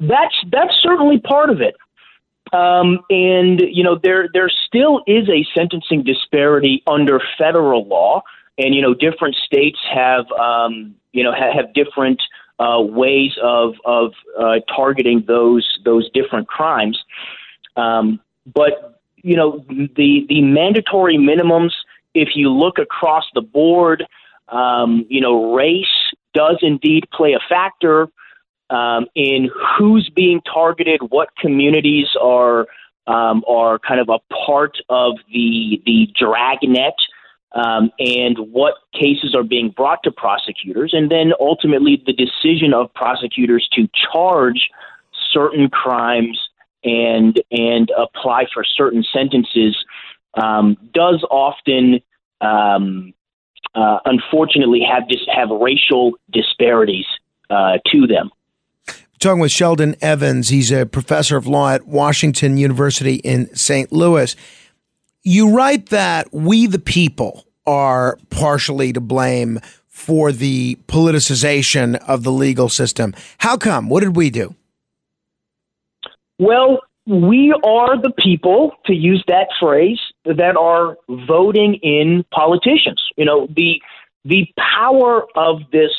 That's 0.00 0.34
that's 0.50 0.74
certainly 0.82 1.18
part 1.18 1.50
of 1.50 1.60
it. 1.60 1.76
Um, 2.52 3.00
and 3.10 3.60
you 3.60 3.84
know 3.84 3.98
there 4.02 4.28
there 4.32 4.50
still 4.66 5.02
is 5.06 5.28
a 5.28 5.46
sentencing 5.54 6.02
disparity 6.02 6.82
under 6.86 7.20
federal 7.38 7.86
law, 7.86 8.22
and 8.58 8.74
you 8.74 8.82
know 8.82 8.94
different 8.94 9.36
states 9.36 9.78
have 9.92 10.30
um, 10.32 10.96
you 11.12 11.22
know 11.22 11.32
ha- 11.32 11.52
have 11.54 11.72
different 11.74 12.20
uh, 12.58 12.80
ways 12.80 13.32
of 13.42 13.74
of 13.84 14.12
uh, 14.38 14.60
targeting 14.74 15.24
those 15.28 15.78
those 15.84 16.10
different 16.10 16.48
crimes. 16.48 16.98
Um, 17.76 18.20
but 18.52 19.00
you 19.22 19.36
know 19.36 19.64
the 19.68 20.26
the 20.28 20.42
mandatory 20.42 21.18
minimums. 21.18 21.72
If 22.12 22.30
you 22.34 22.50
look 22.50 22.80
across 22.80 23.24
the 23.34 23.42
board, 23.42 24.04
um, 24.48 25.06
you 25.08 25.20
know 25.20 25.54
race 25.54 25.86
does 26.34 26.58
indeed 26.62 27.04
play 27.12 27.34
a 27.34 27.40
factor 27.48 28.08
um, 28.70 29.06
in 29.14 29.50
who's 29.76 30.08
being 30.14 30.40
targeted, 30.42 31.00
what 31.10 31.36
communities 31.36 32.06
are 32.20 32.66
um, 33.06 33.42
are 33.48 33.78
kind 33.80 34.00
of 34.00 34.08
a 34.08 34.20
part 34.46 34.78
of 34.88 35.16
the 35.32 35.82
the 35.84 36.08
dragnet, 36.18 36.94
um, 37.52 37.90
and 37.98 38.38
what 38.38 38.74
cases 38.94 39.34
are 39.34 39.42
being 39.42 39.70
brought 39.70 40.02
to 40.04 40.12
prosecutors, 40.12 40.92
and 40.94 41.10
then 41.10 41.32
ultimately 41.40 42.02
the 42.06 42.12
decision 42.12 42.72
of 42.72 42.92
prosecutors 42.94 43.68
to 43.72 43.88
charge 44.12 44.68
certain 45.32 45.68
crimes 45.68 46.38
and 46.84 47.42
and 47.50 47.90
apply 47.98 48.46
for 48.54 48.64
certain 48.64 49.04
sentences 49.12 49.76
um, 50.40 50.76
does 50.94 51.24
often. 51.30 52.00
Um, 52.40 53.12
uh, 53.74 53.98
unfortunately, 54.04 54.80
have 54.80 55.08
dis- 55.08 55.28
have 55.32 55.48
racial 55.50 56.12
disparities 56.32 57.04
uh, 57.50 57.78
to 57.86 58.06
them 58.06 58.30
talking 59.20 59.40
with 59.40 59.52
Sheldon 59.52 59.94
Evans. 60.00 60.48
He's 60.48 60.72
a 60.72 60.86
professor 60.86 61.36
of 61.36 61.46
law 61.46 61.70
at 61.70 61.86
Washington 61.86 62.56
University 62.56 63.16
in 63.16 63.54
St. 63.54 63.92
Louis. 63.92 64.34
You 65.22 65.54
write 65.54 65.90
that 65.90 66.32
we, 66.32 66.66
the 66.66 66.78
people, 66.78 67.44
are 67.66 68.18
partially 68.30 68.92
to 68.94 69.00
blame 69.00 69.60
for 69.86 70.32
the 70.32 70.76
politicization 70.88 71.96
of 72.08 72.22
the 72.22 72.32
legal 72.32 72.70
system. 72.70 73.14
How 73.38 73.58
come? 73.58 73.90
What 73.90 74.00
did 74.00 74.16
we 74.16 74.30
do? 74.30 74.54
Well, 76.38 76.80
we 77.06 77.52
are 77.62 78.00
the 78.00 78.12
people, 78.18 78.72
to 78.86 78.94
use 78.94 79.22
that 79.28 79.48
phrase, 79.60 80.00
that 80.24 80.56
are 80.56 80.96
voting 81.26 81.74
in 81.82 82.24
politicians. 82.32 83.02
You 83.16 83.26
know, 83.26 83.46
the 83.54 83.82
the 84.24 84.46
power 84.58 85.24
of 85.36 85.60
this 85.72 85.90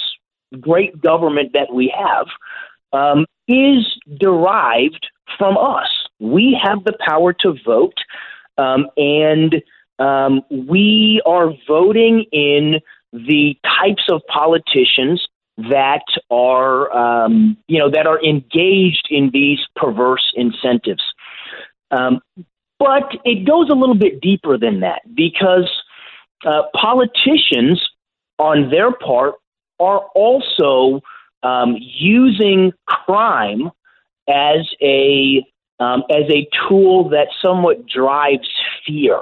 great 0.60 1.02
government 1.02 1.52
that 1.54 1.74
we 1.74 1.94
have 1.98 2.28
um, 2.94 3.26
is 3.48 3.86
derived 4.20 5.08
from 5.38 5.58
us. 5.58 5.88
We 6.20 6.60
have 6.62 6.84
the 6.84 6.98
power 7.06 7.34
to 7.42 7.56
vote, 7.66 7.98
um, 8.58 8.88
and 8.98 9.56
um, 10.00 10.42
we 10.50 11.22
are 11.26 11.52
voting 11.68 12.26
in 12.32 12.80
the 13.14 13.56
types 13.64 14.04
of 14.10 14.22
politicians 14.28 15.28
that 15.58 16.04
are, 16.30 16.92
um, 16.96 17.58
you 17.68 17.78
know, 17.78 17.90
that 17.90 18.08
are 18.08 18.24
engaged 18.24 19.08
in 19.10 19.30
these 19.32 19.60
perverse 19.76 20.32
incentives. 20.36 21.04
Um, 21.92 22.22
but 22.80 23.12
it 23.26 23.46
goes 23.46 23.70
a 23.70 23.76
little 23.76 23.96
bit 23.96 24.22
deeper 24.22 24.58
than 24.58 24.80
that 24.80 25.02
because 25.14 25.70
uh, 26.46 26.64
politicians, 26.74 27.80
on 28.40 28.72
their 28.72 28.92
part, 28.92 29.36
are 29.80 30.00
also 30.16 31.02
um, 31.44 31.76
using 31.80 32.72
crime 32.86 33.70
as 34.28 34.68
a 34.82 35.44
um, 35.80 36.04
as 36.12 36.30
a 36.30 36.48
tool 36.68 37.10
that 37.10 37.28
somewhat 37.42 37.88
drives 37.88 38.48
fear. 38.86 39.20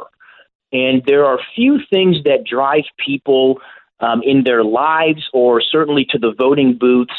And 0.72 1.02
there 1.06 1.26
are 1.26 1.40
few 1.56 1.80
things 1.90 2.18
that 2.26 2.44
drive 2.44 2.84
people 3.04 3.60
um, 4.02 4.22
in 4.24 4.44
their 4.44 4.64
lives, 4.64 5.28
or 5.34 5.62
certainly 5.62 6.06
to 6.10 6.18
the 6.18 6.34
voting 6.38 6.78
booths, 6.78 7.16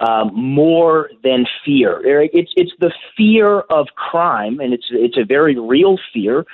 um, 0.00 0.30
more 0.34 1.10
than 1.22 1.46
fear. 1.64 2.00
It's 2.32 2.52
it's 2.56 2.72
the 2.80 2.92
fear 3.16 3.60
of 3.60 3.88
crime, 3.96 4.60
and 4.60 4.72
it's 4.72 4.86
it's 4.90 5.18
a 5.18 5.24
very 5.24 5.58
real 5.58 5.98
fear 6.12 6.44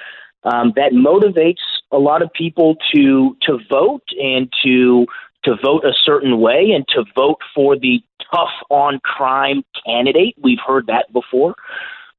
um, 0.44 0.72
that 0.76 0.92
motivates 0.92 1.62
a 1.92 1.98
lot 1.98 2.22
of 2.22 2.32
people 2.32 2.76
to 2.94 3.36
to 3.42 3.58
vote 3.70 4.04
and 4.18 4.52
to 4.64 5.06
to 5.44 5.56
vote 5.62 5.84
a 5.84 5.92
certain 6.04 6.40
way 6.40 6.70
and 6.74 6.86
to 6.88 7.04
vote 7.14 7.38
for 7.54 7.76
the 7.76 8.02
tough 8.32 8.50
on 8.70 9.00
crime 9.00 9.62
candidate. 9.86 10.34
We've 10.40 10.58
heard 10.64 10.86
that 10.86 11.12
before. 11.12 11.54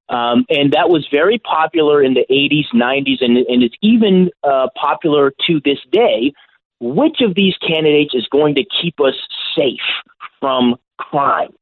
Um, 0.08 0.46
and 0.50 0.72
that 0.74 0.90
was 0.90 1.08
very 1.12 1.40
popular 1.40 2.04
in 2.04 2.14
the 2.14 2.26
80s, 2.30 2.68
90s, 2.74 3.24
and, 3.24 3.38
and 3.38 3.64
it's 3.64 3.76
even 3.82 4.30
uh, 4.44 4.68
popular 4.80 5.34
to 5.48 5.60
this 5.66 5.80
day. 5.92 6.32
Which 6.80 7.22
of 7.22 7.36
these 7.36 7.56
candidates 7.58 8.14
is 8.14 8.28
going 8.32 8.56
to 8.56 8.66
keep 8.82 9.00
us 9.00 9.16
safe 9.58 9.80
from 10.40 10.76
crime? 10.98 11.54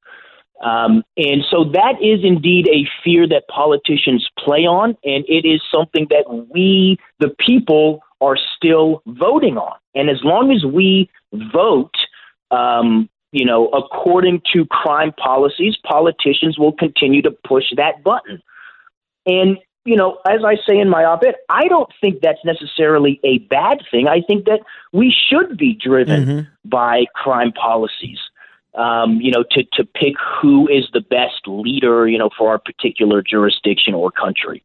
Um, 0.64 1.03
and 1.18 1.43
so 1.49 1.66
that 1.74 1.95
is 2.01 2.22
indeed 2.24 2.68
a 2.68 2.88
fear 3.03 3.28
that 3.28 3.47
politicians 3.47 4.28
play 4.39 4.66
on, 4.66 4.97
and 5.03 5.26
it 5.28 5.45
is 5.45 5.61
something 5.72 6.07
that 6.09 6.26
we, 6.53 6.97
the 7.20 7.36
people, 7.39 8.01
are 8.24 8.38
still 8.55 8.88
voting 9.05 9.57
on. 9.57 9.78
And 9.93 10.09
as 10.09 10.21
long 10.24 10.45
as 10.55 10.61
we 10.80 11.09
vote, 11.61 11.97
um, 12.49 13.09
you 13.39 13.45
know, 13.49 13.61
according 13.82 14.41
to 14.53 14.65
crime 14.82 15.11
policies, 15.30 15.76
politicians 15.95 16.57
will 16.61 16.76
continue 16.86 17.21
to 17.24 17.34
push 17.51 17.67
that 17.82 17.95
button. 18.03 18.38
And, 19.26 19.57
you 19.86 19.97
know, 19.99 20.09
as 20.36 20.41
I 20.51 20.55
say 20.67 20.76
in 20.84 20.89
my 20.95 21.03
op 21.11 21.24
ed, 21.28 21.36
I 21.61 21.63
don't 21.74 21.91
think 22.01 22.21
that's 22.21 22.43
necessarily 22.53 23.19
a 23.24 23.36
bad 23.57 23.78
thing. 23.91 24.07
I 24.07 24.19
think 24.28 24.45
that 24.45 24.61
we 24.99 25.07
should 25.28 25.57
be 25.57 25.71
driven 25.89 26.21
mm-hmm. 26.26 26.69
by 26.78 27.05
crime 27.24 27.51
policies. 27.51 28.19
um, 28.76 29.21
you 29.21 29.32
know, 29.32 29.43
to, 29.51 29.63
to 29.74 29.86
pick 29.86 30.15
who 30.41 30.67
is 30.67 30.88
the 30.93 31.01
best 31.01 31.47
leader, 31.47 32.07
you 32.07 32.17
know, 32.17 32.30
for 32.38 32.49
our 32.49 32.59
particular 32.59 33.21
jurisdiction 33.21 33.93
or 33.93 34.11
country. 34.11 34.63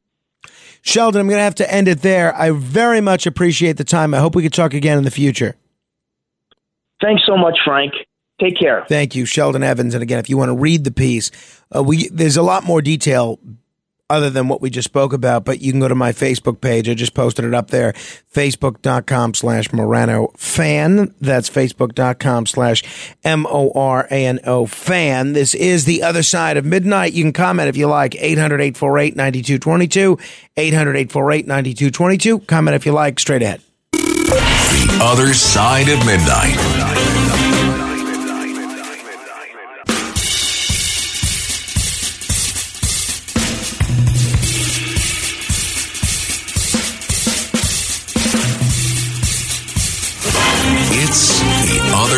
Sheldon, 0.83 1.20
I'm 1.20 1.29
going 1.29 1.39
to 1.39 1.43
have 1.43 1.55
to 1.57 1.72
end 1.72 1.89
it 1.89 2.03
there. 2.03 2.35
I 2.35 2.51
very 2.51 3.01
much 3.01 3.26
appreciate 3.26 3.76
the 3.76 3.85
time. 3.85 4.14
I 4.14 4.18
hope 4.18 4.35
we 4.35 4.43
could 4.43 4.53
talk 4.53 4.74
again 4.74 4.99
in 4.99 5.05
the 5.05 5.11
future. 5.11 5.57
Thanks 7.01 7.22
so 7.26 7.37
much, 7.37 7.59
Frank. 7.64 7.93
Take 8.41 8.59
care. 8.59 8.85
Thank 8.89 9.14
you, 9.14 9.26
Sheldon 9.26 9.62
Evans. 9.62 9.95
And 9.95 10.03
again, 10.03 10.18
if 10.18 10.31
you 10.31 10.37
want 10.37 10.51
to 10.51 10.57
read 10.57 10.85
the 10.85 10.91
piece, 10.91 11.31
uh, 11.74 11.83
we 11.83 12.09
there's 12.09 12.37
a 12.37 12.43
lot 12.43 12.64
more 12.64 12.81
detail 12.81 13.41
other 14.11 14.30
than 14.30 14.48
what 14.48 14.62
we 14.62 14.70
just 14.70 14.88
spoke 14.88 15.12
about, 15.12 15.44
but 15.44 15.61
you 15.61 15.70
can 15.70 15.80
go 15.80 15.88
to 15.88 15.94
my 15.94 16.12
Facebook 16.12 16.61
page. 16.61 16.88
I 16.88 16.94
just 16.94 17.14
posted 17.14 17.44
it 17.44 17.54
up 17.54 17.70
there, 17.70 17.92
facebook.com 18.32 19.34
slash 19.34 19.72
Morano 19.72 20.32
fan. 20.36 21.14
That's 21.20 21.48
facebook.com 21.50 22.46
slash 22.46 22.82
M-O-R-A-N-O 23.24 24.66
fan. 24.66 25.32
This 25.34 25.54
is 25.54 25.84
the 25.84 26.02
other 26.02 26.22
side 26.22 26.56
of 26.56 26.64
midnight. 26.64 27.12
You 27.12 27.24
can 27.24 27.32
comment 27.32 27.68
if 27.68 27.76
you 27.76 27.86
like, 27.86 28.12
800-848-9222, 28.12 30.18
800-848-9222. 30.56 32.46
Comment 32.46 32.74
if 32.74 32.86
you 32.86 32.92
like, 32.92 33.20
straight 33.20 33.42
ahead. 33.42 33.61
The 33.92 35.00
other 35.02 35.34
side 35.34 35.88
of 35.88 35.98
midnight. 36.06 37.47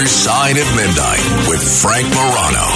Other 0.01 0.09
Side 0.09 0.57
of 0.57 0.76
Midnight 0.76 1.20
with 1.46 1.61
Frank 1.61 2.09
Morano. 2.09 2.68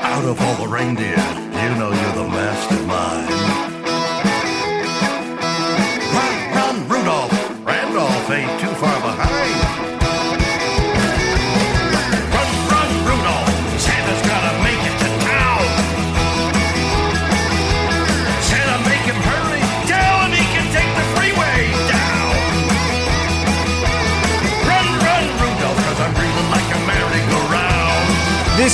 Out 0.00 0.24
of 0.24 0.40
all 0.40 0.54
the 0.64 0.68
reindeer, 0.68 1.23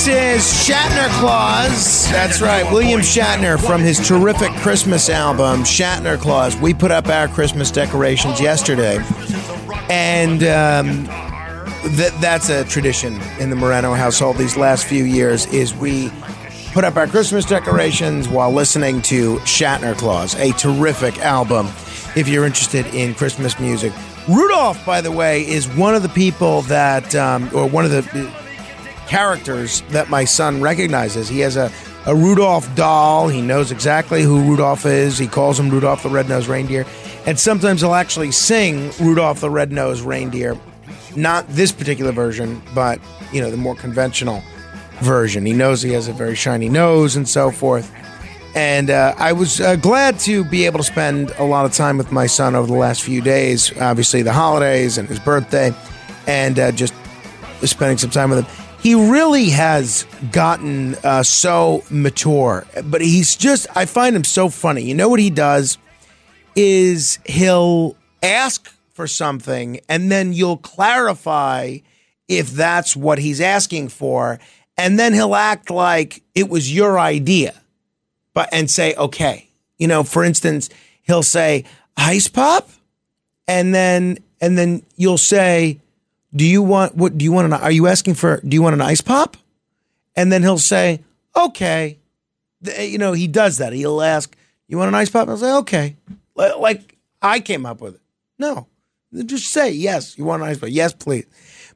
This 0.03 0.47
is 0.47 0.67
Shatner 0.67 1.09
Claus. 1.19 2.09
That's 2.09 2.41
right, 2.41 2.63
William 2.71 3.01
Shatner 3.01 3.63
from 3.63 3.81
his 3.81 3.99
terrific 3.99 4.49
Christmas 4.53 5.11
album, 5.11 5.61
Shatner 5.61 6.19
Claus. 6.19 6.57
We 6.57 6.73
put 6.73 6.89
up 6.89 7.07
our 7.07 7.27
Christmas 7.27 7.69
decorations 7.69 8.41
yesterday, 8.41 8.97
and 9.91 10.41
um, 10.41 11.05
th- 11.95 12.13
that's 12.13 12.49
a 12.49 12.65
tradition 12.65 13.21
in 13.39 13.51
the 13.51 13.55
Morano 13.55 13.93
household 13.93 14.37
these 14.37 14.57
last 14.57 14.87
few 14.87 15.03
years. 15.03 15.45
Is 15.53 15.75
we 15.75 16.11
put 16.73 16.83
up 16.83 16.95
our 16.95 17.05
Christmas 17.05 17.45
decorations 17.45 18.27
while 18.27 18.51
listening 18.51 19.03
to 19.03 19.35
Shatner 19.41 19.95
Claus, 19.95 20.33
a 20.33 20.51
terrific 20.53 21.19
album. 21.19 21.67
If 22.15 22.27
you're 22.27 22.45
interested 22.47 22.87
in 22.87 23.13
Christmas 23.13 23.59
music, 23.59 23.93
Rudolph, 24.27 24.83
by 24.83 25.01
the 25.01 25.11
way, 25.11 25.47
is 25.47 25.67
one 25.67 25.93
of 25.93 26.01
the 26.01 26.09
people 26.09 26.63
that, 26.63 27.13
um, 27.13 27.51
or 27.53 27.67
one 27.67 27.85
of 27.85 27.91
the 27.91 28.40
characters 29.11 29.81
that 29.89 30.09
my 30.09 30.23
son 30.23 30.61
recognizes. 30.61 31.27
He 31.27 31.41
has 31.41 31.57
a, 31.57 31.69
a 32.05 32.15
Rudolph 32.15 32.73
doll. 32.75 33.27
He 33.27 33.41
knows 33.41 33.69
exactly 33.69 34.23
who 34.23 34.41
Rudolph 34.41 34.85
is. 34.85 35.17
He 35.17 35.27
calls 35.27 35.59
him 35.59 35.69
Rudolph 35.69 36.03
the 36.03 36.09
Red-Nosed 36.09 36.47
Reindeer. 36.47 36.85
And 37.25 37.37
sometimes 37.37 37.81
he'll 37.81 37.93
actually 37.93 38.31
sing 38.31 38.89
Rudolph 39.01 39.41
the 39.41 39.49
Red-Nosed 39.49 40.03
Reindeer. 40.03 40.57
Not 41.17 41.45
this 41.49 41.73
particular 41.73 42.13
version, 42.13 42.61
but, 42.73 43.01
you 43.33 43.41
know, 43.41 43.51
the 43.51 43.57
more 43.57 43.75
conventional 43.75 44.41
version. 45.01 45.45
He 45.45 45.51
knows 45.51 45.81
he 45.81 45.91
has 45.91 46.07
a 46.07 46.13
very 46.13 46.35
shiny 46.35 46.69
nose 46.69 47.17
and 47.17 47.27
so 47.27 47.51
forth. 47.51 47.93
And 48.55 48.89
uh, 48.89 49.13
I 49.17 49.33
was 49.33 49.59
uh, 49.59 49.75
glad 49.75 50.19
to 50.19 50.45
be 50.45 50.65
able 50.65 50.77
to 50.79 50.85
spend 50.85 51.31
a 51.31 51.43
lot 51.43 51.65
of 51.65 51.73
time 51.73 51.97
with 51.97 52.13
my 52.13 52.27
son 52.27 52.55
over 52.55 52.67
the 52.67 52.79
last 52.79 53.03
few 53.03 53.21
days. 53.21 53.77
Obviously, 53.77 54.21
the 54.21 54.31
holidays 54.31 54.97
and 54.97 55.09
his 55.09 55.19
birthday, 55.19 55.73
and 56.27 56.57
uh, 56.57 56.71
just 56.71 56.93
spending 57.63 57.97
some 57.97 58.09
time 58.09 58.29
with 58.29 58.45
him. 58.45 58.67
He 58.81 58.95
really 58.95 59.49
has 59.49 60.07
gotten 60.31 60.95
uh, 61.03 61.21
so 61.21 61.83
mature, 61.91 62.65
but 62.83 63.01
he's 63.01 63.35
just, 63.35 63.67
I 63.75 63.85
find 63.85 64.15
him 64.15 64.23
so 64.23 64.49
funny. 64.49 64.81
You 64.81 64.95
know 64.95 65.07
what 65.07 65.19
he 65.19 65.29
does? 65.29 65.77
Is 66.55 67.19
he'll 67.25 67.95
ask 68.23 68.73
for 68.93 69.05
something 69.05 69.79
and 69.87 70.11
then 70.11 70.33
you'll 70.33 70.57
clarify 70.57 71.77
if 72.27 72.49
that's 72.51 72.95
what 72.95 73.19
he's 73.19 73.39
asking 73.39 73.89
for. 73.89 74.39
And 74.77 74.97
then 74.97 75.13
he'll 75.13 75.35
act 75.35 75.69
like 75.69 76.23
it 76.33 76.49
was 76.49 76.73
your 76.73 76.97
idea, 76.97 77.53
but 78.33 78.49
and 78.51 78.69
say, 78.69 78.95
okay. 78.95 79.47
You 79.77 79.87
know, 79.87 80.03
for 80.03 80.23
instance, 80.23 80.69
he'll 81.03 81.23
say, 81.23 81.65
ice 81.97 82.27
pop? 82.27 82.69
And 83.47 83.75
then, 83.75 84.17
and 84.39 84.57
then 84.57 84.83
you'll 84.95 85.17
say, 85.19 85.79
do 86.35 86.45
you 86.45 86.61
want 86.61 86.95
what 86.95 87.17
do 87.17 87.25
you 87.25 87.31
want 87.31 87.45
an 87.45 87.53
are 87.53 87.71
you 87.71 87.87
asking 87.87 88.15
for 88.15 88.39
do 88.41 88.55
you 88.55 88.61
want 88.61 88.73
an 88.73 88.81
ice 88.81 89.01
pop? 89.01 89.37
And 90.15 90.31
then 90.31 90.43
he'll 90.43 90.57
say 90.57 91.03
okay. 91.35 91.99
You 92.79 92.97
know 92.97 93.13
he 93.13 93.27
does 93.27 93.57
that. 93.57 93.73
He'll 93.73 94.01
ask 94.01 94.35
you 94.67 94.77
want 94.77 94.89
an 94.89 94.95
ice 94.95 95.09
pop? 95.09 95.23
And 95.23 95.31
i'll 95.31 95.37
say 95.37 95.53
okay. 95.53 95.95
Li- 96.35 96.53
like 96.57 96.97
i 97.21 97.39
came 97.39 97.65
up 97.65 97.81
with 97.81 97.95
it. 97.95 98.01
No. 98.39 98.67
Just 99.25 99.51
say 99.51 99.71
yes 99.71 100.17
you 100.17 100.25
want 100.25 100.43
an 100.43 100.49
ice 100.49 100.59
pop? 100.59 100.69
Yes 100.71 100.93
please. 100.93 101.25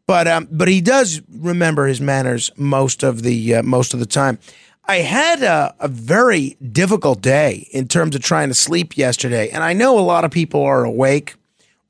But 0.07 0.27
um 0.27 0.47
but 0.51 0.67
he 0.67 0.81
does 0.81 1.21
remember 1.29 1.87
his 1.87 1.99
manners 1.99 2.51
most 2.57 3.03
of 3.03 3.23
the 3.23 3.55
uh, 3.55 3.63
most 3.63 3.93
of 3.93 3.99
the 3.99 4.05
time. 4.05 4.39
I 4.87 4.97
had 4.97 5.41
a, 5.41 5.73
a 5.79 5.87
very 5.87 6.57
difficult 6.71 7.19
day 7.19 7.67
in 7.71 7.87
terms 7.87 8.15
of 8.15 8.21
trying 8.21 8.49
to 8.49 8.53
sleep 8.53 8.95
yesterday 8.95 9.49
and 9.49 9.63
i 9.63 9.73
know 9.73 9.97
a 9.97 10.01
lot 10.01 10.23
of 10.23 10.29
people 10.29 10.61
are 10.61 10.83
awake 10.83 11.33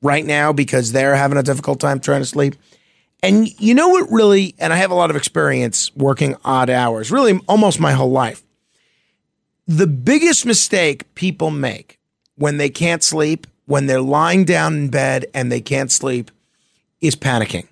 right 0.02 0.24
now 0.24 0.52
because 0.52 0.92
they're 0.92 1.16
having 1.16 1.38
a 1.38 1.42
difficult 1.42 1.80
time 1.80 2.00
trying 2.00 2.20
to 2.20 2.26
sleep. 2.26 2.54
And 3.22 3.48
you 3.60 3.74
know 3.74 3.88
what 3.88 4.10
really, 4.10 4.54
and 4.58 4.72
I 4.72 4.76
have 4.76 4.90
a 4.90 4.94
lot 4.94 5.10
of 5.10 5.16
experience 5.16 5.94
working 5.96 6.36
odd 6.44 6.70
hours, 6.70 7.10
really 7.10 7.40
almost 7.48 7.80
my 7.80 7.92
whole 7.92 8.10
life. 8.10 8.42
The 9.66 9.86
biggest 9.86 10.46
mistake 10.46 11.12
people 11.14 11.50
make 11.50 11.98
when 12.36 12.58
they 12.58 12.68
can't 12.68 13.02
sleep, 13.02 13.46
when 13.64 13.86
they're 13.86 14.00
lying 14.00 14.44
down 14.44 14.74
in 14.74 14.88
bed 14.88 15.26
and 15.34 15.50
they 15.50 15.60
can't 15.60 15.90
sleep, 15.90 16.30
is 17.00 17.16
panicking. 17.16 17.66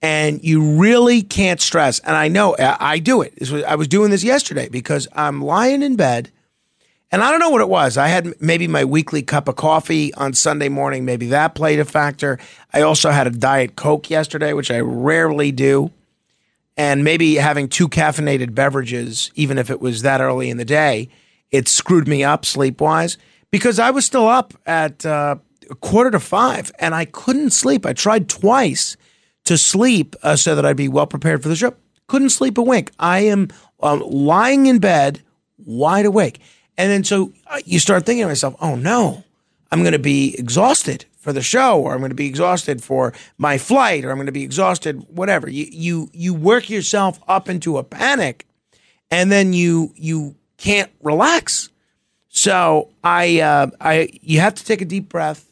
And 0.00 0.42
you 0.44 0.78
really 0.78 1.22
can't 1.22 1.60
stress. 1.60 1.98
And 1.98 2.16
I 2.16 2.28
know 2.28 2.56
I 2.58 3.00
do 3.00 3.20
it. 3.20 3.34
I 3.66 3.74
was 3.74 3.88
doing 3.88 4.10
this 4.10 4.22
yesterday 4.22 4.68
because 4.68 5.08
I'm 5.12 5.42
lying 5.42 5.82
in 5.82 5.96
bed 5.96 6.30
and 7.10 7.22
I 7.22 7.30
don't 7.30 7.40
know 7.40 7.50
what 7.50 7.60
it 7.62 7.68
was. 7.68 7.96
I 7.96 8.08
had 8.08 8.40
maybe 8.40 8.68
my 8.68 8.84
weekly 8.84 9.22
cup 9.22 9.48
of 9.48 9.56
coffee 9.56 10.12
on 10.14 10.34
Sunday 10.34 10.68
morning. 10.68 11.04
Maybe 11.04 11.28
that 11.28 11.54
played 11.54 11.80
a 11.80 11.84
factor. 11.84 12.38
I 12.72 12.82
also 12.82 13.10
had 13.10 13.26
a 13.26 13.30
Diet 13.30 13.76
Coke 13.76 14.10
yesterday, 14.10 14.52
which 14.52 14.70
I 14.70 14.80
rarely 14.80 15.50
do. 15.50 15.90
And 16.76 17.02
maybe 17.02 17.36
having 17.36 17.68
two 17.68 17.88
caffeinated 17.88 18.54
beverages, 18.54 19.32
even 19.34 19.58
if 19.58 19.70
it 19.70 19.80
was 19.80 20.02
that 20.02 20.20
early 20.20 20.50
in 20.50 20.58
the 20.58 20.64
day, 20.64 21.08
it 21.50 21.66
screwed 21.66 22.06
me 22.06 22.22
up 22.22 22.44
sleep 22.44 22.80
wise 22.80 23.16
because 23.50 23.78
I 23.78 23.90
was 23.90 24.04
still 24.04 24.28
up 24.28 24.54
at 24.66 25.04
uh, 25.04 25.36
a 25.70 25.74
quarter 25.76 26.10
to 26.10 26.20
five 26.20 26.70
and 26.78 26.94
I 26.94 27.06
couldn't 27.06 27.50
sleep. 27.50 27.86
I 27.86 27.94
tried 27.94 28.28
twice 28.28 28.96
to 29.44 29.56
sleep 29.56 30.14
uh, 30.22 30.36
so 30.36 30.54
that 30.54 30.66
I'd 30.66 30.76
be 30.76 30.88
well 30.88 31.06
prepared 31.06 31.42
for 31.42 31.48
the 31.48 31.56
show. 31.56 31.74
Couldn't 32.06 32.30
sleep 32.30 32.58
a 32.58 32.62
wink. 32.62 32.92
I 32.98 33.20
am 33.20 33.48
um, 33.80 34.00
lying 34.00 34.66
in 34.66 34.78
bed, 34.78 35.22
wide 35.56 36.04
awake. 36.06 36.40
And 36.78 36.92
then 36.92 37.04
so 37.04 37.32
uh, 37.48 37.58
you 37.66 37.80
start 37.80 38.06
thinking 38.06 38.22
to 38.22 38.28
myself, 38.28 38.54
oh 38.60 38.76
no, 38.76 39.24
I'm 39.70 39.80
going 39.82 39.92
to 39.92 39.98
be 39.98 40.34
exhausted 40.38 41.04
for 41.18 41.32
the 41.32 41.42
show, 41.42 41.82
or 41.82 41.92
I'm 41.92 41.98
going 41.98 42.10
to 42.10 42.14
be 42.14 42.28
exhausted 42.28 42.82
for 42.82 43.12
my 43.36 43.58
flight, 43.58 44.04
or 44.04 44.10
I'm 44.10 44.16
going 44.16 44.26
to 44.26 44.32
be 44.32 44.44
exhausted, 44.44 45.04
whatever. 45.10 45.50
You 45.50 45.66
you 45.70 46.08
you 46.14 46.32
work 46.32 46.70
yourself 46.70 47.20
up 47.28 47.48
into 47.48 47.76
a 47.76 47.82
panic, 47.82 48.46
and 49.10 49.30
then 49.30 49.52
you 49.52 49.92
you 49.96 50.36
can't 50.56 50.90
relax. 51.02 51.68
So 52.28 52.90
I 53.02 53.40
uh, 53.40 53.70
I 53.80 54.08
you 54.22 54.38
have 54.40 54.54
to 54.54 54.64
take 54.64 54.80
a 54.80 54.86
deep 54.86 55.08
breath 55.08 55.50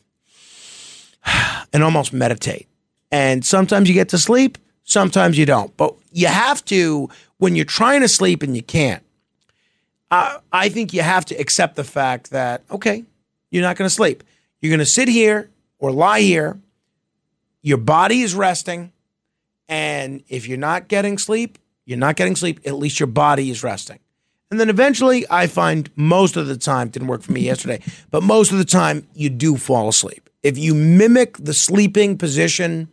and 1.73 1.83
almost 1.83 2.13
meditate. 2.13 2.69
And 3.11 3.45
sometimes 3.45 3.89
you 3.89 3.95
get 3.95 4.09
to 4.11 4.19
sleep, 4.19 4.59
sometimes 4.85 5.37
you 5.37 5.47
don't. 5.47 5.77
But 5.77 5.95
you 6.13 6.29
have 6.29 6.65
to 6.67 7.11
when 7.39 7.57
you're 7.57 7.65
trying 7.65 8.01
to 8.01 8.09
sleep 8.09 8.43
and 8.43 8.57
you 8.57 8.63
can't 8.63 9.03
I, 10.11 10.39
I 10.53 10.69
think 10.69 10.93
you 10.93 11.03
have 11.03 11.25
to 11.27 11.35
accept 11.35 11.77
the 11.77 11.85
fact 11.85 12.31
that, 12.31 12.63
okay, 12.71 13.05
you're 13.51 13.63
not 13.63 13.77
going 13.77 13.89
to 13.89 13.95
sleep. 13.95 14.23
You're 14.61 14.71
going 14.71 14.79
to 14.81 14.87
sit 14.87 15.09
here 15.09 15.51
or 15.79 15.93
lie 15.93 16.21
here. 16.21 16.59
Your 17.63 17.79
body 17.79 18.23
is 18.23 18.35
resting. 18.35 18.93
And 19.69 20.23
if 20.29 20.47
you're 20.47 20.59
not 20.59 20.89
getting 20.89 21.19
sleep, 21.19 21.59
you're 21.85 21.99
not 21.99 22.17
getting 22.17 22.37
sleep, 22.37 22.61
at 22.65 22.75
least 22.75 23.01
your 23.01 23.07
body 23.07 23.51
is 23.51 23.63
resting. 23.63 23.99
And 24.51 24.61
then 24.61 24.71
eventually, 24.71 25.25
I 25.29 25.49
find 25.49 25.91
most 25.97 26.37
of 26.37 26.47
the 26.47 26.57
time, 26.57 26.89
didn't 26.89 27.09
work 27.09 27.23
for 27.23 27.33
me 27.33 27.41
yesterday, 27.41 27.83
but 28.11 28.23
most 28.23 28.53
of 28.53 28.59
the 28.59 28.65
time, 28.65 29.07
you 29.15 29.29
do 29.29 29.57
fall 29.57 29.89
asleep. 29.89 30.31
If 30.45 30.57
you 30.57 30.73
mimic 30.75 31.37
the 31.39 31.53
sleeping 31.53 32.17
position, 32.17 32.89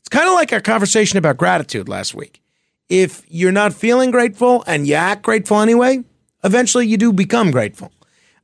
it's 0.00 0.08
kind 0.08 0.28
of 0.28 0.34
like 0.34 0.52
our 0.52 0.60
conversation 0.60 1.18
about 1.18 1.36
gratitude 1.36 1.88
last 1.88 2.14
week. 2.14 2.40
If 2.88 3.24
you're 3.26 3.50
not 3.50 3.74
feeling 3.74 4.12
grateful 4.12 4.62
and 4.68 4.86
you 4.86 4.94
act 4.94 5.22
grateful 5.22 5.60
anyway, 5.60 6.04
eventually 6.46 6.86
you 6.86 6.96
do 6.96 7.12
become 7.12 7.50
grateful. 7.50 7.92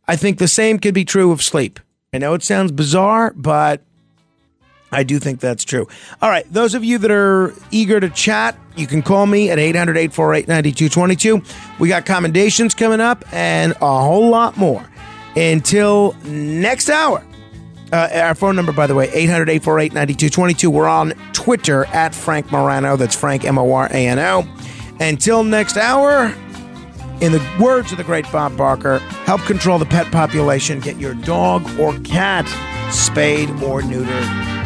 I 0.06 0.16
think 0.16 0.38
the 0.38 0.48
same 0.48 0.78
could 0.78 0.94
be 0.94 1.04
true 1.04 1.32
of 1.32 1.42
sleep. 1.42 1.80
I 2.12 2.18
know 2.18 2.34
it 2.34 2.42
sounds 2.42 2.72
bizarre, 2.72 3.32
but 3.34 3.80
I 4.90 5.04
do 5.04 5.18
think 5.18 5.40
that's 5.40 5.64
true. 5.64 5.88
All 6.20 6.28
right, 6.28 6.44
those 6.52 6.74
of 6.74 6.84
you 6.84 6.98
that 6.98 7.10
are 7.10 7.54
eager 7.70 7.98
to 7.98 8.10
chat, 8.10 8.58
you 8.76 8.86
can 8.86 9.00
call 9.00 9.24
me 9.24 9.50
at 9.50 9.58
800 9.58 9.96
848 9.96 10.48
9222. 10.48 11.42
We 11.78 11.88
got 11.88 12.04
commendations 12.04 12.74
coming 12.74 13.00
up 13.00 13.24
and 13.32 13.72
a 13.80 14.00
whole 14.00 14.28
lot 14.28 14.58
more. 14.58 14.86
Until 15.34 16.12
next 16.24 16.90
hour. 16.90 17.24
Uh, 17.90 18.08
our 18.14 18.34
phone 18.34 18.56
number, 18.56 18.72
by 18.72 18.86
the 18.86 18.94
way, 18.94 19.04
800 19.12 19.48
848 19.48 19.92
9222. 19.92 20.70
We're 20.70 20.88
on 20.88 21.10
Twitter 21.32 21.86
at 21.86 22.14
Frank 22.14 22.50
Morano. 22.50 22.96
That's 22.96 23.16
Frank 23.16 23.44
M 23.44 23.58
O 23.58 23.72
R 23.72 23.86
A 23.86 24.06
N 24.06 24.18
O. 24.18 24.46
Until 25.00 25.44
next 25.44 25.76
hour, 25.76 26.34
in 27.22 27.30
the 27.30 27.42
words 27.60 27.92
of 27.92 27.98
the 27.98 28.04
great 28.04 28.30
Bob 28.32 28.56
Barker, 28.56 28.98
help 29.24 29.40
control 29.42 29.78
the 29.78 29.86
pet 29.86 30.10
population. 30.10 30.80
Get 30.80 30.98
your 30.98 31.14
dog 31.14 31.62
or 31.78 31.96
cat 32.00 32.46
spayed 32.92 33.48
or 33.62 33.80
neutered 33.80 34.61